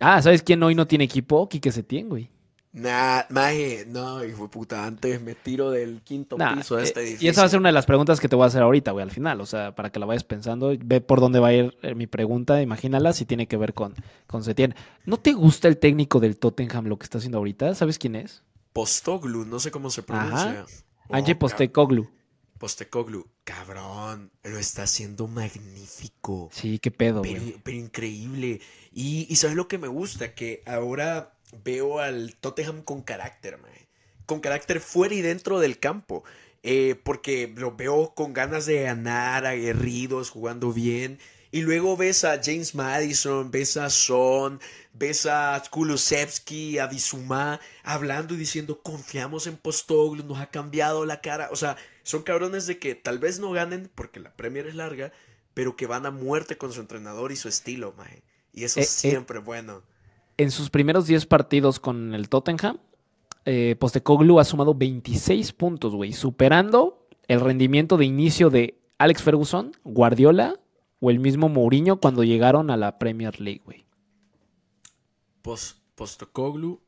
ah, 0.00 0.22
¿sabes 0.22 0.42
quién 0.42 0.62
hoy 0.62 0.74
no 0.74 0.86
tiene 0.86 1.04
equipo? 1.04 1.48
Quique 1.48 1.72
Setién, 1.72 2.08
güey. 2.08 2.30
Nah, 2.72 3.22
maje, 3.30 3.86
no, 3.88 4.22
hijo 4.22 4.42
de 4.42 4.48
puta, 4.50 4.84
antes 4.84 5.22
me 5.22 5.34
tiro 5.34 5.70
del 5.70 6.02
quinto 6.02 6.36
Nah, 6.36 6.56
piso 6.56 6.76
de 6.76 6.82
este 6.84 7.00
eh, 7.00 7.02
edificio. 7.04 7.26
y 7.26 7.30
esa 7.30 7.40
va 7.40 7.46
a 7.46 7.48
ser 7.48 7.58
una 7.58 7.70
de 7.70 7.72
las 7.72 7.86
preguntas 7.86 8.20
que 8.20 8.28
te 8.28 8.36
voy 8.36 8.44
a 8.44 8.48
hacer 8.48 8.62
ahorita, 8.62 8.90
güey, 8.90 9.02
al 9.02 9.10
final. 9.10 9.40
O 9.40 9.46
sea, 9.46 9.74
para 9.74 9.90
que 9.90 9.98
la 9.98 10.04
vayas 10.04 10.24
pensando. 10.24 10.74
Ve 10.78 11.00
por 11.00 11.20
dónde 11.20 11.38
va 11.38 11.48
a 11.48 11.52
ir 11.54 11.74
eh, 11.82 11.94
mi 11.94 12.06
pregunta. 12.06 12.60
Imagínala 12.60 13.14
si 13.14 13.24
tiene 13.24 13.46
que 13.48 13.56
ver 13.56 13.72
con, 13.72 13.94
con 14.26 14.44
Setién. 14.44 14.74
¿No 15.06 15.16
te 15.16 15.32
gusta 15.32 15.68
el 15.68 15.78
técnico 15.78 16.20
del 16.20 16.36
Tottenham 16.38 16.84
lo 16.86 16.98
que 16.98 17.04
está 17.04 17.16
haciendo 17.18 17.38
ahorita? 17.38 17.74
¿Sabes 17.74 17.98
quién 17.98 18.14
es? 18.14 18.42
Postoglu, 18.74 19.46
no 19.46 19.58
sé 19.58 19.70
cómo 19.70 19.88
se 19.90 20.02
pronuncia. 20.02 20.66
Ange 21.10 21.32
Oh, 21.32 21.38
Postecoglou. 21.38 22.04
Postecoglu, 22.04 22.10
cabrón, 23.44 24.30
lo 24.42 24.58
está 24.58 24.84
haciendo 24.84 25.28
magnífico. 25.28 26.50
Sí, 26.52 26.78
qué 26.78 26.90
pedo, 26.90 27.22
Pero, 27.22 27.40
güey. 27.40 27.60
pero 27.62 27.76
increíble. 27.76 28.60
Y, 28.92 29.26
y 29.28 29.36
¿sabes 29.36 29.56
lo 29.56 29.68
que 29.68 29.78
me 29.78 29.88
gusta? 29.88 30.34
Que 30.34 30.62
ahora 30.66 31.34
veo 31.64 32.00
al 32.00 32.36
Tottenham 32.40 32.82
con 32.82 33.02
carácter, 33.02 33.58
mae. 33.58 33.88
Con 34.26 34.40
carácter 34.40 34.80
fuera 34.80 35.14
y 35.14 35.22
dentro 35.22 35.60
del 35.60 35.78
campo. 35.78 36.24
Eh, 36.62 36.96
porque 37.04 37.52
lo 37.56 37.76
veo 37.76 38.12
con 38.14 38.32
ganas 38.32 38.66
de 38.66 38.82
ganar, 38.82 39.46
aguerridos, 39.46 40.30
jugando 40.30 40.72
bien. 40.72 41.18
Y 41.52 41.62
luego 41.62 41.96
ves 41.96 42.24
a 42.24 42.40
James 42.42 42.74
Madison, 42.74 43.52
ves 43.52 43.76
a 43.76 43.88
Son, 43.88 44.60
ves 44.92 45.26
a 45.26 45.62
Kulusevski, 45.70 46.78
a 46.78 46.88
Bisumá, 46.88 47.60
hablando 47.84 48.34
y 48.34 48.36
diciendo, 48.36 48.82
confiamos 48.82 49.46
en 49.46 49.56
Postoglu, 49.56 50.24
nos 50.24 50.40
ha 50.40 50.50
cambiado 50.50 51.06
la 51.06 51.20
cara. 51.20 51.48
O 51.52 51.56
sea, 51.56 51.76
son 52.06 52.22
cabrones 52.22 52.68
de 52.68 52.78
que 52.78 52.94
tal 52.94 53.18
vez 53.18 53.40
no 53.40 53.50
ganen 53.50 53.90
porque 53.94 54.20
la 54.20 54.32
Premier 54.36 54.68
es 54.68 54.76
larga, 54.76 55.12
pero 55.54 55.74
que 55.74 55.86
van 55.88 56.06
a 56.06 56.12
muerte 56.12 56.56
con 56.56 56.72
su 56.72 56.80
entrenador 56.80 57.32
y 57.32 57.36
su 57.36 57.48
estilo. 57.48 57.94
Y 58.52 58.62
eso 58.62 58.78
Eh, 58.78 58.84
es 58.84 59.04
eh. 59.04 59.10
siempre 59.10 59.40
bueno. 59.40 59.82
En 60.36 60.52
sus 60.52 60.70
primeros 60.70 61.06
10 61.08 61.26
partidos 61.26 61.80
con 61.80 62.14
el 62.14 62.28
Tottenham, 62.28 62.78
eh, 63.44 63.74
Postecoglou 63.78 64.38
ha 64.38 64.44
sumado 64.44 64.72
26 64.74 65.52
puntos, 65.52 65.94
güey, 65.96 66.12
superando 66.12 67.08
el 67.26 67.40
rendimiento 67.40 67.96
de 67.96 68.04
inicio 68.04 68.50
de 68.50 68.78
Alex 68.98 69.22
Ferguson, 69.22 69.72
Guardiola 69.82 70.60
o 71.00 71.10
el 71.10 71.18
mismo 71.18 71.48
Mourinho 71.48 71.98
cuando 72.00 72.22
llegaron 72.22 72.70
a 72.70 72.76
la 72.76 72.98
Premier 73.00 73.40
League, 73.40 73.62
güey. 73.64 73.84
Post, 75.42 75.78
Postacoglu. 75.94 76.80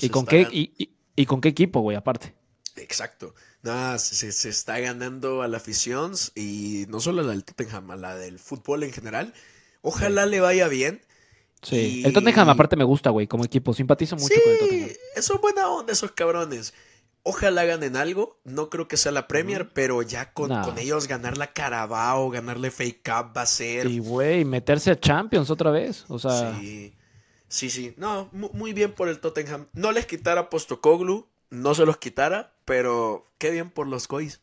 ¿Y 0.00 0.08
con, 0.10 0.26
qué, 0.26 0.46
gan- 0.46 0.50
y, 0.52 0.72
y- 0.76 0.90
y 1.16 1.26
con 1.26 1.40
qué 1.40 1.48
equipo, 1.50 1.80
güey, 1.80 1.96
aparte? 1.96 2.34
Exacto. 2.76 3.34
Nada, 3.66 3.98
se, 3.98 4.32
se 4.32 4.48
está 4.48 4.78
ganando 4.78 5.42
a 5.42 5.48
la 5.48 5.56
afición 5.58 6.12
y 6.34 6.86
no 6.88 7.00
solo 7.00 7.20
a 7.22 7.24
la 7.24 7.30
del 7.32 7.44
Tottenham, 7.44 7.90
a 7.90 7.96
la 7.96 8.16
del 8.16 8.38
fútbol 8.38 8.82
en 8.84 8.92
general. 8.92 9.34
Ojalá 9.82 10.24
le 10.26 10.40
vaya 10.40 10.68
bien. 10.68 11.02
Sí. 11.62 11.76
Y- 12.02 12.04
El 12.06 12.12
Tottenham 12.12 12.48
aparte 12.48 12.76
me 12.76 12.84
gusta, 12.84 13.10
güey, 13.10 13.26
como 13.26 13.44
equipo. 13.44 13.74
Simpatizo 13.74 14.16
mucho 14.16 14.34
sí, 14.34 14.40
con 14.42 14.52
el 14.52 14.58
Tottenham. 14.58 14.90
eso 15.16 15.34
es 15.34 15.40
buena 15.40 15.68
onda 15.68 15.92
esos 15.92 16.12
cabrones. 16.12 16.74
Ojalá 17.22 17.64
ganen 17.64 17.96
algo. 17.96 18.38
No 18.44 18.70
creo 18.70 18.86
que 18.86 18.96
sea 18.96 19.10
la 19.10 19.26
Premier, 19.26 19.72
pero 19.72 20.00
ya 20.02 20.32
con, 20.32 20.52
ellos 20.78 21.08
ganar 21.08 21.36
la 21.36 21.52
Carabao, 21.52 22.30
ganarle 22.30 22.70
Fake 22.70 23.02
Cup 23.04 23.36
va 23.36 23.42
a 23.42 23.46
ser. 23.46 23.86
Y, 23.90 23.98
güey, 23.98 24.44
meterse 24.44 24.92
a 24.92 25.00
Champions 25.00 25.50
otra 25.50 25.72
vez. 25.72 26.04
O 26.08 26.20
sea, 26.20 26.56
Sí, 26.60 26.94
sí, 27.48 27.68
sí. 27.70 27.94
No, 27.96 28.28
mu- 28.32 28.50
muy 28.52 28.72
bien 28.72 28.92
por 28.92 29.08
el 29.08 29.18
Tottenham. 29.18 29.66
No 29.72 29.90
les 29.90 30.06
quitara 30.06 30.48
Postocoglu, 30.50 31.26
no 31.50 31.74
se 31.74 31.84
los 31.84 31.96
quitara, 31.96 32.54
pero 32.66 33.24
qué 33.38 33.50
bien 33.50 33.70
por 33.70 33.86
los 33.86 34.08
Cois. 34.08 34.42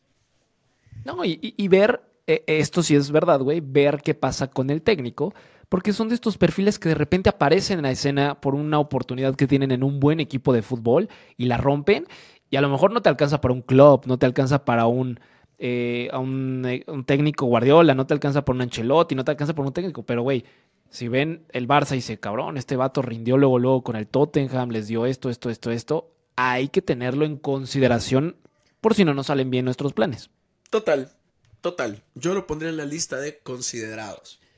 No, 1.04 1.24
y, 1.24 1.38
y- 1.56 1.68
ver, 1.68 2.02
eh, 2.26 2.44
esto 2.46 2.82
sí 2.82 2.94
es 2.94 3.10
verdad, 3.10 3.40
güey, 3.40 3.60
ver 3.60 4.00
qué 4.02 4.14
pasa 4.14 4.48
con 4.48 4.70
el 4.70 4.82
técnico, 4.82 5.34
porque 5.68 5.92
son 5.92 6.08
de 6.08 6.14
estos 6.14 6.38
perfiles 6.38 6.78
que 6.78 6.88
de 6.90 6.94
repente 6.94 7.28
aparecen 7.30 7.78
en 7.78 7.82
la 7.84 7.90
escena 7.90 8.40
por 8.40 8.54
una 8.54 8.78
oportunidad 8.78 9.34
que 9.34 9.46
tienen 9.46 9.70
en 9.72 9.82
un 9.82 10.00
buen 10.00 10.20
equipo 10.20 10.52
de 10.52 10.62
fútbol 10.62 11.08
y 11.36 11.46
la 11.46 11.58
rompen, 11.58 12.06
y 12.50 12.56
a 12.56 12.60
lo 12.60 12.70
mejor 12.70 12.92
no 12.92 13.02
te 13.02 13.08
alcanza 13.08 13.40
para 13.40 13.54
un 13.54 13.62
club, 13.62 14.02
no 14.06 14.18
te 14.18 14.26
alcanza 14.26 14.64
para 14.64 14.86
un, 14.86 15.20
eh, 15.58 16.08
a 16.12 16.18
un, 16.18 16.64
eh, 16.66 16.84
un 16.86 17.04
técnico 17.04 17.46
Guardiola, 17.46 17.94
no 17.94 18.06
te 18.06 18.14
alcanza 18.14 18.44
para 18.44 18.56
un 18.56 18.62
Ancelotti, 18.62 19.14
no 19.14 19.24
te 19.24 19.32
alcanza 19.32 19.54
por 19.54 19.66
un 19.66 19.72
técnico, 19.72 20.04
pero 20.04 20.22
güey, 20.22 20.44
si 20.88 21.08
ven 21.08 21.44
el 21.52 21.66
Barça 21.68 21.92
y 21.92 21.96
dice, 21.96 22.18
cabrón, 22.20 22.56
este 22.56 22.76
vato 22.76 23.02
rindió 23.02 23.36
luego, 23.36 23.58
luego 23.58 23.82
con 23.82 23.96
el 23.96 24.06
Tottenham, 24.06 24.70
les 24.70 24.86
dio 24.88 25.06
esto, 25.06 25.28
esto, 25.28 25.50
esto, 25.50 25.70
esto, 25.72 26.13
hay 26.36 26.68
que 26.68 26.82
tenerlo 26.82 27.24
en 27.24 27.36
consideración 27.36 28.36
por 28.80 28.94
si 28.94 29.04
no 29.04 29.14
nos 29.14 29.26
salen 29.28 29.50
bien 29.50 29.64
nuestros 29.64 29.92
planes. 29.92 30.30
Total, 30.70 31.12
total. 31.60 32.02
Yo 32.14 32.34
lo 32.34 32.46
pondría 32.46 32.70
en 32.70 32.76
la 32.76 32.84
lista 32.86 33.16
de 33.18 33.38
considerados. 33.38 34.40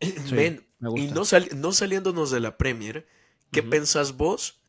Sí, 0.00 0.34
me 0.34 0.60
y 0.96 1.08
no, 1.08 1.24
sali- 1.26 1.50
no 1.54 1.72
saliéndonos 1.72 2.30
de 2.30 2.40
la 2.40 2.56
Premier, 2.56 3.06
¿qué 3.52 3.62
pensás 3.62 4.16
vos 4.16 4.60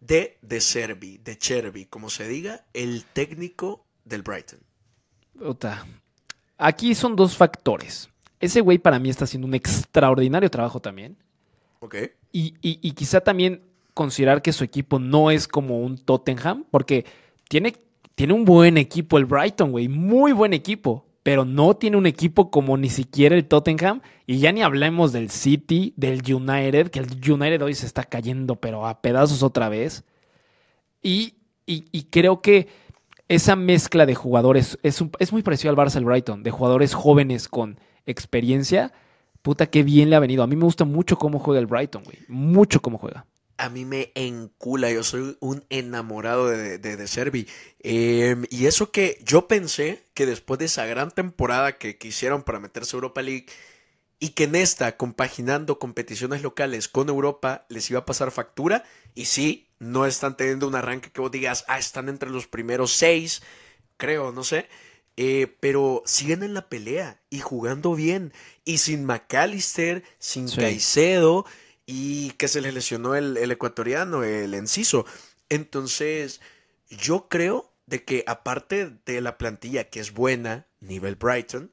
de 0.00 0.38
De 0.40 0.60
Servi, 0.62 1.18
de 1.18 1.36
Chervi, 1.36 1.84
como 1.86 2.08
se 2.08 2.26
diga, 2.26 2.64
el 2.72 3.04
técnico 3.04 3.84
del 4.04 4.22
Brighton? 4.22 4.60
Puta. 5.38 5.86
Aquí 6.56 6.94
son 6.94 7.16
dos 7.16 7.36
factores. 7.36 8.08
Ese 8.40 8.60
güey 8.62 8.78
para 8.78 8.98
mí 8.98 9.10
está 9.10 9.24
haciendo 9.24 9.46
un 9.46 9.54
extraordinario 9.54 10.50
trabajo 10.50 10.80
también. 10.80 11.18
¿Ok? 11.80 11.96
Y, 12.32 12.54
y- 12.62 12.78
y 12.82 12.92
quizá 12.92 13.20
también 13.20 13.62
considerar 13.98 14.42
que 14.42 14.52
su 14.52 14.62
equipo 14.62 15.00
no 15.00 15.32
es 15.32 15.48
como 15.48 15.80
un 15.80 15.98
Tottenham, 15.98 16.64
porque 16.70 17.04
tiene, 17.48 17.74
tiene 18.14 18.32
un 18.32 18.44
buen 18.44 18.78
equipo 18.78 19.18
el 19.18 19.24
Brighton, 19.24 19.72
güey. 19.72 19.88
Muy 19.88 20.30
buen 20.30 20.52
equipo. 20.54 21.04
pero 21.24 21.44
no 21.44 21.74
tiene 21.74 21.96
un 21.98 22.06
equipo 22.06 22.50
como 22.50 22.78
ni 22.78 22.88
siquiera 22.88 23.34
el 23.34 23.48
Tottenham. 23.48 24.00
Y 24.24 24.38
ya 24.38 24.52
ni 24.52 24.62
hablemos 24.62 25.12
del 25.12 25.30
City, 25.30 25.92
del 25.96 26.22
United, 26.32 26.90
que 26.90 27.00
el 27.00 27.08
United 27.28 27.60
hoy 27.60 27.74
se 27.74 27.86
está 27.86 28.04
cayendo, 28.04 28.54
pero 28.56 28.86
a 28.86 29.02
pedazos 29.02 29.42
otra 29.42 29.68
vez. 29.68 30.04
Y, 31.02 31.34
y, 31.66 32.04
creo 32.04 32.40
que 32.40 32.68
esa 33.26 33.56
mezcla 33.56 34.06
de 34.06 34.14
jugadores 34.14 34.78
es, 34.82 35.04
es 35.18 35.32
muy 35.32 35.42
parecido 35.42 35.70
al 35.70 35.76
Barça 35.76 35.96
el 35.96 36.04
Brighton, 36.04 36.42
de 36.44 36.50
jugadores 36.50 36.94
jóvenes 36.94 37.48
con 37.48 37.78
experiencia. 38.06 38.92
Puta, 39.42 39.66
qué 39.66 39.82
bien 39.82 40.08
le 40.08 40.16
ha 40.16 40.20
venido. 40.20 40.42
A 40.44 40.46
mí 40.46 40.56
me 40.56 40.64
gusta 40.64 40.84
mucho 40.84 41.18
cómo 41.18 41.40
juega 41.40 41.60
el 41.60 41.66
Brighton, 41.66 42.04
güey. 42.04 42.18
Mucho 42.28 42.80
cómo 42.80 42.96
juega 42.96 43.26
a 43.58 43.68
mí 43.68 43.84
me 43.84 44.12
encula, 44.14 44.90
yo 44.90 45.02
soy 45.02 45.36
un 45.40 45.64
enamorado 45.68 46.48
de, 46.48 46.78
de, 46.78 46.96
de 46.96 47.08
Servi. 47.08 47.48
Em, 47.80 48.44
y 48.50 48.66
eso 48.66 48.92
que 48.92 49.18
yo 49.24 49.48
pensé 49.48 50.06
que 50.14 50.26
después 50.26 50.58
de 50.58 50.66
esa 50.66 50.86
gran 50.86 51.10
temporada 51.10 51.76
que, 51.76 51.98
quisieron 51.98 52.44
para 52.44 52.60
meterse 52.60 52.94
a 52.94 52.98
Europa 52.98 53.20
League 53.20 53.46
y 54.20 54.30
que 54.30 54.44
en 54.44 54.54
esta, 54.54 54.96
compaginando 54.96 55.80
competiciones 55.80 56.42
locales 56.42 56.88
con 56.88 57.08
Europa, 57.08 57.66
les 57.68 57.90
iba 57.90 58.00
a 58.00 58.06
pasar 58.06 58.30
factura. 58.30 58.84
Y 59.14 59.26
sí, 59.26 59.68
no 59.80 60.06
están 60.06 60.36
teniendo 60.36 60.68
un 60.68 60.76
arranque 60.76 61.10
que 61.10 61.20
vos 61.20 61.30
digas, 61.30 61.64
ah, 61.66 61.78
están 61.78 62.08
entre 62.08 62.30
los 62.30 62.46
primeros 62.46 62.92
seis, 62.92 63.42
creo, 63.96 64.30
no 64.30 64.44
sé. 64.44 64.68
Eh, 65.16 65.56
pero 65.58 66.04
siguen 66.06 66.44
en 66.44 66.54
la 66.54 66.68
pelea 66.68 67.20
y 67.28 67.40
jugando 67.40 67.96
bien. 67.96 68.32
Y 68.64 68.78
sin 68.78 69.04
McAllister, 69.04 70.04
sin 70.20 70.48
Caicedo 70.48 71.44
y 71.90 72.32
que 72.32 72.48
se 72.48 72.60
le 72.60 72.70
lesionó 72.70 73.14
el, 73.14 73.50
ecuatoriano, 73.50 74.22
el 74.22 74.52
Enciso. 74.52 75.06
Entonces, 75.48 76.42
yo 76.90 77.30
creo 77.30 77.72
de 77.86 78.04
que 78.04 78.24
aparte 78.26 78.90
de 79.06 79.22
la 79.22 79.38
plantilla 79.38 79.88
que 79.88 79.98
es 79.98 80.12
buena, 80.12 80.66
nivel 80.80 81.16
Brighton, 81.16 81.72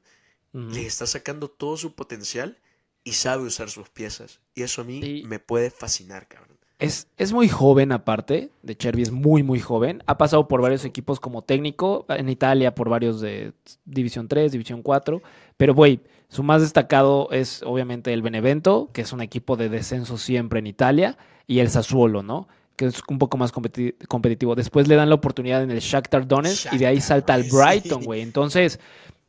le 0.54 0.86
está 0.86 1.06
sacando 1.06 1.50
todo 1.50 1.76
su 1.76 1.94
potencial 1.94 2.58
y 3.04 3.12
sabe 3.12 3.42
usar 3.42 3.68
sus 3.68 3.90
piezas. 3.90 4.40
Y 4.54 4.62
eso 4.62 4.80
a 4.80 4.84
mí 4.84 5.22
me 5.26 5.38
puede 5.38 5.70
fascinar, 5.70 6.28
cabrón. 6.28 6.55
Es, 6.78 7.08
es, 7.16 7.32
muy 7.32 7.48
joven 7.48 7.90
aparte, 7.90 8.50
de 8.62 8.76
Chervi 8.76 9.02
es 9.02 9.10
muy, 9.10 9.42
muy 9.42 9.60
joven. 9.60 10.02
Ha 10.06 10.18
pasado 10.18 10.46
por 10.46 10.60
varios 10.60 10.84
equipos 10.84 11.20
como 11.20 11.40
técnico, 11.40 12.04
en 12.08 12.28
Italia 12.28 12.74
por 12.74 12.90
varios 12.90 13.20
de 13.20 13.54
División 13.86 14.28
3, 14.28 14.52
División 14.52 14.82
4. 14.82 15.22
Pero, 15.56 15.74
güey, 15.74 16.00
su 16.28 16.42
más 16.42 16.60
destacado 16.60 17.28
es 17.30 17.62
obviamente 17.62 18.12
el 18.12 18.20
Benevento, 18.20 18.90
que 18.92 19.00
es 19.00 19.12
un 19.12 19.22
equipo 19.22 19.56
de 19.56 19.70
descenso 19.70 20.18
siempre 20.18 20.58
en 20.58 20.66
Italia, 20.66 21.16
y 21.46 21.60
el 21.60 21.70
Sassuolo, 21.70 22.22
¿no? 22.22 22.46
Que 22.76 22.86
es 22.86 23.00
un 23.08 23.18
poco 23.18 23.38
más 23.38 23.52
competitivo. 23.52 24.54
Después 24.54 24.86
le 24.86 24.96
dan 24.96 25.08
la 25.08 25.14
oportunidad 25.14 25.62
en 25.62 25.70
el 25.70 25.78
Shakhtar 25.78 26.28
Donetsk 26.28 26.74
y 26.74 26.78
de 26.78 26.86
ahí 26.86 27.00
salta 27.00 27.32
al 27.32 27.44
Brighton, 27.44 28.04
güey. 28.04 28.20
Entonces, 28.20 28.80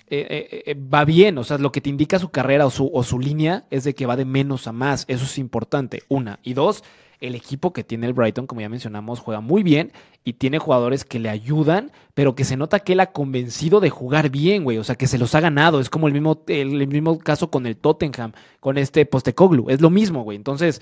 eh, 0.10 0.26
eh, 0.30 0.64
eh, 0.66 0.74
va 0.74 1.06
bien, 1.06 1.38
o 1.38 1.44
sea, 1.44 1.58
lo 1.58 1.72
que 1.72 1.82
te 1.82 1.90
indica 1.90 2.18
su 2.18 2.30
carrera 2.30 2.66
o 2.66 2.70
su, 2.70 2.90
o 2.94 3.04
su 3.04 3.20
línea 3.20 3.66
es 3.70 3.84
de 3.84 3.94
que 3.94 4.06
va 4.06 4.18
de 4.18 4.26
menos 4.26 4.68
a 4.68 4.74
más. 4.74 5.06
Eso 5.08 5.24
es 5.24 5.38
importante, 5.38 6.04
una. 6.10 6.40
Y 6.44 6.54
dos, 6.54 6.84
el 7.20 7.36
equipo 7.36 7.74
que 7.74 7.84
tiene 7.84 8.08
el 8.08 8.14
Brighton, 8.14 8.48
como 8.48 8.62
ya 8.62 8.70
mencionamos, 8.70 9.20
juega 9.20 9.42
muy 9.42 9.64
bien 9.64 9.92
y 10.24 10.34
tiene 10.34 10.60
jugadores 10.60 11.06
que 11.06 11.20
le 11.20 11.30
ayudan, 11.30 11.92
pero 12.14 12.36
que 12.36 12.44
se 12.44 12.58
nota 12.58 12.80
que 12.80 12.94
él 12.94 13.00
ha 13.00 13.12
convencido 13.12 13.80
de 13.80 13.90
jugar 13.90 14.30
bien, 14.30 14.64
güey. 14.64 14.78
O 14.78 14.84
sea, 14.84 14.96
que 14.96 15.08
se 15.08 15.18
los 15.18 15.34
ha 15.36 15.40
ganado. 15.40 15.80
Es 15.80 15.90
como 15.90 16.08
el 16.08 16.14
mismo, 16.14 16.44
el, 16.48 16.88
mismo 16.88 17.18
caso 17.20 17.50
con 17.50 17.66
el 17.66 17.78
Tottenham, 17.78 18.34
con 18.60 18.78
este 18.78 19.06
Postecoglu. 19.06 19.70
Es 19.70 19.82
lo 19.82 19.90
mismo, 19.90 20.24
güey. 20.24 20.36
Entonces, 20.36 20.82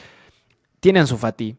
tiene 0.80 1.00
a 1.00 1.08
Fati, 1.08 1.58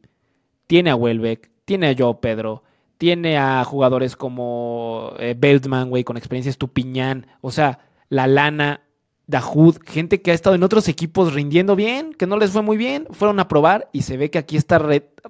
tiene 0.66 0.90
a 0.90 0.96
Welbeck, 0.96 1.50
tiene 1.64 1.90
a 1.90 1.94
Joe 1.96 2.16
Pedro, 2.20 2.62
tiene 2.98 3.38
a 3.38 3.64
jugadores 3.64 4.16
como 4.16 5.12
eh, 5.18 5.34
Beltman, 5.36 5.88
güey, 5.90 6.04
con 6.04 6.16
experiencia 6.16 6.50
Estupiñán. 6.50 7.26
O 7.40 7.50
sea, 7.50 7.78
la 8.08 8.26
lana, 8.26 8.82
Dahoud, 9.26 9.78
gente 9.84 10.22
que 10.22 10.30
ha 10.30 10.34
estado 10.34 10.54
en 10.54 10.62
otros 10.62 10.86
equipos 10.88 11.34
rindiendo 11.34 11.74
bien, 11.74 12.14
que 12.14 12.26
no 12.26 12.38
les 12.38 12.52
fue 12.52 12.62
muy 12.62 12.76
bien, 12.76 13.08
fueron 13.10 13.40
a 13.40 13.48
probar 13.48 13.88
y 13.92 14.02
se 14.02 14.16
ve 14.16 14.30
que 14.30 14.38
aquí 14.38 14.56
está 14.56 14.80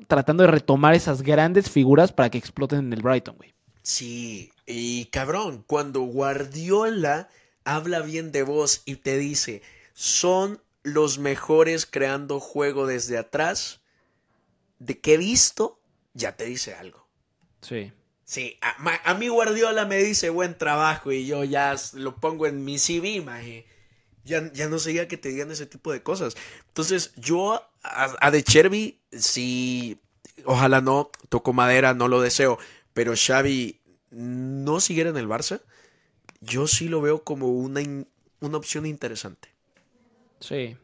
tratando 0.06 0.42
de 0.42 0.50
retomar 0.50 0.94
esas 0.94 1.22
grandes 1.22 1.70
figuras 1.70 2.12
para 2.12 2.28
que 2.28 2.36
exploten 2.36 2.80
en 2.80 2.92
el 2.92 3.02
Brighton, 3.02 3.36
güey. 3.36 3.54
Sí, 3.82 4.52
y 4.66 5.06
cabrón, 5.06 5.64
cuando 5.66 6.02
Guardiola 6.02 7.30
habla 7.64 8.00
bien 8.00 8.32
de 8.32 8.42
vos 8.42 8.82
y 8.84 8.96
te 8.96 9.16
dice, 9.16 9.62
son 9.94 10.60
los 10.82 11.18
mejores 11.18 11.86
creando 11.86 12.38
juego 12.38 12.86
desde 12.86 13.16
atrás, 13.16 13.80
de 14.78 15.00
que 15.00 15.14
he 15.14 15.16
visto, 15.16 15.80
ya 16.12 16.36
te 16.36 16.44
dice 16.44 16.74
algo. 16.74 17.08
Sí. 17.62 17.92
Sí, 18.24 18.58
a, 18.60 19.14
mí 19.14 19.28
Guardiola 19.28 19.86
me 19.86 19.98
dice 19.98 20.30
buen 20.30 20.58
trabajo 20.58 21.12
y 21.12 21.26
yo 21.26 21.44
ya 21.44 21.76
lo 21.94 22.16
pongo 22.16 22.46
en 22.46 22.64
mi 22.64 22.76
CV, 22.76 23.22
maje 23.24 23.64
ya, 24.26 24.68
no 24.68 24.78
seguía 24.78 25.08
que 25.08 25.16
te 25.16 25.28
digan 25.28 25.50
ese 25.50 25.66
tipo 25.66 25.92
de 25.92 26.02
cosas. 26.02 26.36
Entonces, 26.68 27.12
yo 27.16 27.62
a, 27.82 28.30
De 28.30 28.42
Cherby, 28.42 29.00
sí, 29.12 29.98
ojalá 30.44 30.80
no, 30.80 31.10
toco 31.28 31.52
madera, 31.52 31.94
no 31.94 32.08
lo 32.08 32.20
deseo, 32.20 32.58
pero 32.92 33.14
Xavi 33.16 33.80
no 34.10 34.80
siguiera 34.80 35.10
en 35.10 35.16
el 35.16 35.28
Barça, 35.28 35.60
yo 36.40 36.66
sí 36.66 36.88
lo 36.88 37.00
veo 37.00 37.22
como 37.22 37.48
una, 37.48 37.80
una 38.40 38.56
opción 38.56 38.84
interesante. 38.86 39.48
Sí, 40.40 40.76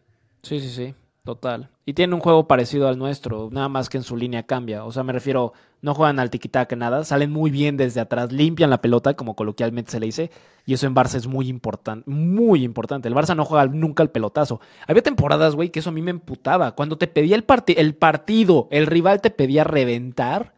sí, 0.42 0.60
sí, 0.60 0.70
sí. 0.70 0.94
Total. 1.24 1.71
Y 1.84 1.94
tiene 1.94 2.14
un 2.14 2.20
juego 2.20 2.46
parecido 2.46 2.86
al 2.86 2.96
nuestro, 2.96 3.48
nada 3.50 3.68
más 3.68 3.88
que 3.88 3.96
en 3.96 4.04
su 4.04 4.16
línea 4.16 4.44
cambia. 4.44 4.84
O 4.84 4.92
sea, 4.92 5.02
me 5.02 5.12
refiero, 5.12 5.52
no 5.80 5.94
juegan 5.94 6.20
al 6.20 6.30
que 6.30 6.76
nada, 6.76 7.04
salen 7.04 7.32
muy 7.32 7.50
bien 7.50 7.76
desde 7.76 8.00
atrás, 8.00 8.30
limpian 8.30 8.70
la 8.70 8.80
pelota, 8.80 9.14
como 9.14 9.34
coloquialmente 9.34 9.90
se 9.90 9.98
le 9.98 10.06
dice, 10.06 10.30
y 10.64 10.74
eso 10.74 10.86
en 10.86 10.94
Barça 10.94 11.16
es 11.16 11.26
muy 11.26 11.48
importante, 11.48 12.08
muy 12.08 12.62
importante. 12.62 13.08
El 13.08 13.14
Barça 13.16 13.34
no 13.34 13.44
juega 13.44 13.66
nunca 13.66 14.04
al 14.04 14.10
pelotazo. 14.10 14.60
Había 14.86 15.02
temporadas, 15.02 15.56
güey, 15.56 15.70
que 15.70 15.80
eso 15.80 15.90
a 15.90 15.92
mí 15.92 16.02
me 16.02 16.12
emputaba. 16.12 16.76
Cuando 16.76 16.98
te 16.98 17.08
pedía 17.08 17.34
el, 17.34 17.44
el 17.76 17.94
partido, 17.96 18.68
el 18.70 18.86
rival 18.86 19.20
te 19.20 19.30
pedía 19.30 19.64
reventar, 19.64 20.54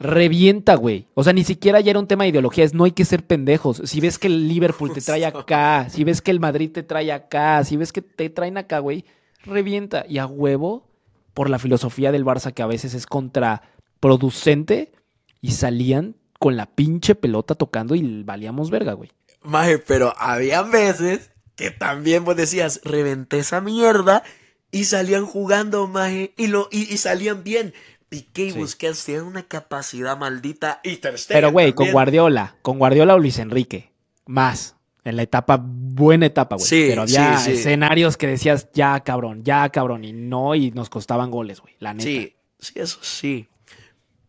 revienta, 0.00 0.74
güey. 0.74 1.06
O 1.14 1.22
sea, 1.22 1.32
ni 1.32 1.44
siquiera 1.44 1.78
ya 1.78 1.90
era 1.90 2.00
un 2.00 2.08
tema 2.08 2.24
de 2.24 2.30
ideología, 2.30 2.64
es 2.64 2.74
no 2.74 2.82
hay 2.82 2.92
que 2.92 3.04
ser 3.04 3.24
pendejos. 3.24 3.82
Si 3.84 4.00
ves 4.00 4.18
que 4.18 4.26
el 4.26 4.48
Liverpool 4.48 4.92
te 4.92 5.00
trae 5.00 5.24
acá, 5.26 5.88
si 5.90 6.02
ves 6.02 6.20
que 6.20 6.32
el 6.32 6.40
Madrid 6.40 6.72
te 6.72 6.82
trae 6.82 7.12
acá, 7.12 7.62
si 7.62 7.76
ves 7.76 7.92
que 7.92 8.02
te 8.02 8.30
traen 8.30 8.58
acá, 8.58 8.80
güey 8.80 9.04
revienta. 9.48 10.04
Y 10.08 10.18
a 10.18 10.26
huevo, 10.26 10.88
por 11.34 11.50
la 11.50 11.58
filosofía 11.58 12.12
del 12.12 12.24
Barça 12.24 12.52
que 12.52 12.62
a 12.62 12.66
veces 12.66 12.94
es 12.94 13.06
contraproducente, 13.06 14.92
y 15.40 15.52
salían 15.52 16.16
con 16.38 16.56
la 16.56 16.66
pinche 16.66 17.14
pelota 17.14 17.54
tocando 17.54 17.94
y 17.94 18.22
valíamos 18.22 18.70
verga, 18.70 18.92
güey. 18.92 19.10
Maje, 19.42 19.78
pero 19.78 20.14
había 20.18 20.62
veces 20.62 21.30
que 21.56 21.70
también 21.70 22.24
vos 22.24 22.36
decías, 22.36 22.80
reventé 22.84 23.40
esa 23.40 23.60
mierda 23.60 24.22
y 24.70 24.84
salían 24.84 25.26
jugando, 25.26 25.86
maje, 25.88 26.34
y, 26.36 26.48
lo, 26.48 26.68
y, 26.70 26.96
salían 26.98 27.42
bien. 27.42 27.74
Piqué 28.08 28.46
y 28.46 28.52
Busquets 28.52 29.04
tienen 29.04 29.24
una 29.24 29.42
capacidad 29.42 30.16
maldita 30.16 30.80
y 30.82 30.98
Pero, 31.28 31.52
güey, 31.52 31.74
con 31.74 31.92
Guardiola, 31.92 32.56
con 32.62 32.78
Guardiola 32.78 33.14
o 33.14 33.18
Luis 33.18 33.38
Enrique, 33.38 33.92
más 34.24 34.77
en 35.08 35.16
la 35.16 35.22
etapa, 35.22 35.60
buena 35.62 36.26
etapa, 36.26 36.56
güey. 36.56 36.66
Sí, 36.66 36.86
Pero 36.88 37.02
había 37.02 37.34
escenarios 37.34 38.16
que 38.16 38.26
decías, 38.26 38.68
ya 38.72 39.00
cabrón, 39.00 39.44
ya 39.44 39.68
cabrón, 39.70 40.04
y 40.04 40.12
no, 40.12 40.54
y 40.54 40.70
nos 40.70 40.90
costaban 40.90 41.30
goles, 41.30 41.60
güey, 41.60 41.74
la 41.78 41.94
neta. 41.94 42.04
Sí, 42.04 42.36
sí, 42.58 42.72
eso 42.76 42.98
sí. 43.02 43.48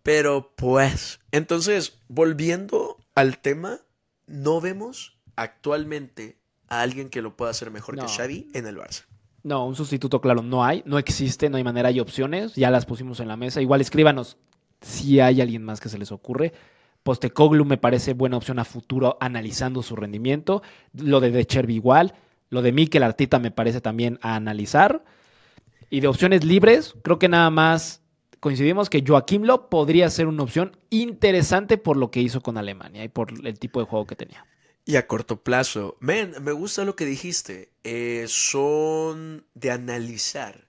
Pero 0.04 0.54
pues, 0.56 1.20
entonces, 1.32 2.00
volviendo 2.08 2.98
al 3.16 3.40
tema, 3.40 3.80
no 4.26 4.62
vemos 4.62 5.20
actualmente 5.36 6.40
a 6.68 6.82
alguien 6.82 7.10
que 7.10 7.22
lo 7.22 7.36
pueda 7.36 7.52
hacer 7.52 7.72
mejor 7.72 7.96
que 7.98 8.08
Xavi 8.08 8.50
en 8.54 8.68
el 8.68 8.78
Barça. 8.78 9.06
No, 9.44 9.66
un 9.66 9.76
sustituto 9.76 10.20
claro 10.22 10.42
no 10.42 10.66
hay, 10.66 10.84
no 10.86 10.98
existe, 10.98 11.50
no 11.50 11.58
hay 11.58 11.64
manera, 11.64 11.90
hay 11.90 12.00
opciones, 12.00 12.56
ya 12.56 12.70
las 12.72 12.86
pusimos 12.86 13.20
en 13.20 13.28
la 13.28 13.38
mesa. 13.38 13.62
Igual 13.62 13.82
escríbanos 13.82 14.38
si 14.82 15.20
hay 15.20 15.42
alguien 15.42 15.64
más 15.64 15.80
que 15.80 15.90
se 15.90 15.98
les 15.98 16.12
ocurre. 16.12 16.54
Postecoglu 17.04 17.66
me 17.66 17.78
parece 17.78 18.14
buena 18.14 18.38
opción 18.38 18.60
a 18.60 18.66
futuro 18.66 19.18
analizando 19.20 19.82
su 19.84 19.95
rendimiento. 19.95 20.62
Lo 20.93 21.20
de 21.20 21.32
Dechervi 21.32 21.76
igual. 21.76 22.14
Lo 22.50 22.62
de 22.62 22.72
Mikel 22.72 23.04
Artita 23.04 23.39
me 23.39 23.52
parece 23.52 23.82
también 23.82 24.20
a 24.22 24.36
analizar. 24.36 25.04
Y 25.89 26.02
de 26.02 26.08
opciones 26.08 26.43
libres, 26.43 26.95
creo 27.04 27.20
que 27.20 27.30
nada 27.30 27.50
más 27.50 28.02
coincidimos 28.39 28.89
que 28.89 29.04
Joaquim 29.06 29.43
Lo 29.43 29.70
podría 29.70 30.10
ser 30.10 30.28
una 30.28 30.43
opción 30.43 30.78
interesante 30.89 31.78
por 31.78 31.97
lo 31.97 32.12
que 32.12 32.22
hizo 32.22 32.41
con 32.41 32.58
Alemania 32.58 33.04
y 33.04 33.10
por 33.10 33.34
el 33.45 33.60
tipo 33.60 33.80
de 33.80 33.86
juego 33.86 34.06
que 34.06 34.16
tenía. 34.16 34.45
Y 34.86 34.95
a 34.95 35.08
corto 35.08 35.43
plazo, 35.43 35.97
men, 36.00 36.34
me 36.41 36.52
gusta 36.52 36.86
lo 36.86 36.95
que 36.95 37.06
dijiste. 37.06 37.72
Eh, 37.84 38.26
son 38.28 39.45
de 39.54 39.72
analizar. 39.72 40.68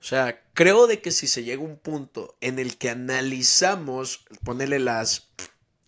O 0.00 0.02
sea, 0.02 0.42
creo 0.54 0.86
de 0.86 1.00
que 1.00 1.10
si 1.10 1.26
se 1.26 1.44
llega 1.44 1.62
a 1.62 1.66
un 1.66 1.76
punto 1.76 2.36
en 2.40 2.58
el 2.58 2.78
que 2.78 2.90
analizamos, 2.90 4.24
ponerle 4.44 4.78
las 4.78 5.30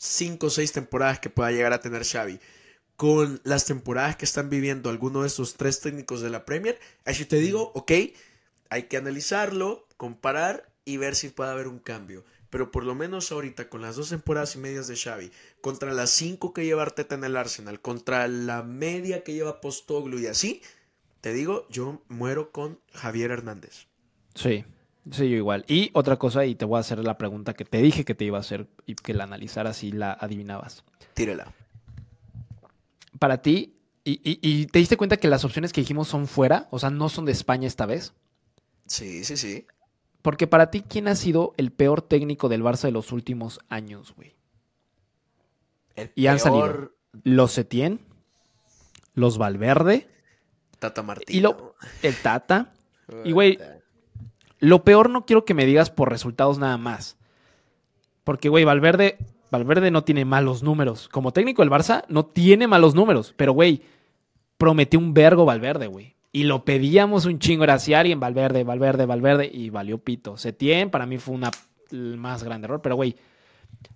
cinco 0.02 0.48
o 0.48 0.50
seis 0.50 0.72
temporadas 0.72 1.20
que 1.20 1.30
pueda 1.30 1.52
llegar 1.52 1.72
a 1.72 1.80
tener 1.80 2.04
Xavi 2.04 2.40
con 2.96 3.40
las 3.44 3.64
temporadas 3.66 4.16
que 4.16 4.24
están 4.24 4.50
viviendo 4.50 4.90
alguno 4.90 5.22
de 5.22 5.28
esos 5.28 5.54
tres 5.54 5.80
técnicos 5.80 6.20
de 6.20 6.30
la 6.30 6.44
Premier, 6.44 6.78
así 7.04 7.24
te 7.24 7.36
digo, 7.36 7.70
ok, 7.74 7.92
hay 8.68 8.82
que 8.84 8.96
analizarlo, 8.96 9.86
comparar 9.96 10.68
y 10.84 10.96
ver 10.96 11.14
si 11.14 11.28
puede 11.28 11.50
haber 11.50 11.68
un 11.68 11.78
cambio. 11.78 12.24
pero 12.50 12.70
por 12.70 12.84
lo 12.84 12.94
menos 12.94 13.32
ahorita 13.32 13.70
con 13.70 13.80
las 13.80 13.96
dos 13.96 14.10
temporadas 14.10 14.56
y 14.56 14.58
medias 14.58 14.86
de 14.86 14.94
Xavi, 14.96 15.32
contra 15.62 15.94
las 15.94 16.10
cinco 16.10 16.52
que 16.52 16.66
lleva 16.66 16.82
Arteta 16.82 17.14
en 17.14 17.24
el 17.24 17.36
Arsenal, 17.36 17.80
contra 17.80 18.28
la 18.28 18.62
media 18.62 19.24
que 19.24 19.32
lleva 19.32 19.62
Postoglu 19.62 20.18
y 20.18 20.26
así, 20.26 20.60
te 21.22 21.32
digo, 21.32 21.66
yo 21.70 22.02
muero 22.08 22.52
con 22.52 22.78
Javier 22.92 23.30
Hernández. 23.30 23.86
Sí, 24.34 24.66
sí, 25.10 25.28
yo 25.30 25.36
igual. 25.36 25.64
Y 25.68 25.90
otra 25.94 26.16
cosa, 26.18 26.44
y 26.46 26.54
te 26.54 26.64
voy 26.64 26.76
a 26.76 26.80
hacer 26.80 26.98
la 27.00 27.18
pregunta 27.18 27.54
que 27.54 27.64
te 27.64 27.78
dije 27.78 28.04
que 28.04 28.14
te 28.14 28.24
iba 28.24 28.38
a 28.38 28.40
hacer 28.40 28.68
y 28.86 28.94
que 28.94 29.14
la 29.14 29.24
analizaras 29.24 29.82
y 29.84 29.92
la 29.92 30.12
adivinabas. 30.12 30.84
Tírela. 31.14 31.52
Para 33.18 33.42
ti, 33.42 33.74
y, 34.04 34.12
y- 34.24 34.38
y 34.42 34.66
te 34.66 34.78
diste 34.78 34.96
cuenta 34.96 35.16
que 35.16 35.28
las 35.28 35.44
opciones 35.44 35.72
que 35.72 35.80
dijimos 35.80 36.08
son 36.08 36.26
fuera, 36.26 36.66
o 36.70 36.78
sea, 36.78 36.90
no 36.90 37.08
son 37.08 37.24
de 37.24 37.32
España 37.32 37.66
esta 37.68 37.86
vez. 37.86 38.12
Sí, 38.86 39.24
sí, 39.24 39.36
sí. 39.36 39.66
Porque 40.22 40.46
para 40.46 40.70
ti, 40.70 40.82
¿quién 40.82 41.08
ha 41.08 41.14
sido 41.16 41.52
el 41.56 41.72
peor 41.72 42.02
técnico 42.02 42.48
del 42.48 42.62
Barça 42.62 42.82
de 42.82 42.92
los 42.92 43.12
últimos 43.12 43.60
años, 43.68 44.12
güey? 44.16 44.34
El 45.96 46.10
Y 46.14 46.26
han 46.26 46.38
peor 46.38 46.42
salido. 46.62 46.92
Los 47.24 47.52
Setién, 47.52 48.00
los 49.14 49.36
Valverde, 49.38 50.08
Tata 50.78 51.02
Martino. 51.02 51.36
y 51.36 51.40
lo, 51.42 51.74
el 52.02 52.16
Tata. 52.16 52.72
y, 53.24 53.32
güey, 53.32 53.58
Lo 54.62 54.84
peor 54.84 55.10
no 55.10 55.26
quiero 55.26 55.44
que 55.44 55.54
me 55.54 55.66
digas 55.66 55.90
por 55.90 56.08
resultados 56.08 56.56
nada 56.56 56.78
más. 56.78 57.18
Porque, 58.22 58.48
güey, 58.48 58.64
Valverde, 58.64 59.18
Valverde 59.50 59.90
no 59.90 60.04
tiene 60.04 60.24
malos 60.24 60.62
números. 60.62 61.08
Como 61.08 61.32
técnico 61.32 61.62
del 61.62 61.70
Barça, 61.72 62.04
no 62.06 62.26
tiene 62.26 62.68
malos 62.68 62.94
números. 62.94 63.34
Pero, 63.36 63.54
güey, 63.54 63.82
prometió 64.58 65.00
un 65.00 65.14
vergo 65.14 65.44
Valverde, 65.44 65.88
güey. 65.88 66.14
Y 66.30 66.44
lo 66.44 66.64
pedíamos 66.64 67.26
un 67.26 67.40
chingo. 67.40 67.64
Era 67.64 67.74
así, 67.74 67.92
alguien, 67.92 68.20
Valverde, 68.20 68.62
Valverde, 68.62 69.04
Valverde. 69.04 69.50
Y 69.52 69.70
valió 69.70 69.98
pito. 69.98 70.36
Setién, 70.36 70.90
para 70.90 71.06
mí 71.06 71.18
fue 71.18 71.34
una, 71.34 71.50
el 71.90 72.16
más 72.16 72.44
grande 72.44 72.66
error. 72.66 72.80
Pero, 72.80 72.94
güey, 72.94 73.16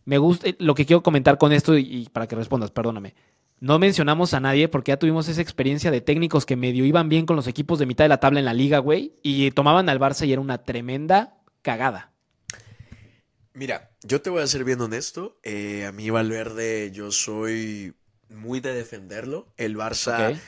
me 0.05 0.19
gusta. 0.19 0.49
Lo 0.59 0.75
que 0.75 0.85
quiero 0.85 1.01
comentar 1.01 1.39
con 1.39 1.53
esto, 1.53 1.79
y 1.79 2.09
para 2.13 2.27
que 2.27 2.35
respondas, 2.35 2.73
perdóname. 2.73 3.15
No 3.59 3.79
mencionamos 3.79 4.35
a 4.35 4.41
nadie 4.41 4.69
porque 4.69 4.91
ya 4.93 4.99
tuvimos 4.99 5.29
esa 5.29 5.41
experiencia 5.41 5.91
de 5.91 6.01
técnicos 6.03 6.45
que 6.45 6.57
medio 6.57 6.85
iban 6.85 7.09
bien 7.09 7.25
con 7.25 7.37
los 7.37 7.47
equipos 7.47 7.79
de 7.79 7.87
mitad 7.87 8.05
de 8.05 8.11
la 8.11 8.21
tabla 8.21 8.39
en 8.39 8.45
la 8.45 8.53
liga, 8.55 8.79
güey. 8.79 9.15
Y 9.23 9.51
tomaban 9.53 9.89
al 9.89 9.99
Barça 9.99 10.27
y 10.27 10.33
era 10.33 10.41
una 10.43 10.63
tremenda 10.63 11.39
cagada. 11.63 12.13
Mira, 13.55 13.91
yo 14.03 14.21
te 14.21 14.29
voy 14.29 14.43
a 14.43 14.47
ser 14.47 14.65
bien 14.65 14.81
honesto. 14.83 15.39
eh, 15.43 15.87
a 15.87 15.93
mí 15.93 16.11
Valverde, 16.11 16.91
yo 16.93 17.11
soy 17.11 17.95
muy 18.29 18.61
de 18.61 18.75
defenderlo. 18.75 19.47
El 19.57 19.77
Barça 19.77 20.39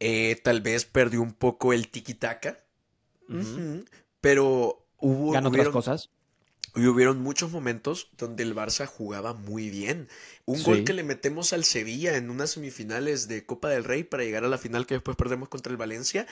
eh, 0.00 0.40
tal 0.42 0.62
vez 0.62 0.86
perdió 0.86 1.20
un 1.20 1.34
poco 1.34 1.74
el 1.74 1.90
tiki-taka. 1.90 2.56
Pero 4.20 4.86
hubo, 4.98 5.32
Ganó 5.32 5.48
otras 5.50 5.68
cosas. 5.68 6.10
y 6.74 6.86
hubieron 6.86 7.20
muchos 7.22 7.50
momentos 7.50 8.08
donde 8.16 8.42
el 8.42 8.54
Barça 8.54 8.86
jugaba 8.86 9.34
muy 9.34 9.68
bien. 9.70 10.08
Un 10.46 10.58
Sí. 10.58 10.64
gol 10.64 10.84
que 10.84 10.92
le 10.92 11.04
metemos 11.04 11.52
al 11.52 11.64
Sevilla 11.64 12.16
en 12.16 12.30
unas 12.30 12.50
semifinales 12.50 13.28
de 13.28 13.46
Copa 13.46 13.68
del 13.70 13.84
Rey 13.84 14.04
para 14.04 14.24
llegar 14.24 14.44
a 14.44 14.48
la 14.48 14.58
final 14.58 14.86
que 14.86 14.94
después 14.94 15.16
perdemos 15.16 15.48
contra 15.48 15.70
el 15.70 15.76
Valencia. 15.78 16.26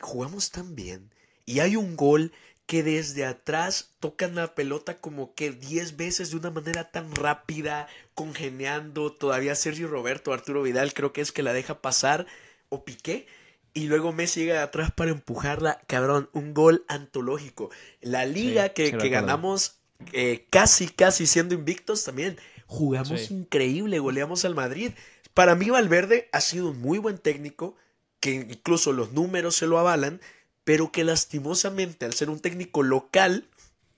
Jugamos 0.00 0.50
tan 0.50 0.74
bien. 0.74 1.10
Y 1.46 1.60
hay 1.60 1.76
un 1.76 1.96
gol 1.96 2.32
que 2.66 2.82
desde 2.82 3.24
atrás 3.24 3.90
tocan 4.00 4.34
la 4.34 4.54
pelota 4.54 4.98
como 4.98 5.34
que 5.34 5.50
10 5.52 5.96
veces 5.96 6.30
de 6.30 6.36
una 6.36 6.50
manera 6.50 6.90
tan 6.90 7.14
rápida, 7.14 7.86
congeniando. 8.14 9.12
Todavía 9.12 9.54
Sergio 9.54 9.88
Roberto, 9.88 10.32
Arturo 10.32 10.62
Vidal, 10.62 10.94
creo 10.94 11.12
que 11.12 11.20
es 11.20 11.32
que 11.32 11.42
la 11.42 11.52
deja 11.52 11.80
pasar 11.80 12.26
o 12.70 12.84
Piqué. 12.84 13.26
Y 13.74 13.86
luego 13.86 14.12
Messi 14.12 14.40
llega 14.40 14.54
de 14.54 14.60
atrás 14.60 14.90
para 14.92 15.10
empujarla. 15.12 15.80
Cabrón, 15.86 16.28
un 16.32 16.54
gol 16.54 16.84
antológico. 16.88 17.70
La 18.00 18.26
liga 18.26 18.66
Sí, 18.68 18.72
que, 18.74 18.96
que 18.98 19.08
ganamos 19.08 19.76
eh, 20.12 20.46
casi, 20.50 20.88
casi 20.88 21.26
siendo 21.26 21.54
invictos 21.54 22.04
también. 22.04 22.38
Jugamos 22.72 23.20
Sí. 23.20 23.34
increíble, 23.34 23.98
goleamos 23.98 24.44
al 24.46 24.54
Madrid. 24.54 24.92
Para 25.34 25.54
mí 25.54 25.68
Valverde 25.68 26.28
ha 26.32 26.40
sido 26.40 26.70
un 26.70 26.80
muy 26.80 26.98
buen 26.98 27.18
técnico, 27.18 27.76
que 28.18 28.32
incluso 28.32 28.92
los 28.92 29.12
números 29.12 29.56
se 29.56 29.66
lo 29.66 29.78
avalan, 29.78 30.20
pero 30.64 30.90
que 30.90 31.04
lastimosamente 31.04 32.06
al 32.06 32.14
ser 32.14 32.30
un 32.30 32.40
técnico 32.40 32.82
local, 32.82 33.46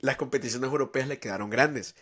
las 0.00 0.16
competiciones 0.16 0.70
europeas 0.70 1.06
le 1.06 1.18
quedaron 1.20 1.50
grandes. 1.50 1.94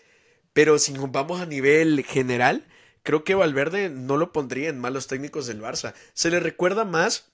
Pero 0.55 0.79
si 0.79 0.93
nos 0.93 1.13
vamos 1.13 1.41
a 1.43 1.47
nivel 1.47 2.05
general, 2.05 2.65
creo 3.03 3.23
que 3.23 3.35
Valverde 3.35 3.91
no 3.91 4.17
lo 4.17 4.33
pondría 4.33 4.71
en 4.71 4.79
malos 4.79 5.09
técnicos 5.09 5.47
del 5.47 5.61
Barça. 5.61 5.93
Se 6.15 6.31
le 6.31 6.41
recuerda 6.41 6.85
más 6.85 7.27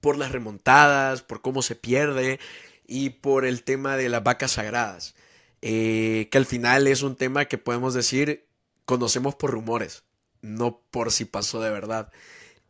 por 0.00 0.16
las 0.16 0.30
remontadas, 0.32 1.22
por 1.22 1.40
cómo 1.42 1.62
se 1.62 1.74
pierde 1.74 2.38
y 2.86 3.10
por 3.10 3.44
el 3.44 3.62
tema 3.64 3.96
de 3.96 4.08
las 4.08 4.22
vacas 4.22 4.52
sagradas. 4.52 5.14
Eh, 5.62 6.28
que 6.30 6.38
al 6.38 6.46
final 6.46 6.86
es 6.86 7.02
un 7.02 7.16
tema 7.16 7.44
que 7.46 7.58
podemos 7.58 7.94
decir 7.94 8.46
conocemos 8.90 9.36
por 9.36 9.52
rumores, 9.52 10.02
no 10.42 10.82
por 10.90 11.12
si 11.12 11.24
pasó 11.24 11.60
de 11.60 11.70
verdad. 11.70 12.10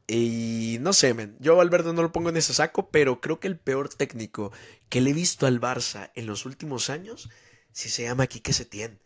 Y 0.06 0.76
no 0.80 0.92
sé, 0.92 1.14
men, 1.14 1.34
yo 1.40 1.52
a 1.54 1.56
Valverde 1.56 1.94
no 1.94 2.02
lo 2.02 2.12
pongo 2.12 2.28
en 2.28 2.36
ese 2.36 2.52
saco, 2.52 2.90
pero 2.90 3.20
creo 3.22 3.40
que 3.40 3.48
el 3.48 3.58
peor 3.58 3.88
técnico 3.88 4.52
que 4.90 5.00
le 5.00 5.10
he 5.10 5.14
visto 5.14 5.46
al 5.46 5.60
Barça 5.60 6.10
en 6.14 6.26
los 6.26 6.44
últimos 6.44 6.90
años, 6.90 7.30
si 7.72 7.88
se 7.88 8.02
llama 8.02 8.26
Quique 8.26 8.52
Setién. 8.52 9.00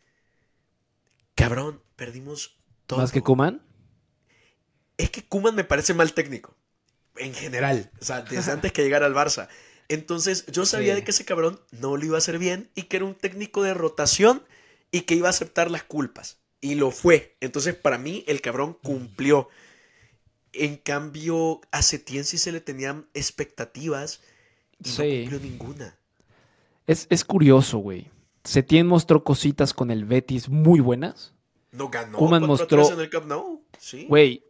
Cabrón, 1.37 1.83
perdimos 1.95 2.59
todo. 2.87 2.99
Más 3.01 3.13
que 3.13 3.23
Kuman. 3.23 3.63
Es 4.97 5.11
que 5.11 5.25
Kuman 5.25 5.55
me 5.55 5.65
parece 5.65 5.95
mal 5.95 6.13
técnico. 6.15 6.57
En 7.17 7.33
general. 7.35 7.93
O 8.01 8.05
sea, 8.05 8.23
desde 8.23 8.51
antes 8.51 8.73
que 8.73 8.83
llegara 8.83 9.07
al 9.07 9.15
Barça. 9.15 9.49
Entonces, 9.89 10.47
yo 10.47 10.67
sabía 10.67 10.95
Sí. 10.95 11.01
de 11.01 11.05
que 11.05 11.11
ese 11.13 11.25
cabrón 11.25 11.61
no 11.71 11.97
lo 11.97 12.05
iba 12.05 12.17
a 12.17 12.19
hacer 12.19 12.39
bien 12.39 12.71
y 12.75 12.85
que 12.85 12.97
era 12.97 13.05
un 13.05 13.15
técnico 13.15 13.63
de 13.63 13.75
rotación 13.75 14.43
y 14.91 15.03
que 15.03 15.15
iba 15.15 15.29
a 15.29 15.31
aceptar 15.31 15.71
las 15.71 15.83
culpas. 15.85 16.39
Y 16.65 16.77
lo 16.77 16.91
fue. 16.91 17.37
Entonces, 17.41 17.75
para 17.75 17.99
mí, 17.99 18.25
el 18.27 18.41
cabrón 18.41 18.79
cumplió. 18.83 19.51
En 20.55 20.77
cambio, 20.77 21.61
a 21.73 21.83
Setién 21.83 22.25
sí 22.25 22.39
se 22.39 22.53
le 22.53 22.61
tenían 22.63 23.07
expectativas 23.13 24.23
y 24.83 24.89
no 24.89 24.97
cumplió 24.97 25.41
ninguna. 25.41 25.99
Es, 26.87 27.07
es 27.11 27.23
curioso, 27.23 27.77
güey. 27.79 28.11
Setién 28.45 28.87
mostró 28.87 29.25
cositas 29.25 29.75
con 29.75 29.91
el 29.91 30.07
Betis 30.07 30.49
muy 30.49 30.81
buenas. 30.81 31.35
No 31.71 31.91
ganó. 31.91 32.17
Koeman 32.17 32.45
4-3 32.45 32.47
mostró- 32.47 32.93
en 32.95 33.01
el 33.01 33.11
Camp 33.11 33.27
Nou. 33.27 33.63
Sí. 33.79 34.07
Güey. 34.09 34.43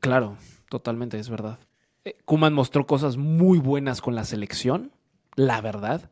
Claro, 0.00 0.38
totalmente, 0.70 1.18
es 1.18 1.28
verdad. 1.28 1.58
Eh, 2.06 2.16
Koeman 2.24 2.54
mostró 2.54 2.86
cosas 2.86 3.18
muy 3.18 3.58
buenas 3.58 4.00
con 4.00 4.14
la 4.14 4.24
selección, 4.24 4.90
la 5.36 5.60
verdad. 5.60 6.10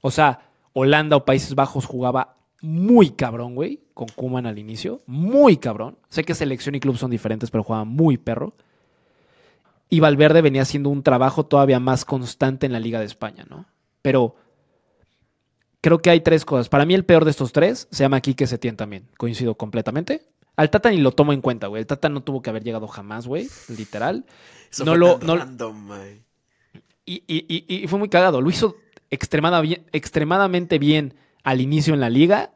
O 0.00 0.10
sea, 0.10 0.50
Holanda 0.72 1.16
o 1.16 1.24
Países 1.24 1.54
Bajos 1.54 1.86
jugaba 1.86 2.36
muy 2.66 3.10
cabrón, 3.10 3.54
güey, 3.54 3.80
con 3.94 4.08
Kuman 4.08 4.46
al 4.46 4.58
inicio. 4.58 5.00
Muy 5.06 5.56
cabrón. 5.56 5.96
Sé 6.08 6.24
que 6.24 6.34
selección 6.34 6.74
y 6.74 6.80
club 6.80 6.96
son 6.96 7.10
diferentes, 7.10 7.50
pero 7.50 7.62
jugaba 7.64 7.84
muy 7.84 8.18
perro. 8.18 8.54
Y 9.88 10.00
Valverde 10.00 10.42
venía 10.42 10.62
haciendo 10.62 10.90
un 10.90 11.02
trabajo 11.04 11.46
todavía 11.46 11.78
más 11.78 12.04
constante 12.04 12.66
en 12.66 12.72
la 12.72 12.80
Liga 12.80 12.98
de 12.98 13.06
España, 13.06 13.46
¿no? 13.48 13.66
Pero 14.02 14.34
creo 15.80 15.98
que 16.00 16.10
hay 16.10 16.20
tres 16.20 16.44
cosas. 16.44 16.68
Para 16.68 16.84
mí 16.84 16.94
el 16.94 17.04
peor 17.04 17.24
de 17.24 17.30
estos 17.30 17.52
tres 17.52 17.86
se 17.90 18.02
llama 18.04 18.20
Quique 18.20 18.46
Setién 18.46 18.76
también. 18.76 19.08
Coincido 19.16 19.54
completamente. 19.54 20.22
Al 20.56 20.70
Tata 20.70 20.90
ni 20.90 20.98
lo 20.98 21.12
tomo 21.12 21.32
en 21.32 21.40
cuenta, 21.40 21.66
güey. 21.68 21.80
El 21.80 21.86
Tata 21.86 22.08
no 22.08 22.22
tuvo 22.22 22.42
que 22.42 22.50
haber 22.50 22.64
llegado 22.64 22.88
jamás, 22.88 23.26
güey. 23.26 23.48
Literal. 23.68 24.24
Eso 24.70 24.84
no 24.84 24.92
fue 24.92 24.98
lo- 24.98 25.16
tan 25.18 25.26
no- 25.26 25.36
random, 25.36 25.76
mae. 25.86 26.22
Y, 27.04 27.22
y- 27.28 27.46
y- 27.68 27.84
y 27.84 27.86
fue 27.86 27.98
muy 28.00 28.08
cagado. 28.08 28.40
Lo 28.40 28.50
hizo 28.50 28.74
extremada 29.10 29.60
bien- 29.60 29.84
extremadamente 29.92 30.78
bien 30.80 31.14
al 31.46 31.60
inicio 31.60 31.94
en 31.94 32.00
la 32.00 32.10
liga 32.10 32.52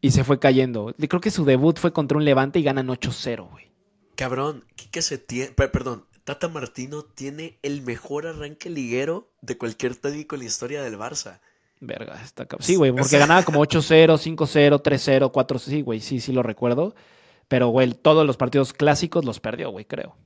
y 0.00 0.12
se 0.12 0.22
fue 0.24 0.38
cayendo. 0.38 0.94
Creo 0.96 1.20
que 1.20 1.30
su 1.30 1.44
debut 1.44 1.78
fue 1.78 1.92
contra 1.92 2.16
un 2.16 2.24
Levante 2.24 2.58
y 2.60 2.62
ganan 2.62 2.88
8-0, 2.88 3.50
güey. 3.50 3.70
Cabrón, 4.14 4.64
Quique 4.76 5.02
Setién, 5.02 5.54
pe- 5.54 5.68
perdón, 5.68 6.06
Tata 6.24 6.48
Martino 6.48 7.02
tiene 7.02 7.58
el 7.62 7.82
mejor 7.82 8.26
arranque 8.26 8.70
liguero 8.70 9.32
de 9.42 9.58
cualquier 9.58 9.96
técnico 9.96 10.36
en 10.36 10.40
la 10.42 10.46
historia 10.46 10.82
del 10.82 10.96
Barça. 10.98 11.40
Verga, 11.80 12.20
está 12.22 12.46
cab- 12.46 12.60
Sí, 12.62 12.76
güey, 12.76 12.92
porque 12.92 13.18
ganaba 13.18 13.42
como 13.42 13.60
8-0, 13.60 14.18
5-0, 14.18 14.80
3-0, 14.82 15.32
4 15.32 15.58
Sí, 15.58 15.82
güey, 15.82 16.00
sí, 16.00 16.20
sí 16.20 16.32
lo 16.32 16.42
recuerdo. 16.42 16.94
Pero, 17.48 17.68
güey, 17.68 17.92
todos 17.92 18.24
los 18.26 18.36
partidos 18.36 18.72
clásicos 18.72 19.24
los 19.24 19.40
perdió, 19.40 19.70
güey, 19.70 19.84
creo. 19.84 20.16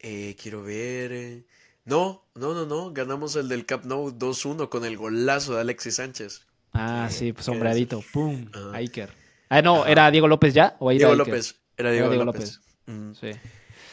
Eh, 0.00 0.36
quiero 0.40 0.62
ver. 0.62 1.12
eh. 1.12 1.46
No, 1.84 2.26
no, 2.34 2.52
no, 2.52 2.66
no. 2.66 2.92
Ganamos 2.92 3.36
el 3.36 3.48
del 3.48 3.64
Camp 3.64 3.84
Nou 3.86 4.10
2-1 4.10 4.68
con 4.68 4.84
el 4.84 4.96
golazo 4.96 5.54
de 5.54 5.60
Alexis 5.60 5.94
Sánchez. 5.96 6.45
Ah, 6.78 7.06
¿Qué- 7.08 7.14
sí, 7.14 7.32
pues 7.32 7.44
qué 7.46 7.52
sombreadito, 7.52 8.02
pum. 8.12 8.46
Iker. 8.74 9.10
Ah, 9.48 9.62
no. 9.62 9.86
¿era 9.86 10.10
Diego 10.10 10.28
López 10.28 10.52
ya? 10.54 10.76
¿O 10.78 10.90
Diego 10.90 11.12
Iker? 11.12 11.26
López. 11.26 11.56
Era 11.76 11.90
Era 11.94 12.08
Diego, 12.08 12.24
López. 12.24 12.60
Mm. 12.86 13.12
Sí. 13.12 13.30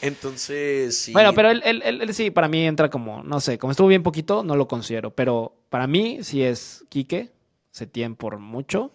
Entonces, 0.01 0.97
sí. 0.97 1.13
Bueno, 1.13 1.33
pero 1.33 1.49
él, 1.49 1.61
él- 1.65 1.81
él- 1.85 2.01
él 2.01 2.13
sí, 2.13 2.29
para 2.31 2.47
mí 2.47 2.65
entra 2.65 2.89
como, 2.89 3.23
no 3.23 3.39
sé, 3.39 3.57
como 3.57 3.71
estuvo 3.71 3.87
bien 3.87 4.03
poquito, 4.03 4.43
no 4.43 4.55
lo 4.55 4.67
considero. 4.67 5.11
Pero 5.11 5.55
para 5.69 5.87
mí 5.87 6.19
sí 6.23 6.43
es 6.43 6.83
Quique, 6.89 7.31
Setién 7.71 8.15
por 8.15 8.37
mucho. 8.37 8.91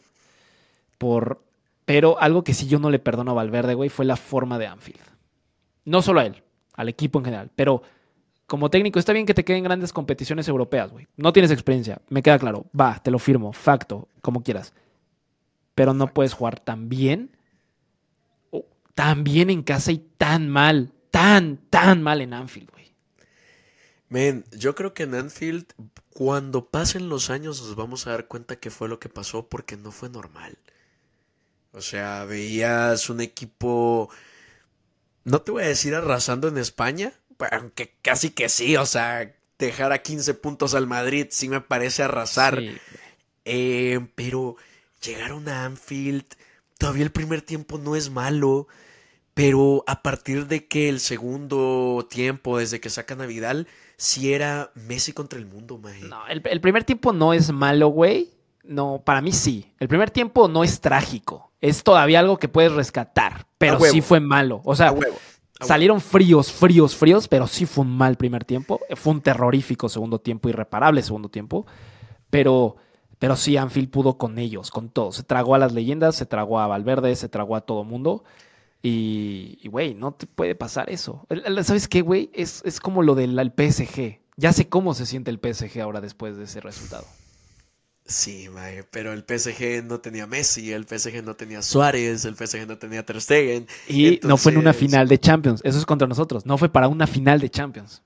Por, 0.98 1.42
pero 1.84 2.20
algo 2.20 2.44
que 2.44 2.54
sí 2.54 2.66
yo 2.66 2.78
no 2.78 2.90
le 2.90 2.98
perdono 2.98 3.30
a 3.30 3.34
Valverde, 3.34 3.74
güey, 3.74 3.88
fue 3.88 4.04
la 4.04 4.16
forma 4.16 4.58
de 4.58 4.66
Anfield. 4.66 5.00
No 5.84 6.02
solo 6.02 6.20
a 6.20 6.26
él, 6.26 6.42
al 6.74 6.88
equipo 6.88 7.18
en 7.18 7.24
general. 7.24 7.50
Pero 7.56 7.82
como 8.48 8.70
técnico 8.70 8.98
está 8.98 9.12
bien 9.12 9.26
que 9.26 9.34
te 9.34 9.44
queden 9.44 9.62
grandes 9.62 9.92
competiciones 9.92 10.48
europeas, 10.48 10.90
güey. 10.90 11.06
No 11.16 11.34
tienes 11.34 11.50
experiencia, 11.50 12.00
me 12.08 12.22
queda 12.22 12.38
claro. 12.38 12.64
Va, 12.78 12.98
te 13.00 13.10
lo 13.10 13.18
firmo, 13.18 13.52
facto, 13.52 14.08
como 14.22 14.42
quieras. 14.42 14.72
Pero 15.74 15.92
no 15.92 16.12
puedes 16.14 16.32
jugar 16.32 16.58
tan 16.58 16.88
bien, 16.88 17.36
tan 18.94 19.22
bien 19.22 19.50
en 19.50 19.62
casa 19.62 19.92
y 19.92 19.98
tan 19.98 20.48
mal, 20.48 20.92
tan, 21.10 21.58
tan 21.68 22.02
mal 22.02 22.22
en 22.22 22.32
Anfield, 22.32 22.70
güey. 22.70 24.42
Yo 24.56 24.74
creo 24.74 24.94
que 24.94 25.02
en 25.02 25.14
Anfield, 25.14 25.66
cuando 26.14 26.70
pasen 26.70 27.10
los 27.10 27.28
años, 27.28 27.60
nos 27.60 27.76
vamos 27.76 28.06
a 28.06 28.12
dar 28.12 28.28
cuenta 28.28 28.56
que 28.56 28.70
fue 28.70 28.88
lo 28.88 28.98
que 28.98 29.10
pasó 29.10 29.46
porque 29.46 29.76
no 29.76 29.92
fue 29.92 30.08
normal. 30.08 30.56
O 31.72 31.82
sea, 31.82 32.24
veías 32.24 33.10
un 33.10 33.20
equipo, 33.20 34.08
no 35.24 35.42
te 35.42 35.50
voy 35.50 35.64
a 35.64 35.68
decir 35.68 35.94
arrasando 35.94 36.48
en 36.48 36.56
España, 36.56 37.12
aunque 37.50 37.94
casi 38.02 38.30
que 38.30 38.48
sí, 38.48 38.76
o 38.76 38.86
sea, 38.86 39.34
dejar 39.58 39.92
a 39.92 40.02
15 40.02 40.34
puntos 40.34 40.74
al 40.74 40.86
Madrid 40.86 41.26
sí 41.30 41.48
me 41.48 41.60
parece 41.60 42.02
arrasar. 42.02 42.58
Sí. 42.58 42.76
Eh, 43.44 44.00
pero 44.14 44.56
llegaron 45.04 45.48
a 45.48 45.64
Anfield, 45.64 46.24
todavía 46.78 47.04
el 47.04 47.12
primer 47.12 47.42
tiempo 47.42 47.78
no 47.78 47.96
es 47.96 48.10
malo, 48.10 48.68
pero 49.34 49.84
a 49.86 50.02
partir 50.02 50.46
de 50.46 50.66
que 50.66 50.88
el 50.88 51.00
segundo 51.00 52.06
tiempo, 52.10 52.58
desde 52.58 52.80
que 52.80 52.90
sacan 52.90 53.20
a 53.20 53.26
Vidal, 53.26 53.68
sí 53.96 54.32
era 54.32 54.72
Messi 54.74 55.12
contra 55.12 55.38
el 55.38 55.46
mundo, 55.46 55.78
maje. 55.78 56.02
No, 56.04 56.26
el, 56.26 56.42
el 56.44 56.60
primer 56.60 56.84
tiempo 56.84 57.12
no 57.12 57.32
es 57.32 57.52
malo, 57.52 57.88
güey. 57.88 58.30
No, 58.64 59.00
para 59.04 59.22
mí 59.22 59.32
sí. 59.32 59.72
El 59.78 59.88
primer 59.88 60.10
tiempo 60.10 60.46
no 60.48 60.62
es 60.62 60.80
trágico. 60.80 61.52
Es 61.60 61.82
todavía 61.82 62.20
algo 62.20 62.38
que 62.38 62.48
puedes 62.48 62.72
rescatar, 62.72 63.46
pero 63.56 63.80
sí 63.80 64.00
fue 64.02 64.20
malo. 64.20 64.60
O 64.64 64.76
sea, 64.76 64.94
salieron 65.60 66.00
fríos, 66.00 66.52
fríos, 66.52 66.96
fríos, 66.96 67.28
pero 67.28 67.46
sí 67.46 67.66
fue 67.66 67.84
un 67.84 67.96
mal 67.96 68.16
primer 68.16 68.44
tiempo. 68.44 68.80
Fue 68.94 69.12
un 69.12 69.20
terrorífico 69.20 69.88
segundo 69.88 70.20
tiempo, 70.20 70.48
irreparable 70.48 71.02
segundo 71.02 71.28
tiempo. 71.28 71.66
Pero, 72.30 72.76
pero 73.18 73.36
sí, 73.36 73.56
Anfield 73.56 73.90
pudo 73.90 74.18
con 74.18 74.38
ellos, 74.38 74.70
con 74.70 74.88
todos. 74.90 75.16
Se 75.16 75.22
tragó 75.22 75.54
a 75.54 75.58
las 75.58 75.72
leyendas, 75.72 76.16
se 76.16 76.26
tragó 76.26 76.60
a 76.60 76.66
Valverde, 76.66 77.14
se 77.16 77.28
tragó 77.28 77.56
a 77.56 77.62
todo 77.62 77.84
mundo. 77.84 78.24
Y, 78.82 79.66
güey, 79.68 79.94
no 79.94 80.12
te 80.12 80.26
puede 80.26 80.54
pasar 80.54 80.90
eso. 80.90 81.26
¿Sabes 81.62 81.88
qué, 81.88 82.00
güey? 82.00 82.30
Es, 82.32 82.62
es 82.64 82.80
como 82.80 83.02
lo 83.02 83.14
del 83.14 83.38
el 83.38 83.52
PSG. 83.52 84.20
Ya 84.36 84.52
sé 84.52 84.68
cómo 84.68 84.94
se 84.94 85.04
siente 85.04 85.30
el 85.30 85.40
PSG 85.42 85.80
ahora 85.80 86.00
después 86.00 86.36
de 86.36 86.44
ese 86.44 86.60
resultado. 86.60 87.04
Sí, 88.10 88.48
maje, 88.48 88.84
pero 88.90 89.12
el 89.12 89.22
PSG 89.22 89.84
no 89.84 90.00
tenía 90.00 90.26
Messi, 90.26 90.72
el 90.72 90.86
PSG 90.86 91.22
no 91.22 91.36
tenía 91.36 91.60
Suárez, 91.60 92.24
el 92.24 92.36
PSG 92.36 92.66
no 92.66 92.78
tenía 92.78 93.04
Ter 93.04 93.20
Stegen. 93.20 93.66
Y 93.86 94.18
no 94.22 94.38
fue 94.38 94.52
en 94.52 94.58
una 94.58 94.72
final 94.72 95.06
de 95.08 95.18
Champions. 95.18 95.60
Eso 95.62 95.78
es 95.78 95.84
contra 95.84 96.08
nosotros. 96.08 96.46
No 96.46 96.56
fue 96.56 96.70
para 96.70 96.88
una 96.88 97.06
final 97.06 97.38
de 97.38 97.50
Champions. 97.50 98.02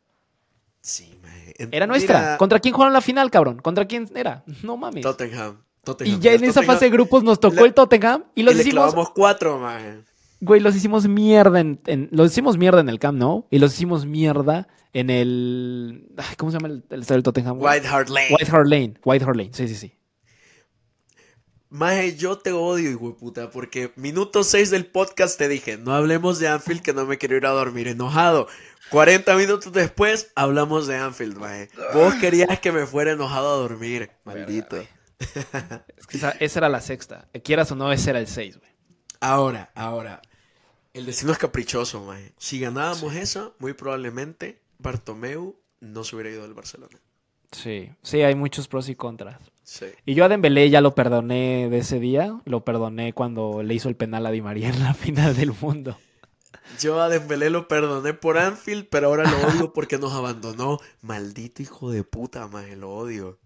Sí, 0.81 1.17
maje. 1.23 1.55
En- 1.57 1.69
Era 1.73 1.87
nuestra. 1.87 2.19
mira, 2.19 2.37
¿Contra 2.37 2.59
quién 2.59 2.75
jugaron 2.75 2.93
la 2.93 3.01
final, 3.01 3.31
cabrón? 3.31 3.61
¿Contra 3.63 3.87
quién 3.87 4.11
era? 4.15 4.43
No 4.65 4.77
mames. 4.77 5.03
Tottenham. 5.03 5.63
Tottenham. 5.85 6.19
Y 6.19 6.21
ya 6.21 6.33
en 6.33 6.43
esa 6.45 6.61
Tottenham- 6.61 6.67
fase 6.67 6.85
de 6.87 6.91
grupos 6.91 7.23
nos 7.23 7.39
tocó 7.39 7.61
le- 7.61 7.67
el 7.69 7.75
Tottenham 7.75 8.25
y 8.35 8.43
los 8.43 8.55
y 8.55 8.57
le 8.57 8.63
hicimos, 8.65 9.11
cuatro, 9.15 9.59
maje. 9.61 10.01
Güey, 10.43 10.61
los 10.61 10.77
hicimos 10.77 11.09
mierda 11.09 11.61
en, 11.61 11.81
en- 11.87 12.09
los 12.13 12.31
hicimos 12.33 12.59
mierda 12.59 12.81
en 12.81 12.89
el 12.89 12.99
Camp 12.99 13.19
Nou 13.19 13.47
y 13.51 13.59
los 13.59 13.73
hicimos 13.75 14.05
mierda 14.05 14.69
en 14.93 15.09
el 15.09 16.09
ay, 16.19 16.35
¿cómo 16.37 16.51
se 16.51 16.59
llama 16.59 16.69
el, 16.69 16.85
el 16.91 17.01
estadio 17.01 17.17
del 17.19 17.23
Tottenham? 17.23 17.59
güey? 17.59 17.77
White 17.79 17.89
Hart 17.89 18.09
Lane. 18.11 18.29
White 18.31 18.51
Hart 18.53 18.67
Lane, 18.67 18.95
White 19.05 19.25
Hart 19.25 19.37
Lane, 19.37 19.51
sí, 19.55 19.69
sí, 19.69 19.75
sí. 19.75 19.95
Maje, 21.71 22.17
yo 22.17 22.37
te 22.39 22.53
odio, 22.53 22.91
hijo 22.91 23.09
de 23.09 23.15
puta, 23.15 23.51
porque 23.51 23.93
minuto 23.97 24.45
6 24.45 24.71
del 24.71 24.85
podcast 24.85 25.39
te 25.39 25.49
dije, 25.49 25.79
no 25.79 25.95
hablemos 25.95 26.39
de 26.39 26.49
Anfield 26.49 26.83
que 26.83 26.93
no 26.93 27.07
me 27.07 27.17
quiero 27.17 27.37
ir 27.37 27.47
a 27.47 27.51
dormir 27.51 27.89
enojado. 27.89 28.47
40 28.91 29.35
minutos 29.37 29.73
después 29.73 30.31
hablamos 30.35 30.87
de 30.87 30.97
Anfield, 30.97 31.39
maje. 31.39 31.71
Vos 31.95 32.13
querías 32.17 32.61
que 32.61 32.73
me 32.73 32.85
fuera 32.85 33.13
enojado 33.13 33.55
a 33.55 33.57
dormir, 33.57 34.11
maldito. 34.25 34.77
Es 35.97 36.07
que 36.09 36.17
esa, 36.17 36.31
esa 36.33 36.59
era 36.59 36.69
la 36.69 36.81
sexta. 36.81 37.29
Quieras 37.45 37.71
o 37.71 37.77
no, 37.77 37.91
ese 37.93 38.11
era 38.11 38.19
el 38.19 38.27
seis, 38.27 38.59
güey. 38.59 38.71
Ahora, 39.21 39.71
ahora, 39.77 40.21
el 40.95 41.07
destino 41.07 41.33
es 41.33 41.39
caprichoso, 41.39 42.05
maje. 42.05 42.33
Si 42.39 42.61
ganábamos 42.61 43.15
esa, 43.15 43.53
muy 43.59 43.73
probablemente 43.73 44.61
Bartomeu 44.79 45.57
no 45.81 46.05
se 46.05 46.17
hubiera 46.17 46.31
ido 46.31 46.43
del 46.43 46.55
Barcelona. 46.55 46.99
Sí, 47.51 47.91
sí, 48.03 48.23
hay 48.23 48.35
muchos 48.35 48.69
pros 48.69 48.89
y 48.89 48.95
contras. 48.95 49.39
Sí. 49.63 49.87
Y 50.07 50.15
yo 50.15 50.25
a 50.25 50.29
Dembélé 50.29 50.69
ya 50.71 50.81
lo 50.81 50.95
perdoné 50.95 51.69
de 51.71 51.79
ese 51.79 52.01
día, 52.01 52.41
lo 52.45 52.65
perdoné 52.65 53.13
cuando 53.13 53.63
le 53.63 53.75
hizo 53.75 53.89
el 53.89 53.97
penal 53.97 54.27
a 54.27 54.31
Di 54.31 54.43
María 54.43 54.69
en 54.69 54.83
la 54.83 54.95
final 54.95 55.37
del 55.37 55.53
mundo. 55.61 55.97
Yo 56.81 57.01
a 57.01 57.09
Dembélé 57.09 57.51
lo 57.51 57.69
perdoné 57.69 58.15
por 58.15 58.39
Anfield, 58.39 58.87
pero 58.91 59.09
ahora 59.09 59.25
lo 59.31 59.49
odio 59.49 59.73
porque 59.73 59.99
nos 59.99 60.13
abandonó. 60.13 60.79
Maldito 61.01 61.63
hijo 61.63 61.91
de 61.91 62.05
puta, 62.05 62.47
maje, 62.49 62.77
lo 62.77 62.91
odio. 62.95 63.39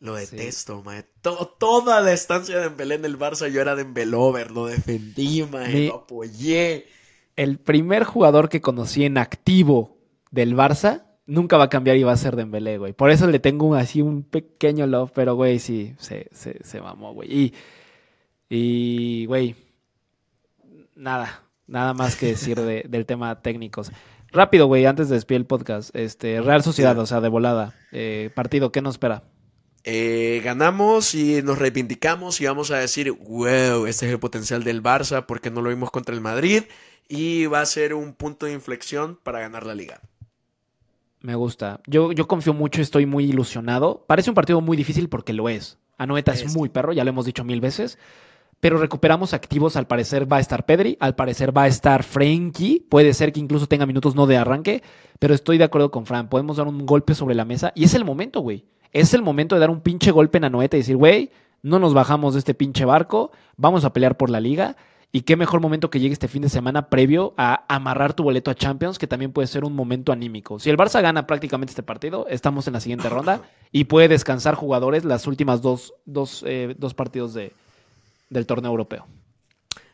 Lo 0.00 0.16
Sí. 0.18 0.36
detesto. 0.36 0.82
To- 1.22 1.56
toda 1.58 2.00
la 2.00 2.12
estancia 2.12 2.56
de 2.56 2.62
Dembélé 2.62 2.94
en 2.96 3.04
el 3.04 3.18
Barça 3.18 3.48
yo 3.50 3.60
era 3.60 3.74
Dembelover, 3.74 4.50
lo 4.52 4.66
defendí, 4.66 5.42
maje, 5.50 5.74
Mi- 5.74 5.86
lo 5.88 5.96
apoyé. 5.96 6.86
El 7.36 7.58
primer 7.58 8.04
jugador 8.04 8.48
que 8.48 8.60
conocí 8.60 9.04
en 9.04 9.18
activo 9.18 9.96
del 10.30 10.54
Barça 10.54 11.04
nunca 11.26 11.56
va 11.56 11.64
a 11.64 11.68
cambiar 11.68 11.96
y 11.96 12.04
va 12.04 12.12
a 12.12 12.16
ser 12.16 12.36
Dembélé, 12.36 12.78
güey. 12.78 12.92
Por 12.92 13.10
eso 13.10 13.26
le 13.26 13.38
tengo 13.40 13.66
un- 13.66 13.76
así 13.76 14.00
un 14.00 14.22
pequeño 14.22 14.86
love, 14.86 15.10
pero 15.14 15.34
güey, 15.34 15.58
sí, 15.58 15.94
se, 15.98 16.28
se, 16.32 16.62
se 16.64 16.80
mamó, 16.80 17.12
güey. 17.12 17.28
Y, 17.32 17.54
y, 18.50 19.26
güey, 19.26 19.56
nada, 20.94 21.42
nada 21.66 21.94
más 21.94 22.16
que 22.16 22.26
decir 22.26 22.60
de- 22.60 22.84
del 22.88 23.06
tema 23.06 23.40
técnicos. 23.42 23.90
Rápido, 24.30 24.66
güey, 24.66 24.84
antes 24.86 25.08
de 25.08 25.14
despedir 25.16 25.40
el 25.40 25.46
podcast. 25.46 25.94
Este, 25.96 26.40
Real 26.40 26.62
Sociedad, 26.62 26.94
Sí. 26.94 27.00
o 27.00 27.06
sea, 27.06 27.20
de 27.20 27.28
volada. 27.28 27.74
Eh, 27.92 28.30
partido, 28.34 28.70
¿qué 28.72 28.82
nos 28.82 28.94
espera? 28.94 29.22
Eh, 29.90 30.42
ganamos 30.44 31.14
y 31.14 31.40
nos 31.40 31.58
reivindicamos 31.58 32.42
y 32.42 32.44
vamos 32.44 32.70
a 32.70 32.76
decir, 32.76 33.10
wow, 33.10 33.86
este 33.86 34.04
es 34.04 34.12
el 34.12 34.18
potencial 34.18 34.62
del 34.62 34.82
Barça 34.82 35.24
porque 35.24 35.50
no 35.50 35.62
lo 35.62 35.70
vimos 35.70 35.90
contra 35.90 36.14
el 36.14 36.20
Madrid 36.20 36.64
y 37.08 37.46
va 37.46 37.62
a 37.62 37.66
ser 37.66 37.94
un 37.94 38.12
punto 38.12 38.44
de 38.44 38.52
inflexión 38.52 39.18
para 39.22 39.40
ganar 39.40 39.64
la 39.64 39.74
liga. 39.74 40.02
Me 41.22 41.34
gusta. 41.36 41.80
Yo, 41.86 42.12
yo 42.12 42.28
confío 42.28 42.52
mucho, 42.52 42.82
estoy 42.82 43.06
muy 43.06 43.24
ilusionado. 43.24 44.04
Parece 44.06 44.30
un 44.30 44.34
partido 44.34 44.60
muy 44.60 44.76
difícil 44.76 45.08
porque 45.08 45.32
lo 45.32 45.48
es. 45.48 45.78
Anoeta 45.96 46.34
es 46.34 46.42
Es. 46.42 46.52
muy 46.54 46.68
perro, 46.68 46.92
ya 46.92 47.02
lo 47.02 47.08
hemos 47.08 47.24
dicho 47.24 47.42
mil 47.42 47.62
veces. 47.62 47.98
Pero 48.60 48.76
recuperamos 48.76 49.32
activos, 49.32 49.74
al 49.76 49.86
parecer 49.86 50.30
va 50.30 50.36
a 50.36 50.40
estar 50.40 50.66
Pedri, 50.66 50.98
al 51.00 51.14
parecer 51.14 51.56
va 51.56 51.62
a 51.62 51.68
estar 51.68 52.02
Frenkie. 52.02 52.84
Puede 52.90 53.14
ser 53.14 53.32
que 53.32 53.40
incluso 53.40 53.66
tenga 53.66 53.86
minutos 53.86 54.14
no 54.14 54.26
de 54.26 54.36
arranque, 54.36 54.82
pero 55.18 55.32
estoy 55.32 55.56
de 55.56 55.64
acuerdo 55.64 55.90
con 55.90 56.04
Fran. 56.04 56.28
Podemos 56.28 56.58
dar 56.58 56.66
un 56.68 56.84
golpe 56.84 57.14
sobre 57.14 57.34
la 57.34 57.46
mesa 57.46 57.72
y 57.74 57.84
es 57.84 57.94
el 57.94 58.04
momento, 58.04 58.40
güey. 58.40 58.66
Es 58.92 59.14
el 59.14 59.22
momento 59.22 59.54
de 59.54 59.60
dar 59.60 59.70
un 59.70 59.80
pinche 59.80 60.10
golpe 60.10 60.38
en 60.38 60.44
Anoeta 60.44 60.76
y 60.76 60.80
decir, 60.80 60.96
güey, 60.96 61.30
no 61.62 61.78
nos 61.78 61.94
bajamos 61.94 62.34
de 62.34 62.40
este 62.40 62.54
pinche 62.54 62.84
barco, 62.84 63.30
vamos 63.56 63.84
a 63.84 63.92
pelear 63.92 64.16
por 64.16 64.30
la 64.30 64.40
liga. 64.40 64.76
Y 65.10 65.22
qué 65.22 65.36
mejor 65.36 65.62
momento 65.62 65.88
que 65.88 66.00
llegue 66.00 66.12
este 66.12 66.28
fin 66.28 66.42
de 66.42 66.50
semana 66.50 66.90
previo 66.90 67.32
a 67.38 67.64
amarrar 67.74 68.12
tu 68.12 68.24
boleto 68.24 68.50
a 68.50 68.54
Champions, 68.54 68.98
que 68.98 69.06
también 69.06 69.32
puede 69.32 69.48
ser 69.48 69.64
un 69.64 69.74
momento 69.74 70.12
anímico. 70.12 70.58
Si 70.58 70.68
el 70.68 70.76
Barça 70.76 71.00
gana 71.00 71.26
prácticamente 71.26 71.70
este 71.70 71.82
partido, 71.82 72.26
estamos 72.28 72.66
en 72.66 72.74
la 72.74 72.80
siguiente 72.80 73.08
ronda 73.08 73.40
y 73.72 73.84
puede 73.84 74.08
descansar 74.08 74.54
jugadores 74.54 75.06
las 75.06 75.26
últimas 75.26 75.62
dos, 75.62 75.94
dos, 76.04 76.44
eh, 76.46 76.74
dos 76.76 76.92
partidos 76.92 77.32
de, 77.32 77.54
del 78.28 78.44
torneo 78.44 78.70
europeo. 78.70 79.06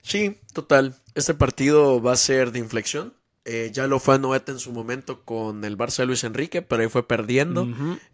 Sí, 0.03 0.37
total. 0.53 0.97
Este 1.15 1.33
partido 1.33 2.03
va 2.03 2.13
a 2.13 2.17
ser 2.17 2.51
de 2.51 2.59
inflexión. 2.59 3.15
Eh, 3.47 3.71
ya 3.75 3.87
lo 3.87 4.01
fue 4.01 4.19
Noeta 4.19 4.53
en 4.53 4.59
su 4.59 4.73
momento 4.73 5.23
con 5.23 5.65
el 5.65 5.77
Barça 5.77 5.99
de 5.99 6.07
Luis 6.07 6.25
Enrique, 6.25 6.63
pero 6.63 6.83
ahí 6.83 6.89
fue 6.89 7.07
perdiendo. 7.07 7.69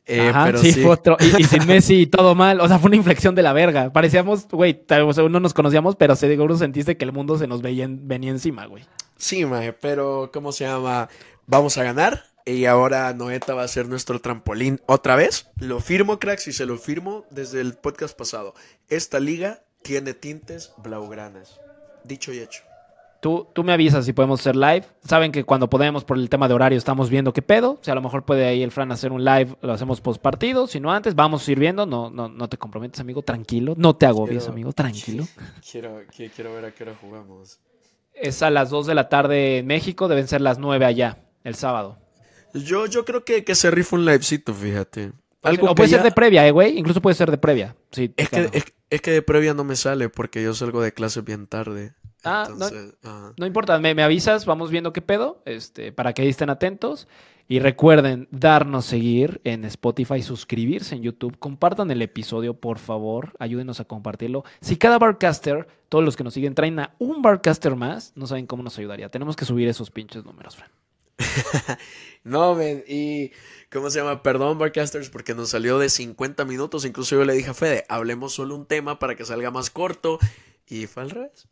Eh, 0.06 0.28
Ajá, 0.30 0.46
pero 0.46 0.58
sí, 0.58 0.72
sí. 0.72 0.82
fue 0.82 0.90
otro. 0.90 1.16
Y, 1.20 1.42
y 1.42 1.44
sin 1.44 1.64
Messi 1.68 2.00
y 2.02 2.06
todo 2.06 2.34
mal. 2.34 2.60
O 2.60 2.66
sea, 2.66 2.80
fue 2.80 2.88
una 2.88 2.96
inflexión 2.96 3.36
de 3.36 3.42
la 3.42 3.52
verga. 3.52 3.92
Parecíamos, 3.92 4.48
güey, 4.48 4.74
tal- 4.84 5.02
o 5.02 5.12
sea, 5.12 5.28
no 5.28 5.38
nos 5.38 5.54
conocíamos, 5.54 5.94
pero 5.94 6.16
seguro 6.16 6.56
sentiste 6.56 6.96
que 6.96 7.04
el 7.04 7.12
mundo 7.12 7.38
se 7.38 7.46
nos 7.46 7.62
veía 7.62 7.84
en- 7.84 8.08
venía 8.08 8.30
encima, 8.32 8.66
güey. 8.66 8.84
Sí, 9.18 9.44
maje, 9.44 9.72
pero 9.72 10.30
¿cómo 10.32 10.50
se 10.50 10.64
llama? 10.64 11.08
Vamos 11.46 11.78
a 11.78 11.84
ganar 11.84 12.24
y 12.44 12.64
ahora 12.64 13.12
Noeta 13.14 13.54
va 13.54 13.62
a 13.62 13.68
ser 13.68 13.86
nuestro 13.86 14.20
trampolín 14.20 14.80
otra 14.86 15.14
vez. 15.14 15.48
Lo 15.60 15.78
firmo, 15.80 16.18
cracks, 16.18 16.48
y 16.48 16.52
se 16.52 16.66
lo 16.66 16.76
firmo 16.78 17.24
desde 17.30 17.60
el 17.60 17.74
podcast 17.74 18.16
pasado. 18.18 18.54
Esta 18.88 19.20
liga 19.20 19.62
tiene 19.82 20.12
tintes 20.14 20.72
blaugranas. 20.78 21.60
Dicho 22.02 22.32
y 22.32 22.38
hecho. 22.40 22.62
Tú, 23.20 23.48
tú 23.54 23.62
me 23.64 23.72
avisas 23.72 24.06
si 24.06 24.12
podemos 24.14 24.40
hacer 24.40 24.56
live. 24.56 24.84
Saben 25.04 25.30
que 25.30 25.44
cuando 25.44 25.68
podemos, 25.68 26.04
por 26.04 26.16
el 26.16 26.30
tema 26.30 26.48
de 26.48 26.54
horario, 26.54 26.78
estamos 26.78 27.10
viendo 27.10 27.32
qué 27.34 27.42
pedo. 27.42 27.72
O 27.72 27.78
sea, 27.82 27.92
a 27.92 27.94
lo 27.94 28.00
mejor 28.00 28.24
puede 28.24 28.46
ahí 28.46 28.62
el 28.62 28.70
Fran 28.70 28.90
hacer 28.92 29.12
un 29.12 29.24
live, 29.24 29.56
lo 29.60 29.72
hacemos 29.74 30.00
post 30.00 30.22
partido. 30.22 30.66
Si 30.66 30.80
no 30.80 30.90
antes, 30.90 31.14
vamos 31.14 31.46
a 31.46 31.52
ir 31.52 31.58
viendo. 31.58 31.84
No, 31.84 32.08
no, 32.10 32.28
no 32.28 32.48
te 32.48 32.56
comprometes, 32.56 32.98
amigo, 33.00 33.20
tranquilo. 33.22 33.74
No 33.76 33.94
te 33.94 34.06
agobies, 34.06 34.38
Quiero- 34.44 34.52
amigo, 34.52 34.72
tranquilo. 34.72 35.26
Quiero, 35.70 36.00
quiero, 36.16 36.32
quiero 36.34 36.54
ver 36.54 36.64
a 36.64 36.70
qué 36.72 36.84
hora 36.84 36.94
jugamos. 37.00 37.60
Es 38.14 38.42
a 38.42 38.50
las 38.50 38.70
2 38.70 38.86
de 38.86 38.94
la 38.94 39.08
tarde 39.08 39.58
en 39.58 39.66
México, 39.66 40.08
deben 40.08 40.26
ser 40.26 40.40
las 40.40 40.58
9 40.58 40.84
allá, 40.86 41.18
el 41.44 41.54
sábado. 41.54 41.98
Yo, 42.54 42.86
yo 42.86 43.04
creo 43.04 43.24
que, 43.24 43.44
que 43.44 43.54
se 43.54 43.70
rifa 43.70 43.96
un 43.96 44.04
livecito, 44.06 44.52
fíjate. 44.54 45.12
Algo 45.42 45.66
o 45.66 45.68
que 45.70 45.74
puede 45.76 45.88
ser 45.90 45.98
ya- 46.00 46.04
de 46.04 46.12
previa, 46.12 46.46
eh, 46.46 46.50
güey. 46.50 46.78
Incluso 46.78 47.00
puede 47.00 47.14
ser 47.14 47.30
de 47.30 47.38
previa. 47.38 47.76
Sí, 47.92 48.12
Es 48.16 48.28
que, 48.28 48.48
es, 48.52 48.64
es 48.90 49.00
que 49.00 49.10
de 49.10 49.22
previa 49.22 49.54
no 49.54 49.64
me 49.64 49.76
sale 49.76 50.08
porque 50.08 50.42
yo 50.42 50.52
salgo 50.54 50.82
de 50.82 50.92
clase 50.92 51.20
bien 51.22 51.46
tarde. 51.46 51.94
Ah, 52.24 52.46
Entonces, 52.48 52.94
no, 53.36 53.46
importa, 53.46 53.78
me, 53.78 53.94
me 53.94 54.02
avisas, 54.02 54.44
vamos 54.44 54.70
viendo 54.70 54.92
qué 54.92 55.02
pedo, 55.02 55.42
este, 55.46 55.92
para 55.92 56.12
que 56.12 56.28
estén 56.28 56.50
atentos. 56.50 57.08
Y 57.48 57.58
recuerden 57.58 58.28
darnos 58.30 58.84
seguir 58.84 59.40
en 59.42 59.64
Spotify, 59.64 60.22
suscribirse 60.22 60.94
en 60.94 61.02
YouTube, 61.02 61.36
compartan 61.36 61.90
el 61.90 62.00
episodio, 62.00 62.54
por 62.54 62.78
favor, 62.78 63.32
ayúdenos 63.40 63.80
a 63.80 63.86
compartirlo. 63.86 64.44
Si 64.60 64.76
cada 64.76 65.00
barcaster, 65.00 65.66
todos 65.88 66.04
los 66.04 66.16
que 66.16 66.22
nos 66.22 66.34
siguen, 66.34 66.54
traen 66.54 66.78
a 66.78 66.94
un 67.00 67.22
barcaster 67.22 67.74
más, 67.74 68.12
no 68.14 68.28
saben 68.28 68.46
cómo 68.46 68.62
nos 68.62 68.78
ayudaría. 68.78 69.08
Tenemos 69.08 69.34
que 69.34 69.46
subir 69.46 69.68
esos 69.68 69.90
pinches 69.90 70.24
números, 70.24 70.54
Fran. 70.54 70.70
No, 72.22 72.54
men, 72.54 72.84
y 72.86 73.32
¿cómo 73.72 73.88
se 73.88 73.98
llama? 73.98 74.22
Perdón, 74.22 74.58
Barcasters, 74.58 75.08
porque 75.08 75.34
nos 75.34 75.50
salió 75.50 75.78
de 75.78 75.88
50 75.88 76.44
minutos. 76.44 76.84
Incluso 76.84 77.16
yo 77.16 77.24
le 77.24 77.32
dije 77.32 77.50
a 77.50 77.54
Fede, 77.54 77.84
hablemos 77.88 78.34
solo 78.34 78.54
un 78.54 78.66
tema 78.66 78.98
para 78.98 79.16
que 79.16 79.24
salga 79.24 79.50
más 79.50 79.70
corto. 79.70 80.18
Y 80.70 80.86
fue 80.86 81.02
al 81.02 81.10
revés. 81.10 81.48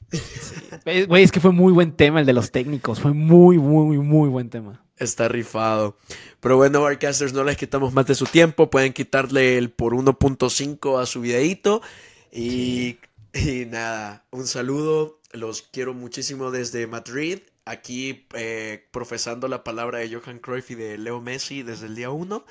Güey, 1.09 1.25
es 1.25 1.33
que 1.33 1.41
fue 1.41 1.51
muy 1.51 1.73
buen 1.73 1.93
tema 1.93 2.21
el 2.21 2.27
de 2.27 2.33
los 2.33 2.53
técnicos, 2.53 3.01
fue 3.01 3.13
muy, 3.13 3.59
muy, 3.59 3.99
muy 3.99 4.29
buen 4.29 4.49
tema. 4.49 4.85
Está 4.97 5.27
rifado. 5.27 5.97
Pero 6.41 6.57
bueno, 6.57 6.83
Barcasters, 6.83 7.33
no 7.33 7.43
les 7.43 7.57
quitamos 7.57 7.93
más 7.93 8.07
de 8.07 8.15
su 8.15 8.27
tiempo. 8.27 8.71
Pueden 8.71 8.93
quitarle 8.93 9.59
el 9.59 9.71
por 9.71 9.93
1.5 9.93 11.01
a 11.01 11.07
su 11.07 11.21
videíto. 11.21 11.83
Y, 12.33 12.99
y 13.33 13.67
nada, 13.67 14.25
un 14.31 14.47
saludo. 14.47 15.21
Los 15.33 15.63
quiero 15.63 15.95
muchísimo 15.95 16.51
desde 16.51 16.87
Madrid. 16.87 17.41
Aquí 17.65 18.27
eh, 18.35 18.87
profesando 18.93 19.47
la 19.47 19.63
palabra 19.63 19.99
de 19.99 20.15
Johan 20.15 20.39
Cruyff 20.39 20.71
y 20.71 20.75
de 20.75 20.97
Leo 20.97 21.21
Messi 21.21 21.63
desde 21.63 21.87
el 21.87 21.97
día 21.97 22.11
1. 22.11 22.45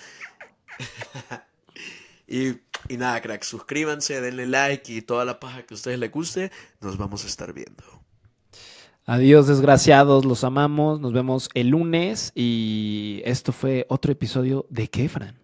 y, 2.27 2.53
y 2.89 2.97
nada, 2.97 3.21
crack, 3.21 3.43
suscríbanse, 3.43 4.21
denle 4.21 4.45
like 4.45 4.91
y 4.91 5.01
toda 5.01 5.25
la 5.25 5.39
paja 5.39 5.63
que 5.63 5.73
a 5.73 5.75
ustedes 5.75 5.99
les 5.99 6.11
guste. 6.11 6.51
Nos 6.81 6.97
vamos 6.97 7.23
a 7.23 7.27
estar 7.27 7.53
viendo. 7.53 7.83
Adiós, 9.05 9.47
desgraciados, 9.47 10.25
los 10.25 10.43
amamos. 10.43 10.99
Nos 10.99 11.13
vemos 11.13 11.49
el 11.53 11.69
lunes. 11.69 12.33
Y 12.35 13.21
esto 13.23 13.53
fue 13.53 13.85
otro 13.89 14.11
episodio 14.11 14.65
de 14.69 14.89
qué, 14.89 15.07
Fran? 15.07 15.39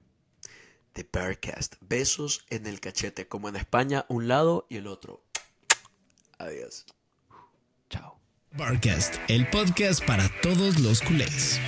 The 0.91 1.07
Bearcast. 1.11 1.75
Besos 1.81 2.45
en 2.49 2.67
el 2.67 2.79
cachete, 2.79 3.27
como 3.27 3.47
en 3.47 3.55
España, 3.55 4.05
un 4.09 4.27
lado 4.27 4.67
y 4.69 4.77
el 4.77 4.87
otro. 4.87 5.23
Adiós. 6.37 6.85
Chao. 7.89 8.19
Barcast, 8.51 9.15
el 9.29 9.49
podcast 9.49 10.05
para 10.05 10.29
todos 10.41 10.79
los 10.79 11.01
culés. 11.01 11.59